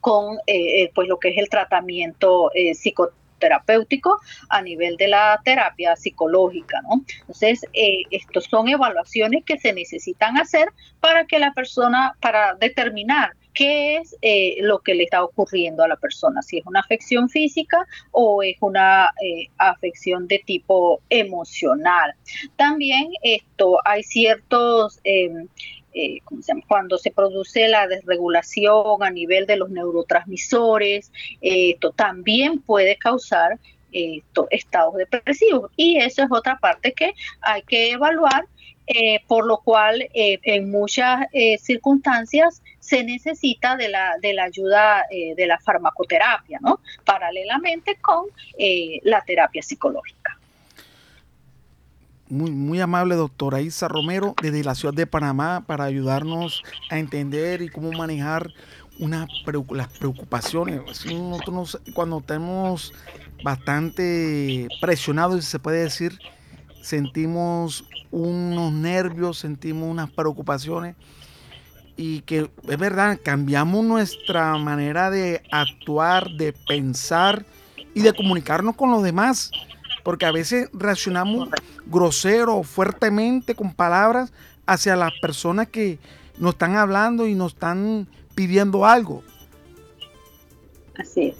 con 0.00 0.38
eh, 0.46 0.90
pues 0.94 1.08
lo 1.08 1.18
que 1.18 1.28
es 1.28 1.36
el 1.36 1.50
tratamiento 1.50 2.50
psicoterapéutico 2.72 4.18
a 4.48 4.62
nivel 4.62 4.96
de 4.96 5.08
la 5.08 5.38
terapia 5.44 5.94
psicológica, 5.94 6.80
¿no? 6.80 7.04
Entonces, 7.20 7.60
estos 8.10 8.44
son 8.44 8.68
evaluaciones 8.68 9.44
que 9.44 9.58
se 9.58 9.74
necesitan 9.74 10.38
hacer 10.38 10.68
para 11.00 11.26
que 11.26 11.38
la 11.38 11.52
persona, 11.52 12.14
para 12.20 12.54
determinar 12.54 13.32
qué 13.54 13.96
es 13.96 14.16
eh, 14.22 14.56
lo 14.60 14.80
que 14.80 14.94
le 14.94 15.04
está 15.04 15.22
ocurriendo 15.24 15.82
a 15.82 15.88
la 15.88 15.96
persona, 15.96 16.42
si 16.42 16.58
es 16.58 16.66
una 16.66 16.80
afección 16.80 17.28
física 17.28 17.86
o 18.10 18.42
es 18.42 18.56
una 18.60 19.12
eh, 19.22 19.48
afección 19.58 20.28
de 20.28 20.40
tipo 20.44 21.00
emocional. 21.10 22.14
También 22.56 23.08
esto 23.22 23.78
hay 23.84 24.02
ciertos 24.02 25.00
em, 25.04 25.48
eh, 25.94 26.18
cuando 26.68 26.98
se 26.98 27.10
produce 27.10 27.68
la 27.68 27.88
desregulación 27.88 29.02
a 29.02 29.10
nivel 29.10 29.46
de 29.46 29.56
los 29.56 29.70
neurotransmisores, 29.70 31.10
esto 31.40 31.92
también 31.92 32.60
puede 32.60 32.96
causar 32.96 33.58
estados 34.50 34.94
depresivos. 34.94 35.72
Y 35.76 35.96
eso 35.96 36.22
es 36.22 36.28
otra 36.30 36.58
parte 36.58 36.92
que 36.92 37.14
hay 37.40 37.62
que 37.62 37.92
evaluar 37.92 38.44
eh, 38.90 39.20
por 39.26 39.44
lo 39.44 39.58
cual 39.58 40.00
eh, 40.14 40.38
en 40.44 40.70
muchas 40.70 41.26
eh, 41.34 41.58
circunstancias 41.58 42.62
se 42.88 43.04
necesita 43.04 43.76
de 43.76 43.90
la, 43.90 44.14
de 44.22 44.32
la 44.32 44.44
ayuda 44.44 45.04
de 45.10 45.46
la 45.46 45.58
farmacoterapia, 45.58 46.58
¿no? 46.62 46.80
Paralelamente 47.04 47.98
con 48.00 48.24
la 49.02 49.20
terapia 49.22 49.62
psicológica. 49.62 50.38
Muy, 52.30 52.50
muy 52.50 52.80
amable 52.80 53.14
doctora 53.14 53.60
Isa 53.60 53.88
Romero 53.88 54.34
desde 54.40 54.64
la 54.64 54.74
ciudad 54.74 54.94
de 54.94 55.06
Panamá 55.06 55.64
para 55.66 55.84
ayudarnos 55.84 56.62
a 56.90 56.98
entender 56.98 57.60
y 57.60 57.68
cómo 57.68 57.92
manejar 57.92 58.50
una, 58.98 59.26
las 59.70 59.88
preocupaciones. 59.98 60.80
Cuando 61.94 62.18
estamos 62.18 62.94
bastante 63.42 64.66
presionados, 64.80 65.44
si 65.44 65.50
se 65.50 65.58
puede 65.58 65.82
decir, 65.82 66.18
sentimos 66.80 67.84
unos 68.10 68.72
nervios, 68.72 69.38
sentimos 69.38 69.90
unas 69.90 70.10
preocupaciones 70.10 70.96
y 71.98 72.20
que 72.20 72.48
es 72.68 72.78
verdad, 72.78 73.18
cambiamos 73.22 73.84
nuestra 73.84 74.56
manera 74.56 75.10
de 75.10 75.42
actuar, 75.50 76.30
de 76.30 76.52
pensar 76.52 77.44
y 77.92 78.02
de 78.02 78.12
comunicarnos 78.12 78.76
con 78.76 78.92
los 78.92 79.02
demás. 79.02 79.50
porque 80.04 80.24
a 80.24 80.32
veces 80.32 80.70
reaccionamos 80.72 81.50
grosero, 81.84 82.62
fuertemente, 82.62 83.54
con 83.54 83.74
palabras 83.74 84.32
hacia 84.64 84.96
las 84.96 85.12
personas 85.20 85.68
que 85.68 85.98
nos 86.38 86.52
están 86.52 86.76
hablando 86.76 87.26
y 87.26 87.34
nos 87.34 87.52
están 87.52 88.06
pidiendo 88.34 88.86
algo. 88.86 89.22
Así 90.96 91.26
es. 91.26 91.36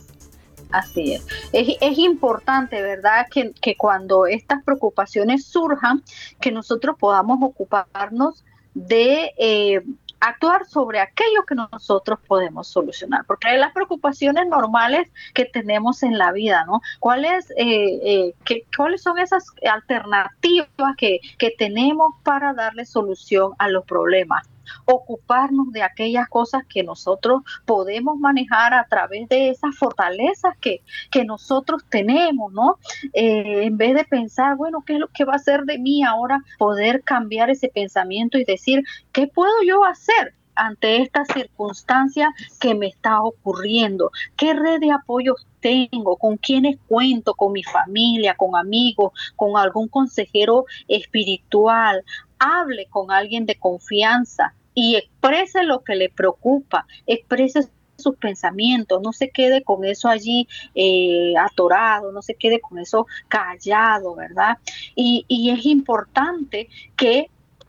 Así 0.71 1.15
es. 1.15 1.25
es. 1.53 1.99
importante, 1.99 2.83
¿verdad? 2.83 3.27
Que, 3.31 3.53
que, 3.63 3.77
cuando 3.77 4.27
estas 4.27 4.63
preocupaciones 4.65 5.47
surjan, 5.47 6.03
que 6.41 6.51
nosotros 6.51 6.97
podamos 6.99 7.39
ocuparnos 7.41 8.45
de 8.75 9.33
eh, 9.39 9.83
actuar 10.21 10.67
sobre 10.67 11.01
aquello 11.01 11.45
que 11.47 11.55
nosotros 11.55 12.19
podemos 12.27 12.69
solucionar, 12.69 13.25
porque 13.27 13.49
hay 13.49 13.59
las 13.59 13.73
preocupaciones 13.73 14.47
normales 14.47 15.09
que 15.35 15.45
tenemos 15.45 16.03
en 16.03 16.19
la 16.19 16.33
vida, 16.33 16.65
¿no? 16.67 16.81
¿Cuáles, 17.01 17.51
eh, 17.57 18.35
eh, 18.47 18.65
¿cuáles 18.77 19.03
son 19.03 19.19
esas 19.19 19.45
alternativas 19.71 20.69
que, 20.97 21.21
que 21.39 21.55
tenemos 21.57 22.15
para 22.23 22.55
darle 22.55 22.85
solución 22.85 23.53
a 23.59 23.69
los 23.69 23.85
problemas? 23.85 24.49
Ocuparnos 24.85 25.73
de 25.73 25.83
aquellas 25.83 26.29
cosas 26.29 26.63
que 26.69 26.83
nosotros 26.83 27.43
podemos 27.65 28.19
manejar 28.19 28.75
a 28.75 28.87
través 28.89 29.29
de 29.29 29.51
esas 29.51 29.77
fortalezas 29.77 30.57
que, 30.61 30.83
que 31.11 31.25
nosotros 31.25 31.85
tenemos, 31.89 32.53
¿no? 32.53 32.79
Eh, 33.13 33.65
en 33.65 33.77
vez 33.77 33.95
de 33.95 34.05
pensar, 34.05 34.57
bueno, 34.57 34.83
¿qué 34.87 34.95
es 34.95 34.99
lo 34.99 35.09
que 35.09 35.25
va 35.25 35.35
a 35.35 35.37
hacer 35.37 35.65
de 35.65 35.79
mí 35.79 36.05
ahora? 36.05 36.43
Poder 36.59 37.03
cambiar 37.03 37.51
ese 37.51 37.69
pensamiento 37.69 38.39
y 38.39 38.45
decir, 38.45 38.83
¿qué 39.13 39.27
puedo 39.27 39.63
yo 39.65 39.85
hacer? 39.85 40.35
ante 40.59 41.03
esta 41.03 41.25
circunstancia 41.25 42.35
que 42.61 42.75
me 42.75 42.89
está 42.89 43.23
ocurriendo? 43.23 44.11
¿Qué 44.37 44.53
red 44.53 44.81
de 44.81 44.91
apoyo 44.91 45.37
tengo? 45.61 46.17
¿Con 46.17 46.37
quiénes 46.37 46.79
cuento? 46.89 47.35
¿Con 47.35 47.53
mi 47.53 47.63
familia? 47.63 48.35
¿Con 48.35 48.57
amigos? 48.57 49.13
¿Con 49.37 49.57
algún 49.57 49.89
consejero 49.89 50.65
espiritual? 50.89 52.05
Hable 52.39 52.87
con 52.87 53.11
alguien 53.11 53.47
de 53.47 53.57
confianza 53.57 54.55
y 54.75 54.97
exprese 54.97 55.65
lo 55.65 55.83
que 55.83 55.97
le 55.97 56.09
preocupa, 56.09 56.87
exprese 57.07 57.69
sus 57.99 58.17
pensamientos, 58.17 59.03
no 59.03 59.13
se 59.13 59.31
quede 59.31 59.63
con 59.63 59.85
eso 59.85 60.09
allí 60.09 60.47
eh, 60.75 61.35
atorado, 61.37 62.13
no 62.13 62.23
se 62.23 62.35
quede 62.35 62.61
con 62.61 62.79
eso 62.79 63.07
callado, 63.27 64.15
¿verdad? 64.15 64.59
Y, 64.95 65.27
es 65.29 65.67
importante 65.67 66.69
que 66.97 67.29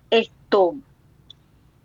esto 0.10 0.76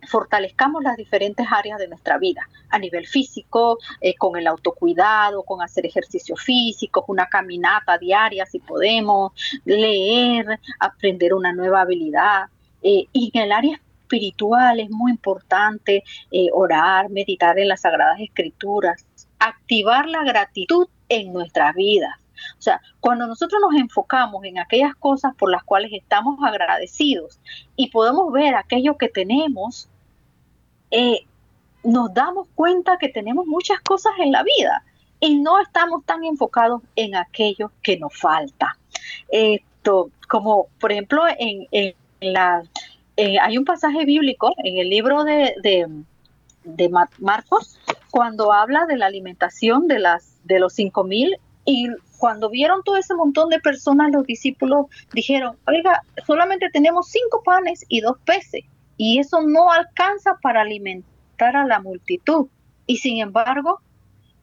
fortalezcamos 0.07 0.83
las 0.83 0.95
diferentes 0.97 1.47
áreas 1.49 1.79
de 1.79 1.87
nuestra 1.87 2.19
vida, 2.19 2.47
a 2.69 2.77
nivel 2.77 3.07
físico, 3.07 3.79
eh, 4.01 4.13
con 4.15 4.37
el 4.37 4.45
autocuidado, 4.45 5.41
con 5.41 5.63
hacer 5.63 5.87
ejercicio 5.87 6.35
físico, 6.35 7.03
una 7.07 7.25
caminata 7.25 7.97
diaria 7.97 8.45
si 8.45 8.59
podemos, 8.59 9.31
leer, 9.63 10.59
aprender 10.79 11.33
una 11.33 11.51
nueva 11.53 11.81
habilidad. 11.81 12.49
Eh, 12.87 13.07
y 13.13 13.31
en 13.33 13.45
el 13.45 13.51
área 13.51 13.81
espiritual 14.01 14.79
es 14.79 14.91
muy 14.91 15.11
importante 15.11 16.03
eh, 16.29 16.49
orar, 16.53 17.09
meditar 17.09 17.57
en 17.57 17.67
las 17.67 17.81
sagradas 17.81 18.19
escrituras, 18.19 19.07
activar 19.39 20.07
la 20.07 20.23
gratitud 20.23 20.87
en 21.09 21.33
nuestras 21.33 21.73
vidas. 21.73 22.13
O 22.59 22.61
sea, 22.61 22.79
cuando 22.99 23.25
nosotros 23.25 23.59
nos 23.59 23.73
enfocamos 23.73 24.43
en 24.45 24.59
aquellas 24.59 24.93
cosas 24.95 25.33
por 25.35 25.49
las 25.49 25.63
cuales 25.63 25.91
estamos 25.93 26.37
agradecidos 26.45 27.39
y 27.75 27.89
podemos 27.89 28.31
ver 28.31 28.53
aquello 28.53 28.97
que 28.97 29.09
tenemos, 29.09 29.89
eh, 30.91 31.25
nos 31.83 32.13
damos 32.13 32.47
cuenta 32.53 32.99
que 32.99 33.09
tenemos 33.09 33.47
muchas 33.47 33.79
cosas 33.79 34.13
en 34.19 34.31
la 34.31 34.43
vida 34.43 34.83
y 35.19 35.39
no 35.39 35.59
estamos 35.59 36.05
tan 36.05 36.23
enfocados 36.23 36.83
en 36.95 37.15
aquello 37.15 37.71
que 37.81 37.97
nos 37.97 38.15
falta. 38.15 38.77
Esto, 39.29 40.11
como 40.29 40.67
por 40.79 40.91
ejemplo 40.91 41.23
en, 41.39 41.95
la, 42.33 42.63
eh, 43.17 43.37
hay 43.39 43.57
un 43.57 43.65
pasaje 43.65 44.05
bíblico 44.05 44.53
en 44.63 44.77
el 44.77 44.89
libro 44.89 45.23
de, 45.23 45.55
de, 45.61 46.89
Marcos 47.19 47.77
cuando 48.11 48.51
habla 48.51 48.85
de 48.85 48.97
la 48.97 49.05
alimentación 49.05 49.87
de, 49.87 49.99
las, 49.99 50.39
de 50.43 50.59
los 50.59 50.73
cinco 50.73 51.03
mil 51.03 51.37
y 51.65 51.87
cuando 52.17 52.49
vieron 52.49 52.83
todo 52.83 52.97
ese 52.97 53.15
montón 53.15 53.49
de 53.49 53.59
personas, 53.59 54.11
los 54.11 54.25
discípulos 54.25 54.85
dijeron, 55.13 55.57
oiga, 55.67 56.01
solamente 56.25 56.69
tenemos 56.71 57.09
cinco 57.09 57.41
panes 57.43 57.85
y 57.87 58.01
dos 58.01 58.17
peces 58.25 58.63
y 58.97 59.19
eso 59.19 59.41
no 59.41 59.71
alcanza 59.71 60.37
para 60.41 60.61
alimentar 60.61 61.55
a 61.55 61.65
la 61.65 61.79
multitud. 61.79 62.47
Y 62.87 62.97
sin 62.97 63.19
embargo, 63.19 63.79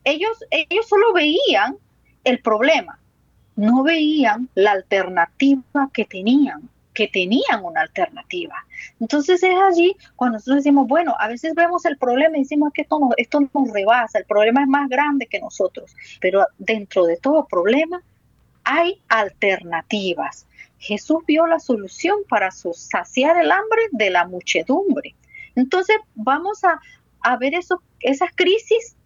ellos, 0.04 0.44
ellos 0.50 0.88
solo 0.88 1.12
veían 1.12 1.76
el 2.24 2.40
problema, 2.40 2.98
no 3.56 3.82
veían 3.82 4.48
la 4.54 4.72
alternativa 4.72 5.90
que 5.92 6.04
tenían, 6.04 6.68
que 6.94 7.08
tenían 7.08 7.64
una 7.64 7.82
alternativa. 7.82 8.54
Entonces 9.00 9.42
es 9.42 9.54
allí 9.54 9.96
cuando 10.16 10.36
nosotros 10.36 10.58
decimos, 10.58 10.86
bueno, 10.86 11.14
a 11.18 11.28
veces 11.28 11.54
vemos 11.54 11.84
el 11.84 11.96
problema 11.96 12.36
y 12.36 12.42
decimos 12.42 12.72
que 12.72 12.82
esto, 12.82 12.98
esto 13.16 13.40
nos 13.40 13.70
rebasa, 13.72 14.18
el 14.18 14.24
problema 14.24 14.62
es 14.62 14.68
más 14.68 14.88
grande 14.88 15.26
que 15.26 15.40
nosotros, 15.40 15.94
pero 16.20 16.46
dentro 16.58 17.06
de 17.06 17.16
todo 17.16 17.46
problema 17.46 18.02
hay 18.64 19.00
alternativas. 19.08 20.46
Jesús 20.78 21.18
vio 21.26 21.46
la 21.46 21.60
solución 21.60 22.18
para 22.28 22.50
saciar 22.50 23.36
el 23.36 23.50
hambre 23.50 23.82
de 23.92 24.10
la 24.10 24.26
muchedumbre. 24.26 25.14
Entonces 25.54 25.96
vamos 26.14 26.62
a, 26.64 27.36
ver 27.36 27.54
eso, 27.54 27.82
esas 28.00 28.30
crisis 28.34 28.96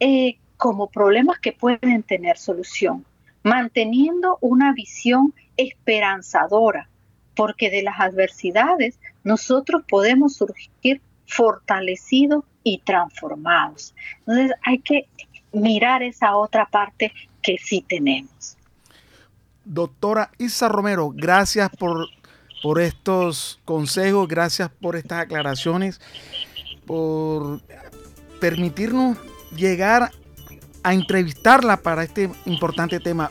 eh, 0.00 0.38
como 0.56 0.88
problemas 0.88 1.38
que 1.38 1.52
pueden 1.52 2.02
tener 2.02 2.38
solución, 2.38 3.04
manteniendo 3.42 4.38
una 4.40 4.72
visión 4.72 5.32
esperanzadora, 5.56 6.88
porque 7.34 7.70
de 7.70 7.82
las 7.82 7.98
adversidades 8.00 8.98
nosotros 9.24 9.82
podemos 9.88 10.36
surgir 10.36 11.00
fortalecidos 11.26 12.44
y 12.62 12.78
transformados. 12.78 13.94
Entonces 14.20 14.52
hay 14.62 14.78
que 14.78 15.08
mirar 15.52 16.02
esa 16.02 16.36
otra 16.36 16.66
parte 16.66 17.12
que 17.42 17.56
sí 17.58 17.84
tenemos. 17.86 18.56
Doctora 19.64 20.30
Isa 20.38 20.68
Romero, 20.68 21.10
gracias 21.14 21.70
por, 21.70 22.08
por 22.62 22.80
estos 22.80 23.60
consejos, 23.64 24.26
gracias 24.26 24.70
por 24.80 24.96
estas 24.96 25.20
aclaraciones, 25.20 26.00
por 26.86 27.60
permitirnos 28.40 29.18
llegar 29.56 30.10
a 30.82 30.94
entrevistarla 30.94 31.76
para 31.76 32.02
este 32.02 32.30
importante 32.44 32.98
tema. 32.98 33.30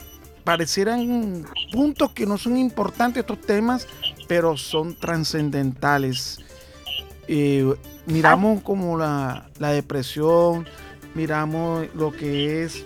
Parecieran 0.51 1.45
puntos 1.71 2.11
que 2.11 2.25
no 2.25 2.37
son 2.37 2.57
importantes 2.57 3.21
estos 3.21 3.39
temas, 3.39 3.87
pero 4.27 4.57
son 4.57 4.95
trascendentales. 4.95 6.39
Eh, 7.29 7.73
miramos 8.05 8.61
como 8.61 8.97
la, 8.97 9.49
la 9.59 9.69
depresión, 9.69 10.67
miramos 11.15 11.87
lo 11.95 12.11
que 12.11 12.63
es 12.63 12.83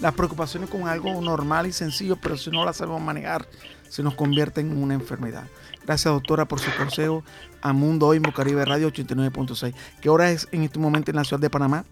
las 0.00 0.14
preocupaciones 0.14 0.70
con 0.70 0.88
algo 0.88 1.20
normal 1.20 1.66
y 1.66 1.72
sencillo, 1.72 2.16
pero 2.16 2.38
si 2.38 2.50
no 2.50 2.64
las 2.64 2.78
sabemos 2.78 3.02
manejar, 3.02 3.46
se 3.90 4.02
nos 4.02 4.14
convierte 4.14 4.62
en 4.62 4.82
una 4.82 4.94
enfermedad. 4.94 5.44
Gracias, 5.84 6.14
doctora, 6.14 6.48
por 6.48 6.60
su 6.60 6.74
consejo 6.78 7.24
a 7.60 7.74
Mundo 7.74 8.06
Hoy 8.06 8.22
Caribe 8.34 8.64
Radio 8.64 8.90
89.6. 8.90 9.74
¿Qué 10.00 10.08
hora 10.08 10.30
es 10.30 10.48
en 10.52 10.62
este 10.62 10.78
momento 10.78 11.10
en 11.10 11.16
la 11.18 11.24
ciudad 11.24 11.42
de 11.42 11.50
Panamá? 11.50 11.84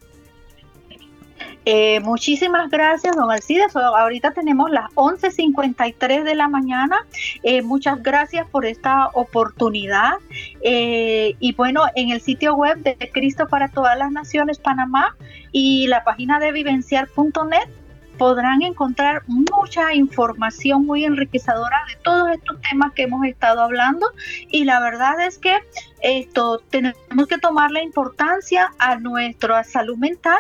Eh, 1.69 1.99
muchísimas 1.99 2.71
gracias, 2.71 3.17
don 3.17 3.29
Alcides. 3.29 3.75
Ahorita 3.75 4.31
tenemos 4.31 4.71
las 4.71 4.89
11.53 4.95 6.23
de 6.23 6.37
la 6.37 6.47
mañana. 6.47 7.05
Eh, 7.43 7.61
muchas 7.63 8.01
gracias 8.05 8.49
por 8.49 8.65
esta 8.65 9.09
oportunidad. 9.15 10.15
Eh, 10.63 11.35
y 11.41 11.55
bueno, 11.55 11.83
en 11.97 12.11
el 12.11 12.21
sitio 12.21 12.55
web 12.55 12.79
de 12.79 12.97
Cristo 13.13 13.49
para 13.49 13.67
todas 13.67 13.99
las 13.99 14.13
Naciones 14.13 14.61
Panamá 14.61 15.17
y 15.51 15.89
la 15.89 16.05
página 16.05 16.39
de 16.39 16.53
vivenciar.net 16.53 17.69
podrán 18.17 18.63
encontrar 18.63 19.25
mucha 19.27 19.93
información 19.93 20.87
muy 20.87 21.05
enriquecedora 21.05 21.77
de 21.89 21.97
todos 22.03 22.31
estos 22.31 22.61
temas 22.63 22.93
que 22.93 23.03
hemos 23.03 23.27
estado 23.27 23.61
hablando 23.61 24.07
y 24.49 24.65
la 24.65 24.81
verdad 24.81 25.21
es 25.21 25.37
que 25.37 25.55
esto 26.01 26.63
tenemos 26.71 27.27
que 27.29 27.39
tomar 27.39 27.73
la 27.73 27.83
importancia 27.83 28.73
a 28.79 28.97
nuestra 28.97 29.65
salud 29.65 29.99
mental 29.99 30.39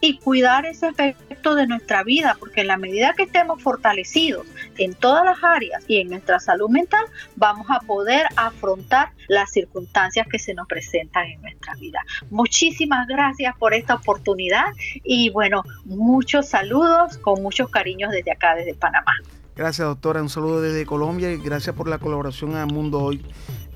y 0.00 0.18
cuidar 0.18 0.66
ese 0.66 0.86
aspecto 0.86 1.54
de 1.54 1.66
nuestra 1.66 2.02
vida, 2.02 2.36
porque 2.38 2.62
en 2.62 2.68
la 2.68 2.76
medida 2.76 3.14
que 3.14 3.24
estemos 3.24 3.62
fortalecidos 3.62 4.46
en 4.78 4.94
todas 4.94 5.24
las 5.24 5.42
áreas 5.42 5.84
y 5.88 6.00
en 6.00 6.10
nuestra 6.10 6.38
salud 6.38 6.68
mental, 6.68 7.04
vamos 7.36 7.66
a 7.70 7.80
poder 7.80 8.26
afrontar 8.36 9.10
las 9.28 9.50
circunstancias 9.50 10.26
que 10.30 10.38
se 10.38 10.54
nos 10.54 10.66
presentan 10.66 11.26
en 11.26 11.40
nuestra 11.42 11.74
vida. 11.74 12.00
Muchísimas 12.30 13.06
gracias 13.06 13.54
por 13.58 13.74
esta 13.74 13.94
oportunidad 13.94 14.66
y 15.02 15.30
bueno, 15.30 15.62
muchos 15.84 16.48
saludos 16.48 17.18
con 17.18 17.42
muchos 17.42 17.70
cariños 17.70 18.10
desde 18.12 18.32
acá, 18.32 18.54
desde 18.54 18.74
Panamá. 18.74 19.14
Gracias, 19.56 19.88
doctora. 19.88 20.20
Un 20.20 20.28
saludo 20.28 20.60
desde 20.60 20.84
Colombia 20.84 21.32
y 21.32 21.38
gracias 21.38 21.74
por 21.74 21.88
la 21.88 21.98
colaboración 21.98 22.56
a 22.56 22.66
Mundo 22.66 23.00
Hoy 23.00 23.22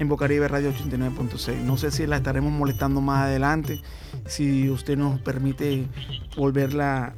en 0.01 0.09
Bocaribe 0.09 0.49
Radio 0.49 0.73
89.6. 0.73 1.59
No 1.59 1.77
sé 1.77 1.91
si 1.91 2.07
la 2.07 2.17
estaremos 2.17 2.51
molestando 2.51 3.03
más 3.03 3.25
adelante, 3.25 3.81
si 4.27 4.69
usted 4.71 4.97
nos 4.97 5.21
permite 5.21 5.87
volverla 6.37 7.13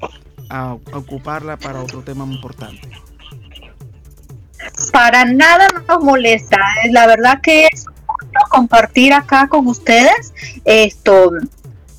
a, 0.50 0.74
ocuparla 0.74 1.56
para 1.56 1.80
otro 1.80 2.02
tema 2.02 2.26
muy 2.26 2.34
importante. 2.34 2.80
para 4.92 5.24
nada 5.24 5.68
nos 5.88 6.02
molesta. 6.02 6.58
La 6.90 7.06
verdad 7.06 7.40
que 7.40 7.68
es 7.72 7.86
compartir 8.50 9.14
acá 9.14 9.48
con 9.48 9.68
ustedes 9.68 10.34
esto 10.64 11.30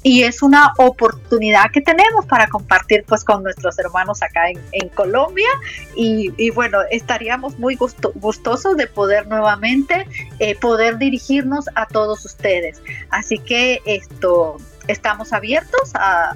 y 0.04 0.24
es 0.24 0.43
una 0.43 0.74
oportunidad 0.78 1.72
que 1.72 1.82
tenemos 1.82 2.26
para 2.26 2.47
compartir 2.47 3.06
pues 3.08 3.24
con 3.24 3.41
nuestros 3.41 3.80
hermanos 3.80 4.22
acá 4.22 4.49
en, 4.49 4.89
Colombia 4.89 5.47
y, 5.95 6.49
bueno 6.51 6.80
estaríamos 6.91 7.58
muy 7.58 7.78
gustosos 8.16 8.76
de 8.78 8.88
poder 8.88 9.28
nuevamente 9.28 10.08
eh, 10.39 10.56
poder 10.60 10.97
dirigirnos 10.97 11.66
a 11.76 11.88
todos 11.88 12.26
ustedes 12.26 12.82
así 13.10 13.39
que 13.39 13.82
esto 13.86 14.58
estamos 14.88 15.34
abiertos 15.34 15.93
a, 15.95 16.36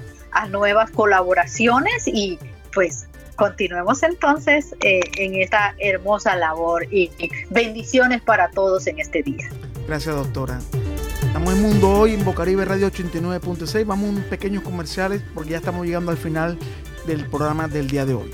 nuevas 0.50 0.90
colaboraciones 0.92 2.06
y 2.06 2.38
pues 2.72 3.08
continuemos 3.34 4.04
entonces 4.04 4.72
eh, 4.80 5.00
en 5.16 5.34
esta 5.34 5.74
hermosa 5.78 6.36
labor 6.36 6.84
y 6.92 7.10
bendiciones 7.50 8.22
para 8.22 8.48
todos 8.50 8.86
en 8.86 9.00
este 9.00 9.24
día. 9.24 9.48
Gracias, 9.88 10.14
doctora. 10.14 10.60
Estamos 11.22 11.52
en 11.54 11.62
Mundo 11.62 11.90
Hoy 11.90 12.14
en 12.14 12.24
Bocaribe 12.24 12.64
Radio 12.64 12.90
89.6. 12.90 13.84
Vamos 13.86 14.06
a 14.06 14.10
unos 14.10 14.24
pequeños 14.24 14.62
comerciales 14.62 15.22
porque 15.34 15.50
ya 15.50 15.56
estamos 15.58 15.86
llegando 15.86 16.10
al 16.10 16.16
final 16.16 16.58
del 17.06 17.24
programa 17.26 17.68
del 17.68 17.88
día 17.88 18.06
de 18.06 18.14
hoy. 18.14 18.30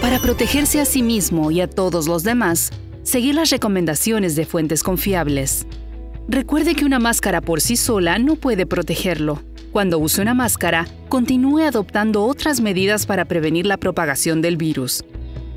Para 0.00 0.18
protegerse 0.20 0.80
a 0.80 0.84
sí 0.84 1.02
mismo 1.02 1.50
y 1.50 1.60
a 1.60 1.68
todos 1.68 2.08
los 2.08 2.22
demás, 2.22 2.70
seguir 3.02 3.34
las 3.34 3.50
recomendaciones 3.50 4.36
de 4.36 4.46
fuentes 4.46 4.82
confiables. 4.82 5.66
Recuerde 6.28 6.74
que 6.74 6.84
una 6.84 6.98
máscara 6.98 7.40
por 7.40 7.60
sí 7.60 7.76
sola 7.76 8.18
no 8.18 8.36
puede 8.36 8.66
protegerlo. 8.66 9.42
Cuando 9.72 9.98
use 9.98 10.22
una 10.22 10.34
máscara, 10.34 10.86
continúe 11.08 11.60
adoptando 11.60 12.24
otras 12.24 12.60
medidas 12.60 13.06
para 13.06 13.26
prevenir 13.26 13.66
la 13.66 13.76
propagación 13.76 14.40
del 14.40 14.56
virus. 14.56 15.04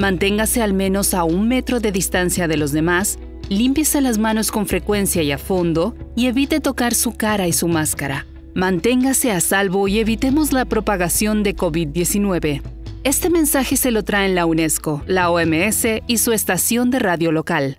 Manténgase 0.01 0.63
al 0.63 0.73
menos 0.73 1.13
a 1.13 1.23
un 1.23 1.47
metro 1.47 1.79
de 1.79 1.91
distancia 1.91 2.47
de 2.47 2.57
los 2.57 2.71
demás, 2.71 3.19
límpiese 3.49 4.01
las 4.01 4.17
manos 4.17 4.49
con 4.49 4.65
frecuencia 4.65 5.21
y 5.21 5.31
a 5.31 5.37
fondo 5.37 5.95
y 6.15 6.25
evite 6.25 6.59
tocar 6.59 6.95
su 6.95 7.15
cara 7.15 7.47
y 7.47 7.53
su 7.53 7.67
máscara. 7.67 8.25
Manténgase 8.55 9.31
a 9.31 9.39
salvo 9.41 9.87
y 9.87 9.99
evitemos 9.99 10.53
la 10.53 10.65
propagación 10.65 11.43
de 11.43 11.55
COVID-19. 11.55 12.63
Este 13.03 13.29
mensaje 13.29 13.77
se 13.77 13.91
lo 13.91 14.03
traen 14.03 14.33
la 14.33 14.47
UNESCO, 14.47 15.03
la 15.05 15.29
OMS 15.29 15.85
y 16.07 16.17
su 16.17 16.31
estación 16.31 16.89
de 16.89 16.97
radio 16.97 17.31
local. 17.31 17.77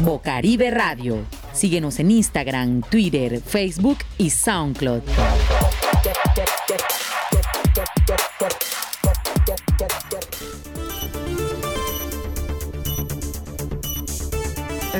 Bocaribe 0.00 0.70
Radio. 0.70 1.26
Síguenos 1.52 2.00
en 2.00 2.10
Instagram, 2.10 2.80
Twitter, 2.88 3.42
Facebook 3.42 3.98
y 4.16 4.30
SoundCloud. 4.30 5.02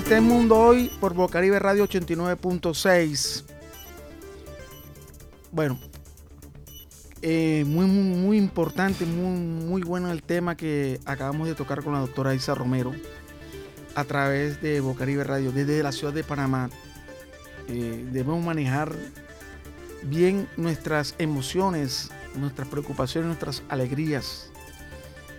Este 0.05 0.17
es 0.17 0.23
Mundo 0.23 0.59
Hoy 0.59 0.91
por 1.01 1.15
Bocaribe 1.15 1.59
Radio 1.59 1.89
89.6. 1.89 3.43
Bueno, 5.51 5.79
eh, 7.23 7.65
muy, 7.67 7.87
muy, 7.87 8.19
muy, 8.19 8.37
importante, 8.37 9.07
muy, 9.07 9.41
muy 9.41 9.81
bueno 9.81 10.11
el 10.11 10.23
tema 10.23 10.59
que 10.59 11.01
acabamos 11.07 11.49
de 11.49 11.55
tocar 11.55 11.83
con 11.83 11.95
la 11.95 12.01
doctora 12.01 12.35
Isa 12.35 12.55
Romero 12.55 12.93
a 13.95 14.05
través 14.05 14.61
de 14.61 14.81
Bocaribe 14.81 15.25
Radio, 15.25 15.53
desde 15.53 15.83
la 15.83 15.91
ciudad 15.91 16.13
de 16.13 16.23
Panamá. 16.23 16.69
Eh, 17.69 18.07
debemos 18.13 18.45
manejar 18.45 18.93
bien 20.03 20.47
nuestras 20.59 21.15
emociones, 21.17 22.11
nuestras 22.37 22.69
preocupaciones, 22.69 23.29
nuestras 23.29 23.63
alegrías. 23.71 24.51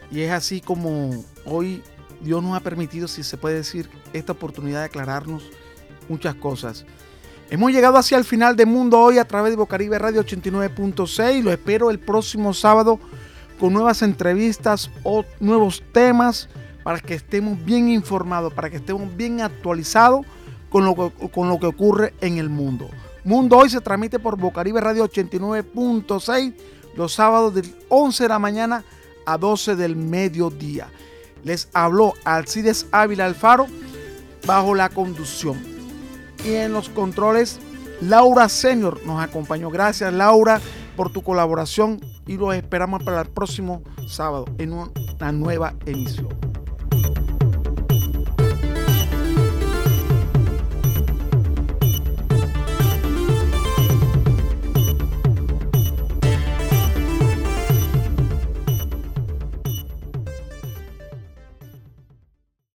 Y 0.09 0.21
es 0.21 0.31
así 0.31 0.59
como 0.59 1.23
hoy 1.45 1.83
Dios 2.21 2.43
nos 2.43 2.55
ha 2.55 2.59
permitido, 2.59 3.07
si 3.07 3.23
se 3.23 3.37
puede 3.37 3.55
decir, 3.55 3.89
esta 4.13 4.33
oportunidad 4.33 4.79
de 4.79 4.85
aclararnos 4.85 5.49
muchas 6.09 6.35
cosas. 6.35 6.85
Hemos 7.49 7.71
llegado 7.71 7.97
hacia 7.97 8.17
el 8.17 8.23
final 8.23 8.55
de 8.55 8.65
Mundo 8.65 8.99
Hoy 8.99 9.19
a 9.19 9.25
través 9.25 9.51
de 9.51 9.57
Bocaribe 9.57 9.99
Radio 9.99 10.23
89.6. 10.23 11.43
Lo 11.43 11.51
espero 11.51 11.91
el 11.91 11.99
próximo 11.99 12.53
sábado 12.53 12.99
con 13.59 13.71
nuevas 13.71 14.01
entrevistas 14.01 14.89
o 15.03 15.23
nuevos 15.39 15.83
temas 15.91 16.49
para 16.83 16.99
que 16.99 17.13
estemos 17.13 17.63
bien 17.63 17.89
informados, 17.89 18.53
para 18.53 18.69
que 18.69 18.77
estemos 18.77 19.15
bien 19.15 19.41
actualizados 19.41 20.25
con 20.69 20.85
lo, 20.85 20.95
que, 20.95 21.29
con 21.29 21.47
lo 21.47 21.59
que 21.59 21.67
ocurre 21.67 22.13
en 22.21 22.37
el 22.37 22.49
mundo. 22.49 22.89
Mundo 23.23 23.57
Hoy 23.57 23.69
se 23.69 23.81
transmite 23.81 24.19
por 24.19 24.37
Bocaribe 24.37 24.81
Radio 24.81 25.07
89.6 25.07 26.53
los 26.95 27.13
sábados 27.13 27.53
del 27.53 27.73
11 27.89 28.23
de 28.23 28.29
la 28.29 28.39
mañana 28.39 28.83
a 29.25 29.37
12 29.37 29.75
del 29.75 29.95
mediodía. 29.95 30.87
Les 31.45 31.69
habló 31.73 32.13
Alcides 32.25 32.87
Ávila 32.91 33.25
Alfaro 33.25 33.67
bajo 34.45 34.75
la 34.75 34.89
conducción. 34.89 35.57
Y 36.43 36.55
en 36.55 36.73
los 36.73 36.89
controles, 36.89 37.59
Laura 38.01 38.49
Senior 38.49 38.99
nos 39.05 39.23
acompañó. 39.23 39.69
Gracias 39.69 40.11
Laura 40.11 40.59
por 40.97 41.11
tu 41.11 41.21
colaboración 41.21 42.01
y 42.25 42.37
los 42.37 42.53
esperamos 42.55 43.03
para 43.03 43.21
el 43.21 43.29
próximo 43.29 43.83
sábado 44.07 44.45
en 44.57 44.73
una 44.73 45.31
nueva 45.31 45.75
emisión. 45.85 46.54